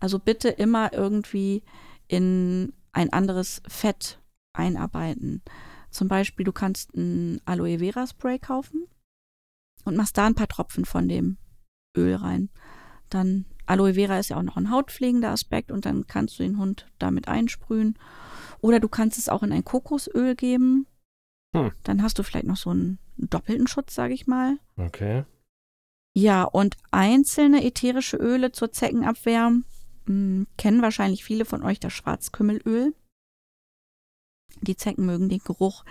Also 0.00 0.18
bitte 0.18 0.48
immer 0.48 0.92
irgendwie 0.92 1.62
in 2.08 2.72
ein 2.92 3.12
anderes 3.12 3.62
Fett 3.66 4.18
einarbeiten. 4.52 5.42
Zum 5.92 6.08
Beispiel, 6.08 6.44
du 6.44 6.52
kannst 6.52 6.94
ein 6.94 7.40
Aloe 7.44 7.78
Vera 7.78 8.06
Spray 8.06 8.38
kaufen 8.38 8.86
und 9.84 9.96
machst 9.96 10.16
da 10.18 10.26
ein 10.26 10.34
paar 10.34 10.48
Tropfen 10.48 10.84
von 10.84 11.08
dem 11.08 11.36
Öl 11.96 12.14
rein. 12.16 12.48
Dann 13.10 13.44
Aloe 13.66 13.94
Vera 13.94 14.18
ist 14.18 14.30
ja 14.30 14.38
auch 14.38 14.42
noch 14.42 14.56
ein 14.56 14.70
hautpflegender 14.70 15.30
Aspekt 15.30 15.70
und 15.70 15.84
dann 15.84 16.06
kannst 16.06 16.38
du 16.38 16.42
den 16.42 16.58
Hund 16.58 16.86
damit 16.98 17.28
einsprühen. 17.28 17.98
Oder 18.60 18.80
du 18.80 18.88
kannst 18.88 19.18
es 19.18 19.28
auch 19.28 19.42
in 19.42 19.52
ein 19.52 19.64
Kokosöl 19.64 20.34
geben. 20.34 20.86
Hm. 21.54 21.72
Dann 21.82 22.02
hast 22.02 22.18
du 22.18 22.22
vielleicht 22.22 22.46
noch 22.46 22.56
so 22.56 22.70
einen 22.70 22.98
doppelten 23.18 23.66
Schutz, 23.66 23.94
sage 23.94 24.14
ich 24.14 24.26
mal. 24.26 24.58
Okay. 24.76 25.24
Ja, 26.14 26.44
und 26.44 26.76
einzelne 26.90 27.64
ätherische 27.64 28.16
Öle 28.16 28.52
zur 28.52 28.72
Zeckenabwehr 28.72 29.52
mh, 30.06 30.46
kennen 30.56 30.82
wahrscheinlich 30.82 31.24
viele 31.24 31.44
von 31.44 31.62
euch 31.62 31.80
das 31.80 31.92
Schwarzkümmelöl. 31.92 32.94
Die 34.60 34.76
Zecken 34.76 35.06
mögen 35.06 35.28
den 35.28 35.42
Geruch 35.44 35.84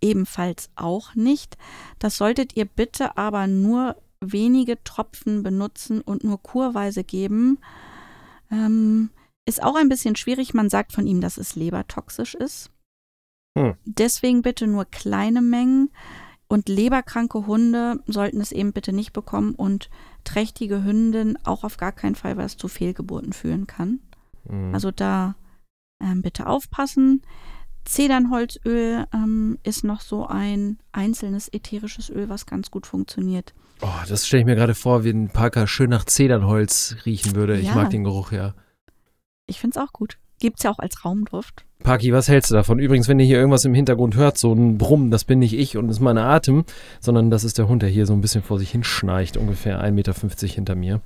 ebenfalls 0.00 0.70
auch 0.76 1.14
nicht. 1.14 1.56
Das 1.98 2.16
solltet 2.16 2.56
ihr 2.56 2.64
bitte 2.64 3.16
aber 3.16 3.46
nur 3.46 3.96
wenige 4.20 4.82
Tropfen 4.84 5.42
benutzen 5.42 6.00
und 6.00 6.24
nur 6.24 6.42
kurweise 6.42 7.04
geben. 7.04 7.58
Ähm, 8.50 9.10
ist 9.46 9.62
auch 9.62 9.76
ein 9.76 9.88
bisschen 9.88 10.16
schwierig. 10.16 10.54
Man 10.54 10.70
sagt 10.70 10.92
von 10.92 11.06
ihm, 11.06 11.20
dass 11.20 11.38
es 11.38 11.56
lebertoxisch 11.56 12.34
ist. 12.34 12.70
Hm. 13.56 13.74
Deswegen 13.84 14.42
bitte 14.42 14.66
nur 14.66 14.84
kleine 14.84 15.42
Mengen. 15.42 15.90
Und 16.50 16.70
leberkranke 16.70 17.46
Hunde 17.46 18.02
sollten 18.06 18.40
es 18.40 18.52
eben 18.52 18.72
bitte 18.72 18.94
nicht 18.94 19.12
bekommen 19.12 19.54
und 19.54 19.90
trächtige 20.24 20.82
Hündin 20.82 21.38
auch 21.44 21.62
auf 21.62 21.76
gar 21.76 21.92
keinen 21.92 22.14
Fall, 22.14 22.38
weil 22.38 22.46
es 22.46 22.56
zu 22.56 22.68
Fehlgeburten 22.68 23.34
führen 23.34 23.66
kann. 23.66 24.00
Mhm. 24.48 24.74
Also 24.74 24.90
da 24.90 25.34
ähm, 26.02 26.22
bitte 26.22 26.46
aufpassen. 26.46 27.22
Zedernholzöl 27.84 29.06
ähm, 29.14 29.58
ist 29.62 29.84
noch 29.84 30.00
so 30.00 30.26
ein 30.26 30.78
einzelnes 30.92 31.48
ätherisches 31.52 32.10
Öl, 32.10 32.28
was 32.28 32.46
ganz 32.46 32.70
gut 32.70 32.86
funktioniert. 32.86 33.54
oh, 33.80 33.86
das 34.08 34.26
stelle 34.26 34.40
ich 34.40 34.46
mir 34.46 34.56
gerade 34.56 34.74
vor, 34.74 35.04
wie 35.04 35.10
ein 35.10 35.28
Parker 35.28 35.66
schön 35.66 35.90
nach 35.90 36.04
Zedernholz 36.04 36.96
riechen 37.06 37.34
würde. 37.34 37.58
Ich 37.58 37.68
Ja. 37.68 37.74
mag 37.74 37.90
den 37.90 38.04
Geruch, 38.04 38.32
ja. 38.32 38.54
Ich 39.46 39.60
finde 39.60 39.78
es 39.78 39.84
auch 39.86 39.92
gut. 39.92 40.18
Gibt 40.40 40.58
es 40.58 40.64
ja 40.64 40.70
auch 40.70 40.78
als 40.78 41.04
Raumduft. 41.04 41.64
Parky, 41.82 42.12
was 42.12 42.28
hältst 42.28 42.50
du 42.50 42.54
davon? 42.54 42.78
Übrigens, 42.78 43.08
wenn 43.08 43.18
ihr 43.18 43.26
hier 43.26 43.38
irgendwas 43.38 43.64
im 43.64 43.74
Hintergrund 43.74 44.14
hört, 44.16 44.36
so 44.38 44.52
ein 44.52 44.78
Brummen, 44.78 45.10
das 45.10 45.24
bin 45.24 45.38
nicht 45.38 45.54
ich 45.54 45.76
und 45.76 45.88
ist 45.88 46.00
mein 46.00 46.18
Atem, 46.18 46.64
sondern 47.00 47.30
das 47.30 47.44
ist 47.44 47.58
der 47.58 47.68
Hund, 47.68 47.82
der 47.82 47.88
hier 47.88 48.04
so 48.06 48.12
ein 48.12 48.20
bisschen 48.20 48.42
vor 48.42 48.58
sich 48.58 48.70
hinschnarcht, 48.70 49.36
ungefähr 49.36 49.80
1,50 49.82 49.90
Meter 49.92 50.14
hinter 50.46 50.74
mir. 50.74 51.00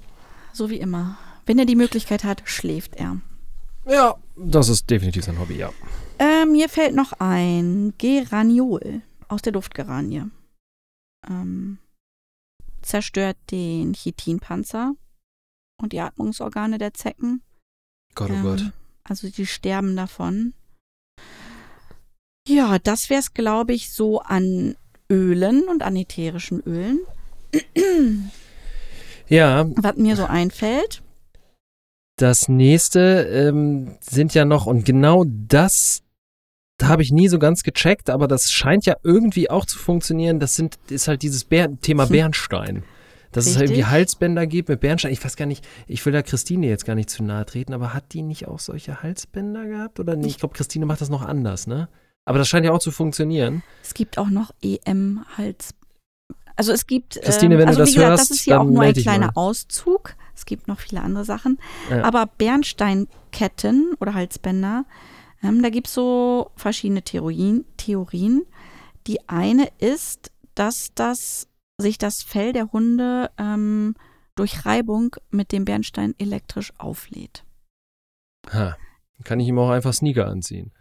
So 0.52 0.68
wie 0.70 0.78
immer. 0.78 1.16
Wenn 1.46 1.58
er 1.58 1.66
die 1.66 1.76
Möglichkeit 1.76 2.24
hat, 2.24 2.42
schläft 2.44 2.96
er. 2.96 3.18
Ja, 3.86 4.16
das 4.36 4.68
ist 4.68 4.88
definitiv 4.88 5.24
sein 5.24 5.38
Hobby, 5.38 5.56
ja. 5.56 5.72
Äh, 6.18 6.44
mir 6.46 6.68
fällt 6.68 6.94
noch 6.94 7.12
ein 7.18 7.94
Geraniol 7.98 9.02
aus 9.28 9.42
der 9.42 9.52
Duftgeranie. 9.52 10.24
Ähm, 11.28 11.78
zerstört 12.82 13.36
den 13.50 13.94
Chitinpanzer 13.94 14.94
und 15.80 15.92
die 15.92 16.00
Atmungsorgane 16.00 16.78
der 16.78 16.94
Zecken. 16.94 17.42
Gott, 18.14 18.30
oh 18.30 18.34
Ähm, 18.34 18.42
Gott. 18.42 18.72
Also 19.04 19.28
die 19.28 19.46
sterben 19.46 19.96
davon. 19.96 20.54
Ja, 22.46 22.78
das 22.78 23.10
wäre 23.10 23.20
es, 23.20 23.34
glaube 23.34 23.72
ich, 23.72 23.90
so 23.90 24.20
an 24.20 24.76
Ölen 25.10 25.64
und 25.68 25.82
an 25.82 25.96
ätherischen 25.96 26.60
Ölen. 26.60 27.00
Ja, 29.28 29.66
Was 29.76 29.96
mir 29.96 30.16
so 30.16 30.24
einfällt. 30.24 31.01
Das 32.16 32.48
nächste 32.48 33.00
ähm, 33.22 33.96
sind 34.00 34.34
ja 34.34 34.44
noch, 34.44 34.66
und 34.66 34.84
genau 34.84 35.24
das 35.26 36.02
habe 36.82 37.02
ich 37.02 37.12
nie 37.12 37.28
so 37.28 37.38
ganz 37.38 37.62
gecheckt, 37.62 38.10
aber 38.10 38.28
das 38.28 38.50
scheint 38.50 38.86
ja 38.86 38.96
irgendwie 39.02 39.50
auch 39.50 39.66
zu 39.66 39.78
funktionieren. 39.78 40.40
Das 40.40 40.56
sind, 40.56 40.78
ist 40.88 41.08
halt 41.08 41.22
dieses 41.22 41.44
Bär, 41.44 41.68
Thema 41.80 42.04
Hm. 42.04 42.12
Bernstein. 42.12 42.84
Dass 43.30 43.46
es 43.46 43.56
halt 43.56 43.70
irgendwie 43.70 43.80
Richtig. 43.80 43.92
Halsbänder 43.92 44.46
gibt 44.46 44.68
mit 44.68 44.80
Bernstein. 44.80 45.12
Ich 45.12 45.24
weiß 45.24 45.36
gar 45.36 45.46
nicht, 45.46 45.66
ich 45.86 46.04
will 46.04 46.12
da 46.12 46.20
Christine 46.20 46.66
jetzt 46.66 46.84
gar 46.84 46.94
nicht 46.94 47.08
zu 47.08 47.24
nahe 47.24 47.46
treten, 47.46 47.72
aber 47.72 47.94
hat 47.94 48.12
die 48.12 48.20
nicht 48.20 48.46
auch 48.46 48.58
solche 48.58 49.02
Halsbänder 49.02 49.66
gehabt? 49.66 50.00
Oder 50.00 50.16
nicht? 50.16 50.32
Ich 50.32 50.38
glaube, 50.38 50.54
Christine 50.54 50.84
macht 50.84 51.00
das 51.00 51.08
noch 51.08 51.22
anders, 51.22 51.66
ne? 51.66 51.88
Aber 52.26 52.38
das 52.38 52.48
scheint 52.48 52.66
ja 52.66 52.72
auch 52.72 52.78
zu 52.78 52.90
funktionieren. 52.90 53.62
Es 53.82 53.94
gibt 53.94 54.18
auch 54.18 54.28
noch 54.28 54.50
EM-Hals. 54.62 55.74
Also 56.56 56.72
es 56.72 56.86
gibt. 56.86 57.20
Christine, 57.22 57.54
ähm, 57.54 57.60
wenn 57.60 57.66
du 57.66 57.70
also 57.70 57.80
das 57.80 57.88
wie 57.88 57.94
gesagt, 57.94 58.10
hörst, 58.10 58.30
das 58.30 58.36
ist 58.36 58.44
hier 58.44 58.60
auch 58.60 58.64
nur 58.64 58.82
ein 58.82 58.92
kleiner. 58.92 59.30
Auszug. 59.34 60.14
Es 60.42 60.46
gibt 60.46 60.66
noch 60.66 60.80
viele 60.80 61.02
andere 61.02 61.24
Sachen. 61.24 61.60
Ja. 61.88 62.02
Aber 62.02 62.26
Bernsteinketten 62.26 63.94
oder 64.00 64.12
Halsbänder, 64.12 64.84
ähm, 65.40 65.62
da 65.62 65.70
gibt 65.70 65.86
es 65.86 65.94
so 65.94 66.50
verschiedene 66.56 67.02
Theorien, 67.02 67.64
Theorien. 67.76 68.42
Die 69.06 69.28
eine 69.28 69.68
ist, 69.78 70.32
dass 70.56 70.94
das 70.96 71.46
sich 71.78 71.96
das 71.96 72.24
Fell 72.24 72.52
der 72.52 72.72
Hunde 72.72 73.30
ähm, 73.38 73.94
durch 74.34 74.66
Reibung 74.66 75.14
mit 75.30 75.52
dem 75.52 75.64
Bernstein 75.64 76.16
elektrisch 76.18 76.72
auflädt. 76.76 77.44
Ha. 78.52 78.76
Kann 79.22 79.38
ich 79.38 79.46
ihm 79.46 79.60
auch 79.60 79.70
einfach 79.70 79.92
Sneaker 79.92 80.26
anziehen. 80.26 80.72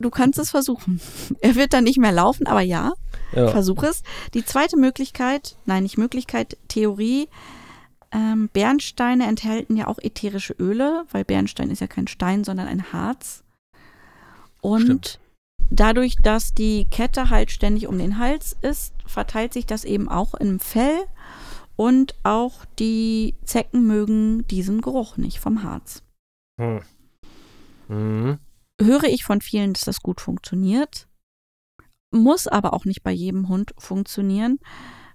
Du 0.00 0.10
kannst 0.10 0.40
es 0.40 0.50
versuchen. 0.50 1.00
Er 1.40 1.54
wird 1.54 1.72
dann 1.72 1.84
nicht 1.84 1.98
mehr 1.98 2.10
laufen, 2.10 2.48
aber 2.48 2.62
ja. 2.62 2.94
Ja. 3.32 3.46
Versuch 3.46 3.84
es. 3.84 4.02
Die 4.34 4.44
zweite 4.44 4.76
Möglichkeit, 4.76 5.56
nein, 5.66 5.84
nicht 5.84 5.98
Möglichkeit, 5.98 6.58
Theorie. 6.66 7.28
Ähm, 8.16 8.48
Bernsteine 8.50 9.26
enthalten 9.26 9.76
ja 9.76 9.88
auch 9.88 9.98
ätherische 9.98 10.54
Öle, 10.54 11.04
weil 11.10 11.24
Bernstein 11.24 11.70
ist 11.70 11.80
ja 11.80 11.86
kein 11.86 12.08
Stein, 12.08 12.44
sondern 12.44 12.66
ein 12.66 12.90
Harz. 12.92 13.44
Und 14.62 14.82
Stimmt. 14.82 15.20
dadurch, 15.68 16.16
dass 16.16 16.54
die 16.54 16.86
Kette 16.90 17.28
halt 17.28 17.50
ständig 17.50 17.86
um 17.86 17.98
den 17.98 18.18
Hals 18.18 18.56
ist, 18.62 18.94
verteilt 19.04 19.52
sich 19.52 19.66
das 19.66 19.84
eben 19.84 20.08
auch 20.08 20.32
im 20.32 20.60
Fell. 20.60 21.04
Und 21.76 22.14
auch 22.22 22.64
die 22.78 23.34
Zecken 23.44 23.86
mögen 23.86 24.46
diesen 24.48 24.80
Geruch 24.80 25.18
nicht 25.18 25.38
vom 25.38 25.62
Harz. 25.62 26.02
Hm. 26.58 26.80
Mhm. 27.88 28.38
höre 28.80 29.04
ich 29.04 29.24
von 29.24 29.42
vielen, 29.42 29.74
dass 29.74 29.84
das 29.84 30.00
gut 30.00 30.22
funktioniert. 30.22 31.06
Muss 32.10 32.46
aber 32.46 32.72
auch 32.72 32.86
nicht 32.86 33.02
bei 33.02 33.12
jedem 33.12 33.48
Hund 33.48 33.74
funktionieren. 33.76 34.58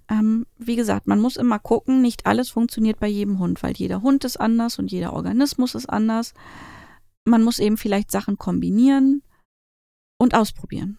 Ähm, 0.08 0.46
wie 0.58 0.76
gesagt, 0.76 1.06
man 1.06 1.20
muss 1.20 1.36
immer 1.36 1.58
gucken, 1.58 2.02
nicht 2.02 2.26
alles 2.26 2.50
funktioniert 2.50 3.00
bei 3.00 3.08
jedem 3.08 3.38
Hund, 3.38 3.62
weil 3.62 3.74
jeder 3.74 4.02
Hund 4.02 4.24
ist 4.24 4.38
anders 4.38 4.78
und 4.78 4.90
jeder 4.90 5.12
Organismus 5.12 5.74
ist 5.74 5.86
anders. 5.86 6.34
Man 7.24 7.42
muss 7.42 7.58
eben 7.58 7.76
vielleicht 7.76 8.10
Sachen 8.10 8.36
kombinieren 8.36 9.22
und 10.18 10.34
ausprobieren. 10.34 10.98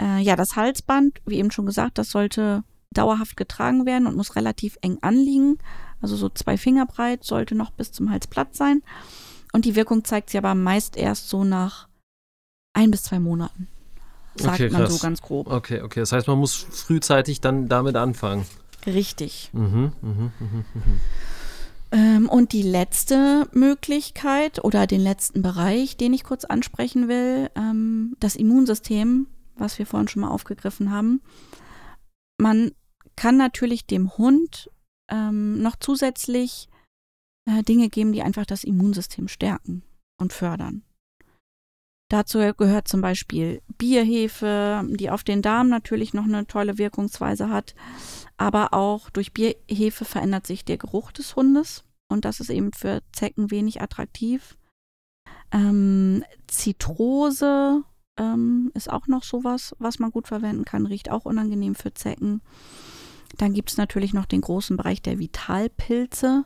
Äh, 0.00 0.20
ja, 0.20 0.36
das 0.36 0.56
Halsband, 0.56 1.20
wie 1.26 1.36
eben 1.36 1.50
schon 1.50 1.66
gesagt, 1.66 1.98
das 1.98 2.10
sollte 2.10 2.64
dauerhaft 2.90 3.36
getragen 3.36 3.86
werden 3.86 4.06
und 4.06 4.16
muss 4.16 4.36
relativ 4.36 4.78
eng 4.82 4.98
anliegen. 5.00 5.58
Also 6.00 6.16
so 6.16 6.28
zwei 6.28 6.56
Finger 6.56 6.86
breit 6.86 7.24
sollte 7.24 7.54
noch 7.54 7.70
bis 7.70 7.92
zum 7.92 8.10
Hals 8.10 8.26
Platz 8.26 8.58
sein. 8.58 8.82
Und 9.52 9.64
die 9.64 9.74
Wirkung 9.74 10.04
zeigt 10.04 10.30
sich 10.30 10.38
aber 10.38 10.54
meist 10.54 10.96
erst 10.96 11.28
so 11.28 11.44
nach 11.44 11.88
ein 12.74 12.90
bis 12.90 13.04
zwei 13.04 13.20
Monaten. 13.20 13.68
Sagt 14.34 14.60
Okay, 14.60 14.70
man 14.70 14.90
so 14.90 14.98
ganz 14.98 15.20
grob. 15.20 15.46
Okay, 15.48 15.82
okay. 15.82 16.00
Das 16.00 16.12
heißt, 16.12 16.26
man 16.26 16.38
muss 16.38 16.54
frühzeitig 16.54 17.40
dann 17.40 17.68
damit 17.68 17.96
anfangen. 17.96 18.46
Richtig. 18.86 19.50
Mhm, 19.52 19.92
mhm, 20.00 20.32
mhm, 20.40 20.64
mhm. 20.74 21.00
Ähm, 21.92 22.28
und 22.28 22.52
die 22.52 22.62
letzte 22.62 23.46
Möglichkeit 23.52 24.64
oder 24.64 24.86
den 24.86 25.02
letzten 25.02 25.42
Bereich, 25.42 25.98
den 25.98 26.14
ich 26.14 26.24
kurz 26.24 26.44
ansprechen 26.44 27.06
will, 27.06 27.50
ähm, 27.54 28.16
das 28.18 28.34
Immunsystem, 28.34 29.26
was 29.56 29.78
wir 29.78 29.84
vorhin 29.84 30.08
schon 30.08 30.22
mal 30.22 30.30
aufgegriffen 30.30 30.90
haben. 30.90 31.20
Man 32.38 32.72
kann 33.14 33.36
natürlich 33.36 33.86
dem 33.86 34.16
Hund 34.16 34.70
ähm, 35.10 35.60
noch 35.60 35.76
zusätzlich 35.78 36.68
äh, 37.44 37.62
Dinge 37.62 37.90
geben, 37.90 38.12
die 38.12 38.22
einfach 38.22 38.46
das 38.46 38.64
Immunsystem 38.64 39.28
stärken 39.28 39.82
und 40.18 40.32
fördern. 40.32 40.82
Dazu 42.12 42.40
gehört 42.58 42.88
zum 42.88 43.00
Beispiel 43.00 43.62
Bierhefe, 43.78 44.86
die 44.86 45.08
auf 45.08 45.24
den 45.24 45.40
Darm 45.40 45.70
natürlich 45.70 46.12
noch 46.12 46.24
eine 46.24 46.46
tolle 46.46 46.76
Wirkungsweise 46.76 47.48
hat. 47.48 47.74
Aber 48.36 48.74
auch 48.74 49.08
durch 49.08 49.32
Bierhefe 49.32 50.04
verändert 50.04 50.46
sich 50.46 50.66
der 50.66 50.76
Geruch 50.76 51.10
des 51.12 51.36
Hundes. 51.36 51.84
Und 52.10 52.26
das 52.26 52.40
ist 52.40 52.50
eben 52.50 52.74
für 52.74 53.00
Zecken 53.12 53.50
wenig 53.50 53.80
attraktiv. 53.80 54.58
Ähm, 55.52 56.22
Zitrose 56.48 57.82
ähm, 58.18 58.70
ist 58.74 58.92
auch 58.92 59.06
noch 59.06 59.22
sowas, 59.22 59.74
was 59.78 59.98
man 59.98 60.10
gut 60.10 60.28
verwenden 60.28 60.66
kann, 60.66 60.84
riecht 60.84 61.10
auch 61.10 61.24
unangenehm 61.24 61.74
für 61.74 61.94
Zecken. 61.94 62.42
Dann 63.38 63.54
gibt 63.54 63.70
es 63.70 63.78
natürlich 63.78 64.12
noch 64.12 64.26
den 64.26 64.42
großen 64.42 64.76
Bereich 64.76 65.00
der 65.00 65.18
Vitalpilze. 65.18 66.44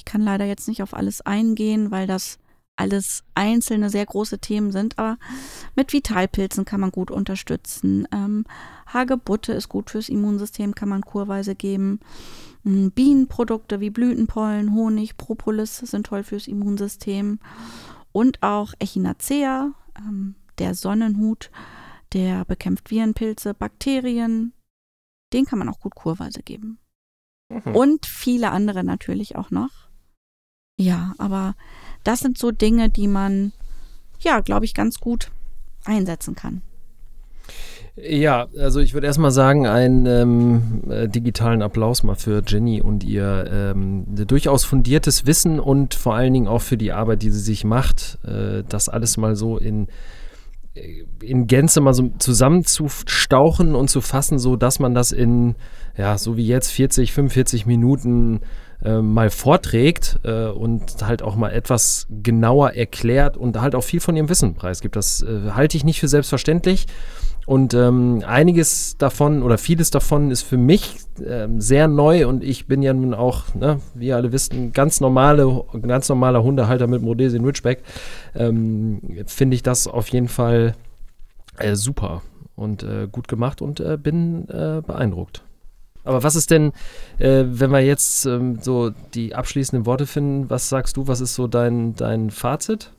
Ich 0.00 0.04
kann 0.04 0.22
leider 0.22 0.44
jetzt 0.44 0.66
nicht 0.66 0.82
auf 0.82 0.92
alles 0.92 1.20
eingehen, 1.20 1.92
weil 1.92 2.08
das 2.08 2.40
alles 2.78 3.24
einzelne 3.34 3.90
sehr 3.90 4.06
große 4.06 4.38
Themen 4.38 4.72
sind, 4.72 4.98
aber 4.98 5.18
mit 5.74 5.92
Vitalpilzen 5.92 6.64
kann 6.64 6.80
man 6.80 6.90
gut 6.90 7.10
unterstützen. 7.10 8.06
Ähm, 8.12 8.44
Hagebutte 8.86 9.52
ist 9.52 9.68
gut 9.68 9.90
fürs 9.90 10.08
Immunsystem, 10.08 10.74
kann 10.74 10.88
man 10.88 11.02
kurweise 11.02 11.54
geben. 11.54 12.00
Mm, 12.62 12.88
Bienenprodukte 12.88 13.80
wie 13.80 13.90
Blütenpollen, 13.90 14.74
Honig, 14.74 15.16
Propolis 15.16 15.78
sind 15.78 16.06
toll 16.06 16.22
fürs 16.22 16.46
Immunsystem. 16.46 17.40
Und 18.12 18.42
auch 18.42 18.72
Echinacea, 18.78 19.72
ähm, 19.98 20.34
der 20.58 20.74
Sonnenhut, 20.74 21.50
der 22.12 22.44
bekämpft 22.44 22.90
Virenpilze, 22.90 23.54
Bakterien. 23.54 24.52
Den 25.32 25.44
kann 25.44 25.58
man 25.58 25.68
auch 25.68 25.80
gut 25.80 25.94
kurweise 25.94 26.42
geben. 26.42 26.78
Mhm. 27.48 27.74
Und 27.74 28.06
viele 28.06 28.50
andere 28.50 28.84
natürlich 28.84 29.36
auch 29.36 29.50
noch. 29.50 29.88
Ja, 30.80 31.14
aber 31.18 31.54
das 32.04 32.20
sind 32.20 32.38
so 32.38 32.50
Dinge, 32.50 32.88
die 32.88 33.08
man, 33.08 33.52
ja, 34.20 34.40
glaube 34.40 34.64
ich, 34.64 34.74
ganz 34.74 34.98
gut 34.98 35.30
einsetzen 35.84 36.34
kann. 36.34 36.62
Ja, 38.00 38.46
also 38.58 38.78
ich 38.78 38.94
würde 38.94 39.08
erstmal 39.08 39.32
sagen, 39.32 39.66
einen 39.66 40.06
ähm, 40.06 40.82
äh, 40.88 41.08
digitalen 41.08 41.62
Applaus 41.62 42.04
mal 42.04 42.14
für 42.14 42.42
Jenny 42.46 42.80
und 42.80 43.02
ihr 43.02 43.48
ähm, 43.50 44.04
durchaus 44.06 44.64
fundiertes 44.64 45.26
Wissen 45.26 45.58
und 45.58 45.94
vor 45.94 46.14
allen 46.14 46.32
Dingen 46.32 46.46
auch 46.46 46.62
für 46.62 46.76
die 46.76 46.92
Arbeit, 46.92 47.22
die 47.22 47.30
sie 47.30 47.40
sich 47.40 47.64
macht, 47.64 48.18
äh, 48.24 48.62
das 48.68 48.88
alles 48.88 49.16
mal 49.16 49.34
so 49.34 49.58
in, 49.58 49.88
äh, 50.74 51.04
in 51.22 51.48
Gänze 51.48 51.80
mal 51.80 51.94
so 51.94 52.10
zusammenzustauchen 52.18 53.74
und 53.74 53.88
zu 53.90 54.00
fassen, 54.00 54.38
so 54.38 54.54
dass 54.54 54.78
man 54.78 54.94
das 54.94 55.10
in, 55.10 55.56
ja, 55.96 56.18
so 56.18 56.36
wie 56.36 56.46
jetzt 56.46 56.70
40, 56.70 57.12
45 57.12 57.66
Minuten 57.66 58.36
äh, 58.36 58.40
mal 58.82 59.30
vorträgt 59.30 60.20
äh, 60.22 60.46
und 60.46 61.02
halt 61.02 61.22
auch 61.22 61.34
mal 61.34 61.50
etwas 61.50 62.06
genauer 62.22 62.74
erklärt 62.74 63.36
und 63.36 63.60
halt 63.60 63.74
auch 63.74 63.82
viel 63.82 64.00
von 64.00 64.16
ihrem 64.16 64.28
Wissen 64.28 64.54
preisgibt. 64.54 64.94
Das 64.94 65.22
äh, 65.22 65.50
halte 65.50 65.76
ich 65.76 65.84
nicht 65.84 66.00
für 66.00 66.08
selbstverständlich. 66.08 66.86
Und 67.48 67.72
ähm, 67.72 68.22
einiges 68.26 68.98
davon 68.98 69.42
oder 69.42 69.56
vieles 69.56 69.90
davon 69.90 70.30
ist 70.30 70.42
für 70.42 70.58
mich 70.58 70.96
ähm, 71.26 71.62
sehr 71.62 71.88
neu 71.88 72.28
und 72.28 72.44
ich 72.44 72.66
bin 72.66 72.82
ja 72.82 72.92
nun 72.92 73.14
auch, 73.14 73.54
ne, 73.54 73.80
wie 73.94 74.08
ihr 74.08 74.16
alle 74.16 74.32
wisst, 74.32 74.52
ein 74.52 74.74
ganz, 74.74 75.00
normale, 75.00 75.64
ganz 75.80 76.10
normaler 76.10 76.42
Hundehalter 76.42 76.86
mit 76.86 77.02
Rhodesian 77.02 77.46
Ridgeback. 77.46 77.82
Ähm, 78.34 79.00
Finde 79.24 79.54
ich 79.54 79.62
das 79.62 79.86
auf 79.86 80.08
jeden 80.08 80.28
Fall 80.28 80.74
äh, 81.56 81.74
super 81.74 82.20
und 82.54 82.82
äh, 82.82 83.08
gut 83.10 83.28
gemacht 83.28 83.62
und 83.62 83.80
äh, 83.80 83.96
bin 83.96 84.46
äh, 84.50 84.82
beeindruckt. 84.86 85.42
Aber 86.08 86.22
was 86.22 86.36
ist 86.36 86.50
denn, 86.50 86.72
äh, 87.18 87.44
wenn 87.46 87.70
wir 87.70 87.80
jetzt 87.80 88.24
ähm, 88.24 88.60
so 88.62 88.90
die 89.12 89.34
abschließenden 89.34 89.84
Worte 89.84 90.06
finden, 90.06 90.48
was 90.48 90.70
sagst 90.70 90.96
du, 90.96 91.06
was 91.06 91.20
ist 91.20 91.34
so 91.34 91.46
dein, 91.46 91.94
dein 91.96 92.30
Fazit? 92.30 92.92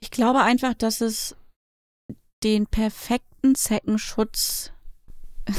Ich 0.00 0.10
glaube 0.10 0.40
einfach, 0.40 0.72
dass 0.72 1.02
es 1.02 1.36
den 2.42 2.66
perfekten 2.66 3.54
Zeckenschutz. 3.54 4.72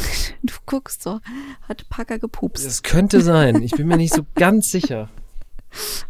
du 0.43 0.55
guckst 0.65 1.03
so, 1.03 1.19
hat 1.67 1.87
Packer 1.89 2.17
gepupst. 2.17 2.65
Es 2.65 2.81
könnte 2.81 3.21
sein, 3.21 3.61
ich 3.61 3.73
bin 3.73 3.87
mir 3.87 3.97
nicht 3.97 4.15
so 4.15 4.25
ganz 4.35 4.71
sicher. 4.71 5.09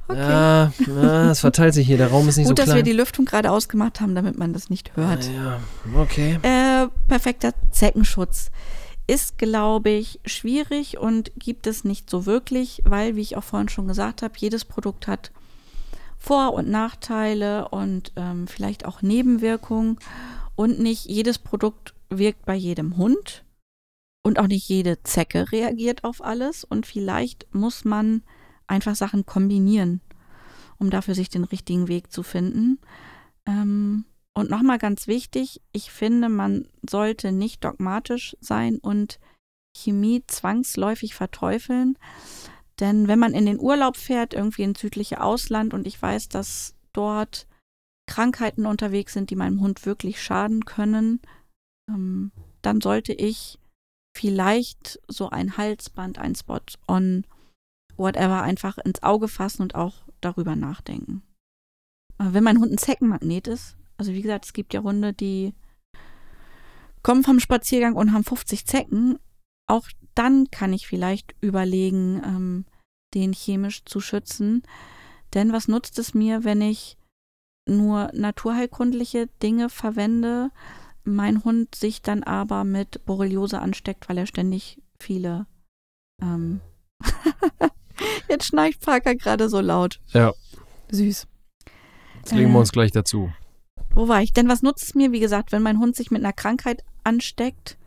Okay. 0.07 0.19
Ja, 0.19 0.71
ja, 0.87 1.31
es 1.31 1.41
verteilt 1.41 1.73
sich 1.73 1.85
hier, 1.87 1.97
der 1.97 2.11
Raum 2.11 2.29
ist 2.29 2.37
nicht 2.37 2.47
Gut, 2.47 2.51
so 2.59 2.63
dass 2.63 2.65
klein. 2.65 2.77
wir 2.77 2.83
die 2.83 2.93
Lüftung 2.93 3.25
gerade 3.25 3.51
ausgemacht 3.51 3.99
haben, 3.99 4.15
damit 4.15 4.37
man 4.37 4.53
das 4.53 4.69
nicht 4.69 4.95
hört. 4.95 5.29
Ja, 5.33 5.59
okay. 5.99 6.39
Äh, 6.43 6.87
perfekter 7.09 7.51
Zeckenschutz 7.71 8.51
ist, 9.07 9.37
glaube 9.37 9.89
ich, 9.89 10.19
schwierig 10.25 10.97
und 10.97 11.31
gibt 11.37 11.67
es 11.67 11.83
nicht 11.83 12.09
so 12.09 12.25
wirklich, 12.25 12.81
weil, 12.85 13.15
wie 13.15 13.21
ich 13.21 13.37
auch 13.37 13.43
vorhin 13.43 13.69
schon 13.69 13.87
gesagt 13.87 14.21
habe, 14.21 14.33
jedes 14.37 14.65
Produkt 14.65 15.07
hat 15.07 15.31
Vor- 16.17 16.53
und 16.53 16.69
Nachteile 16.69 17.69
und 17.69 18.11
ähm, 18.15 18.47
vielleicht 18.47 18.85
auch 18.85 19.01
Nebenwirkungen. 19.01 19.99
Und 20.55 20.79
nicht 20.79 21.05
jedes 21.05 21.37
Produkt 21.37 21.93
wirkt 22.09 22.45
bei 22.45 22.55
jedem 22.55 22.97
Hund. 22.97 23.43
Und 24.23 24.39
auch 24.39 24.47
nicht 24.47 24.67
jede 24.67 25.03
Zecke 25.03 25.51
reagiert 25.51 26.03
auf 26.03 26.23
alles. 26.23 26.63
Und 26.63 26.87
vielleicht 26.87 27.53
muss 27.53 27.85
man 27.85 28.23
einfach 28.65 28.95
Sachen 28.95 29.25
kombinieren, 29.27 30.01
um 30.77 30.89
dafür 30.89 31.13
sich 31.13 31.29
den 31.29 31.43
richtigen 31.43 31.87
Weg 31.87 32.11
zu 32.11 32.23
finden. 32.23 32.79
Ähm, 33.45 34.05
und 34.35 34.49
nochmal 34.49 34.77
ganz 34.77 35.07
wichtig, 35.07 35.61
ich 35.71 35.91
finde, 35.91 36.27
man 36.27 36.67
sollte 36.87 37.31
nicht 37.31 37.63
dogmatisch 37.63 38.35
sein 38.41 38.77
und 38.79 39.19
Chemie 39.75 40.23
zwangsläufig 40.27 41.15
verteufeln. 41.15 41.97
Denn 42.81 43.07
wenn 43.07 43.17
man 43.17 43.33
in 43.33 43.45
den 43.45 43.59
Urlaub 43.59 43.95
fährt, 43.95 44.33
irgendwie 44.33 44.63
ins 44.63 44.81
südliche 44.81 45.21
Ausland 45.21 45.73
und 45.73 45.87
ich 45.87 46.01
weiß, 46.01 46.27
dass 46.27 46.75
dort 46.91 47.47
Krankheiten 48.07 48.65
unterwegs 48.65 49.13
sind, 49.13 49.29
die 49.29 49.37
meinem 49.37 49.61
Hund 49.61 49.85
wirklich 49.85 50.21
schaden 50.21 50.65
können, 50.65 51.21
ähm, 51.89 52.33
dann 52.61 52.81
sollte 52.81 53.13
ich 53.13 53.57
vielleicht 54.17 54.99
so 55.07 55.29
ein 55.29 55.55
Halsband, 55.55 56.19
ein 56.19 56.35
Spot-on, 56.35 57.25
whatever, 57.95 58.41
einfach 58.43 58.77
ins 58.79 59.01
Auge 59.01 59.29
fassen 59.29 59.61
und 59.61 59.75
auch 59.75 60.03
darüber 60.19 60.57
nachdenken. 60.57 61.23
Aber 62.17 62.33
wenn 62.33 62.43
mein 62.43 62.59
Hund 62.59 62.73
ein 62.73 62.77
Zeckenmagnet 62.77 63.47
ist, 63.47 63.77
also 63.97 64.13
wie 64.13 64.21
gesagt, 64.21 64.45
es 64.45 64.53
gibt 64.53 64.73
ja 64.73 64.81
Hunde, 64.83 65.13
die 65.13 65.53
kommen 67.03 67.23
vom 67.23 67.39
Spaziergang 67.39 67.95
und 67.95 68.13
haben 68.13 68.23
50 68.23 68.65
Zecken, 68.65 69.19
auch 69.67 69.87
dann 70.15 70.49
kann 70.51 70.73
ich 70.73 70.87
vielleicht 70.87 71.35
überlegen, 71.41 72.21
ähm, 72.25 72.65
den 73.13 73.33
chemisch 73.33 73.85
zu 73.85 73.99
schützen. 73.99 74.63
Denn 75.33 75.51
was 75.53 75.67
nutzt 75.67 75.99
es 75.99 76.13
mir, 76.13 76.43
wenn 76.43 76.61
ich 76.61 76.97
nur 77.67 78.09
naturheilkundliche 78.13 79.27
Dinge 79.41 79.69
verwende, 79.69 80.51
mein 81.03 81.43
Hund 81.43 81.75
sich 81.75 82.01
dann 82.01 82.23
aber 82.23 82.63
mit 82.63 83.05
Borreliose 83.05 83.59
ansteckt, 83.59 84.07
weil 84.09 84.17
er 84.17 84.25
ständig 84.27 84.81
viele. 84.99 85.45
Ähm 86.21 86.61
Jetzt 88.29 88.45
schnarcht 88.47 88.81
Parker 88.81 89.15
gerade 89.15 89.49
so 89.49 89.59
laut. 89.61 89.99
Ja. 90.13 90.33
Süß. 90.91 91.27
Jetzt 92.17 92.31
legen 92.31 92.49
wir 92.51 92.55
Äh. 92.55 92.59
uns 92.59 92.71
gleich 92.71 92.91
dazu. 92.91 93.31
Wo 93.95 94.09
war 94.09 94.21
ich? 94.21 94.33
Denn 94.33 94.49
was 94.49 94.61
nutzt 94.61 94.83
es 94.83 94.93
mir, 94.93 95.13
wie 95.13 95.21
gesagt, 95.21 95.53
wenn 95.53 95.63
mein 95.63 95.79
Hund 95.79 95.95
sich 95.95 96.11
mit 96.11 96.21
einer 96.21 96.33
Krankheit 96.33 96.83
ansteckt 97.05 97.77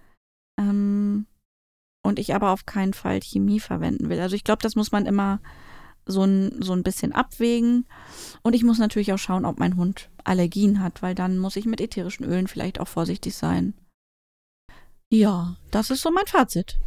ähm, 0.58 1.26
und 2.02 2.18
ich 2.18 2.34
aber 2.34 2.50
auf 2.50 2.64
keinen 2.64 2.94
Fall 2.94 3.20
Chemie 3.20 3.60
verwenden 3.60 4.08
will? 4.08 4.18
Also 4.18 4.34
ich 4.34 4.42
glaube, 4.42 4.62
das 4.62 4.74
muss 4.74 4.90
man 4.90 5.04
immer 5.04 5.40
so 6.06 6.24
ein, 6.24 6.62
so 6.62 6.72
ein 6.72 6.82
bisschen 6.82 7.12
abwägen. 7.12 7.86
Und 8.42 8.54
ich 8.54 8.64
muss 8.64 8.78
natürlich 8.78 9.12
auch 9.12 9.18
schauen, 9.18 9.44
ob 9.44 9.58
mein 9.58 9.76
Hund 9.76 10.08
Allergien 10.24 10.80
hat, 10.80 11.02
weil 11.02 11.14
dann 11.14 11.38
muss 11.38 11.56
ich 11.56 11.66
mit 11.66 11.80
ätherischen 11.80 12.24
Ölen 12.24 12.48
vielleicht 12.48 12.80
auch 12.80 12.88
vorsichtig 12.88 13.34
sein. 13.36 13.74
Ja, 15.10 15.56
das 15.70 15.90
ist 15.90 16.00
so 16.00 16.10
mein 16.10 16.26
Fazit. 16.26 16.78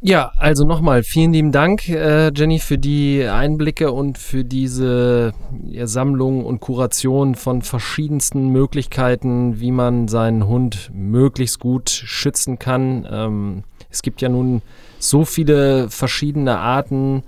Ja, 0.00 0.30
also 0.36 0.64
nochmal 0.64 1.02
vielen 1.02 1.32
lieben 1.32 1.50
Dank, 1.50 1.88
äh, 1.88 2.30
Jenny, 2.32 2.60
für 2.60 2.78
die 2.78 3.24
Einblicke 3.24 3.90
und 3.90 4.16
für 4.16 4.44
diese 4.44 5.32
ja, 5.66 5.88
Sammlung 5.88 6.44
und 6.44 6.60
Kuration 6.60 7.34
von 7.34 7.62
verschiedensten 7.62 8.50
Möglichkeiten, 8.50 9.58
wie 9.58 9.72
man 9.72 10.06
seinen 10.06 10.46
Hund 10.46 10.90
möglichst 10.94 11.58
gut 11.58 11.90
schützen 11.90 12.60
kann. 12.60 13.08
Ähm, 13.10 13.64
es 13.90 14.02
gibt 14.02 14.20
ja 14.20 14.28
nun 14.28 14.62
so 15.00 15.24
viele 15.24 15.90
verschiedene 15.90 16.58
Arten, 16.58 17.24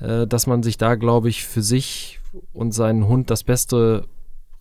äh, 0.00 0.24
dass 0.28 0.46
man 0.46 0.62
sich 0.62 0.78
da, 0.78 0.94
glaube 0.94 1.28
ich, 1.28 1.44
für 1.44 1.62
sich 1.62 2.20
und 2.52 2.72
seinen 2.72 3.08
Hund 3.08 3.30
das 3.30 3.42
Beste 3.42 4.04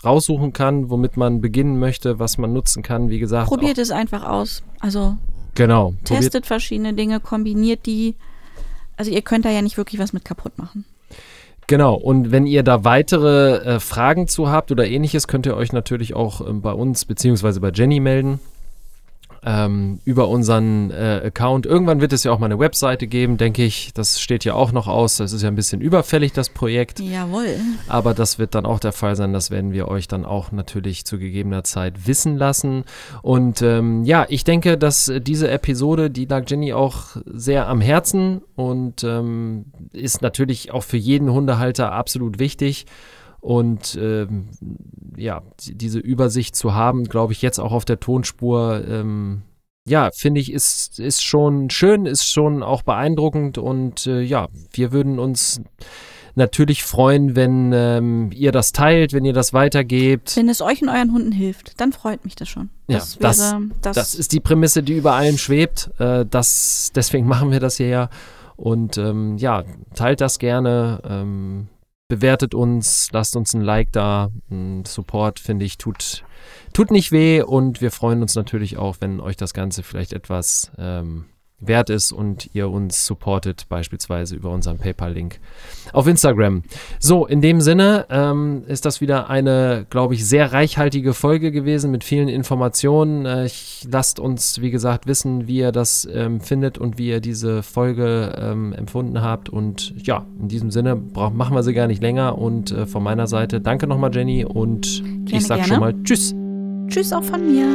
raussuchen 0.03 0.51
kann, 0.51 0.89
womit 0.89 1.15
man 1.15 1.41
beginnen 1.41 1.77
möchte, 1.77 2.17
was 2.17 2.39
man 2.39 2.53
nutzen 2.53 2.81
kann. 2.81 3.09
Wie 3.09 3.19
gesagt, 3.19 3.49
Probiert 3.49 3.77
es 3.77 3.91
einfach 3.91 4.23
aus. 4.27 4.63
Also 4.79 5.15
genau. 5.55 5.93
Probiert 6.03 6.23
testet 6.23 6.45
verschiedene 6.45 6.93
Dinge, 6.93 7.19
kombiniert 7.19 7.85
die. 7.85 8.15
Also 8.97 9.11
ihr 9.11 9.21
könnt 9.21 9.45
da 9.45 9.49
ja 9.49 9.61
nicht 9.61 9.77
wirklich 9.77 9.99
was 9.99 10.13
mit 10.13 10.25
kaputt 10.25 10.57
machen. 10.57 10.85
Genau, 11.67 11.95
und 11.95 12.31
wenn 12.31 12.47
ihr 12.47 12.63
da 12.63 12.83
weitere 12.83 13.75
äh, 13.75 13.79
Fragen 13.79 14.27
zu 14.27 14.49
habt 14.49 14.71
oder 14.71 14.87
ähnliches, 14.87 15.27
könnt 15.27 15.45
ihr 15.45 15.55
euch 15.55 15.71
natürlich 15.71 16.13
auch 16.13 16.45
ähm, 16.45 16.61
bei 16.61 16.73
uns 16.73 17.05
beziehungsweise 17.05 17.61
bei 17.61 17.71
Jenny 17.71 17.99
melden. 17.99 18.39
Ähm, 19.43 19.99
über 20.05 20.27
unseren 20.27 20.91
äh, 20.91 21.21
Account. 21.25 21.65
Irgendwann 21.65 21.99
wird 21.99 22.13
es 22.13 22.23
ja 22.23 22.31
auch 22.31 22.37
mal 22.37 22.45
eine 22.45 22.59
Webseite 22.59 23.07
geben, 23.07 23.37
denke 23.37 23.63
ich. 23.63 23.91
Das 23.93 24.21
steht 24.21 24.45
ja 24.45 24.53
auch 24.53 24.71
noch 24.71 24.87
aus. 24.87 25.17
Das 25.17 25.33
ist 25.33 25.41
ja 25.41 25.47
ein 25.47 25.55
bisschen 25.55 25.81
überfällig, 25.81 26.31
das 26.31 26.49
Projekt. 26.49 26.99
Jawohl. 26.99 27.57
Aber 27.87 28.13
das 28.13 28.37
wird 28.37 28.53
dann 28.53 28.67
auch 28.67 28.79
der 28.79 28.91
Fall 28.91 29.15
sein. 29.15 29.33
Das 29.33 29.49
werden 29.49 29.71
wir 29.71 29.87
euch 29.87 30.07
dann 30.07 30.25
auch 30.25 30.51
natürlich 30.51 31.05
zu 31.05 31.17
gegebener 31.17 31.63
Zeit 31.63 32.05
wissen 32.05 32.37
lassen. 32.37 32.83
Und 33.23 33.63
ähm, 33.63 34.05
ja, 34.05 34.27
ich 34.29 34.43
denke, 34.43 34.77
dass 34.77 35.11
diese 35.21 35.49
Episode, 35.49 36.11
die 36.11 36.25
lag 36.25 36.43
Jenny 36.47 36.73
auch 36.73 37.17
sehr 37.25 37.67
am 37.67 37.81
Herzen 37.81 38.41
und 38.55 39.03
ähm, 39.03 39.65
ist 39.91 40.21
natürlich 40.21 40.71
auch 40.71 40.83
für 40.83 40.97
jeden 40.97 41.31
Hundehalter 41.31 41.91
absolut 41.91 42.37
wichtig. 42.37 42.85
Und 43.41 43.97
ähm, 43.99 44.49
ja, 45.17 45.41
die- 45.61 45.75
diese 45.75 45.99
Übersicht 45.99 46.55
zu 46.55 46.73
haben, 46.75 47.05
glaube 47.05 47.33
ich, 47.33 47.41
jetzt 47.41 47.59
auch 47.59 47.71
auf 47.73 47.85
der 47.85 47.99
Tonspur, 47.99 48.83
ähm, 48.87 49.41
ja, 49.87 50.11
finde 50.13 50.39
ich, 50.39 50.51
ist, 50.53 50.99
ist 50.99 51.23
schon 51.23 51.69
schön, 51.71 52.05
ist 52.05 52.25
schon 52.31 52.61
auch 52.61 52.83
beeindruckend 52.83 53.57
und 53.57 54.05
äh, 54.05 54.21
ja, 54.21 54.47
wir 54.73 54.91
würden 54.91 55.17
uns 55.17 55.59
natürlich 56.35 56.83
freuen, 56.83 57.35
wenn 57.35 57.71
ähm, 57.73 58.29
ihr 58.33 58.51
das 58.51 58.71
teilt, 58.73 59.11
wenn 59.11 59.25
ihr 59.25 59.33
das 59.33 59.53
weitergebt. 59.53 60.37
Wenn 60.37 60.47
es 60.47 60.61
euch 60.61 60.81
und 60.83 60.89
euren 60.89 61.11
Hunden 61.11 61.31
hilft, 61.31 61.81
dann 61.81 61.91
freut 61.91 62.23
mich 62.23 62.35
das 62.35 62.47
schon. 62.47 62.69
Ja, 62.87 62.99
Das 62.99 63.17
das- 63.17 63.39
wäre 63.39 63.61
das, 63.81 63.95
Das 63.95 64.15
ist 64.15 64.31
die 64.33 64.39
Prämisse, 64.39 64.83
die 64.83 64.93
über 64.97 65.13
allem 65.13 65.37
schwebt. 65.39 65.89
Äh, 65.99 66.25
das, 66.29 66.91
deswegen 66.95 67.27
machen 67.27 67.51
wir 67.51 67.59
das 67.59 67.77
hier 67.77 67.87
ja. 67.87 68.09
Und 68.55 68.97
ähm, 68.99 69.37
ja, 69.37 69.63
teilt 69.95 70.21
das 70.21 70.37
gerne, 70.37 71.01
ähm, 71.09 71.67
bewertet 72.11 72.53
uns, 72.53 73.07
lasst 73.13 73.37
uns 73.37 73.53
ein 73.53 73.61
Like 73.61 73.93
da. 73.93 74.31
Support, 74.85 75.39
finde 75.39 75.63
ich, 75.63 75.77
tut, 75.77 76.25
tut 76.73 76.91
nicht 76.91 77.13
weh. 77.13 77.41
Und 77.41 77.79
wir 77.79 77.89
freuen 77.89 78.21
uns 78.21 78.35
natürlich 78.35 78.75
auch, 78.75 78.97
wenn 78.99 79.21
euch 79.21 79.37
das 79.37 79.53
Ganze 79.53 79.81
vielleicht 79.81 80.11
etwas 80.11 80.73
ähm, 80.77 81.27
wert 81.61 81.89
ist 81.89 82.11
und 82.11 82.49
ihr 82.53 82.69
uns 82.69 83.05
supportet, 83.05 83.67
beispielsweise 83.69 84.35
über 84.35 84.49
unseren 84.49 84.77
PayPal-Link 84.77 85.39
auf 85.93 86.07
Instagram. 86.07 86.63
So, 86.99 87.25
in 87.25 87.41
dem 87.41 87.61
Sinne 87.61 88.07
ähm, 88.09 88.63
ist 88.67 88.85
das 88.85 88.99
wieder 88.99 89.29
eine, 89.29 89.85
glaube 89.89 90.15
ich, 90.15 90.25
sehr 90.27 90.51
reichhaltige 90.51 91.13
Folge 91.13 91.51
gewesen 91.51 91.91
mit 91.91 92.03
vielen 92.03 92.27
Informationen. 92.27 93.25
Äh, 93.25 93.45
ich, 93.45 93.87
lasst 93.89 94.19
uns, 94.19 94.61
wie 94.61 94.71
gesagt, 94.71 95.07
wissen, 95.07 95.47
wie 95.47 95.57
ihr 95.57 95.71
das 95.71 96.07
ähm, 96.11 96.41
findet 96.41 96.77
und 96.77 96.97
wie 96.97 97.09
ihr 97.09 97.21
diese 97.21 97.63
Folge 97.63 98.35
ähm, 98.37 98.73
empfunden 98.73 99.21
habt. 99.21 99.49
Und 99.49 99.93
ja, 100.05 100.25
in 100.39 100.47
diesem 100.47 100.71
Sinne 100.71 100.95
brauch, 100.95 101.31
machen 101.31 101.55
wir 101.55 101.63
sie 101.63 101.73
gar 101.73 101.87
nicht 101.87 102.01
länger. 102.01 102.37
Und 102.37 102.71
äh, 102.71 102.85
von 102.85 103.03
meiner 103.03 103.27
Seite 103.27 103.61
danke 103.61 103.87
nochmal, 103.87 104.13
Jenny. 104.13 104.45
Und 104.45 105.03
Gerne, 105.03 105.25
ich 105.31 105.45
sag 105.45 105.57
gerne. 105.57 105.67
schon 105.67 105.79
mal 105.79 105.93
Tschüss. 106.03 106.35
Tschüss 106.89 107.13
auch 107.13 107.23
von 107.23 107.41
mir. 107.47 107.67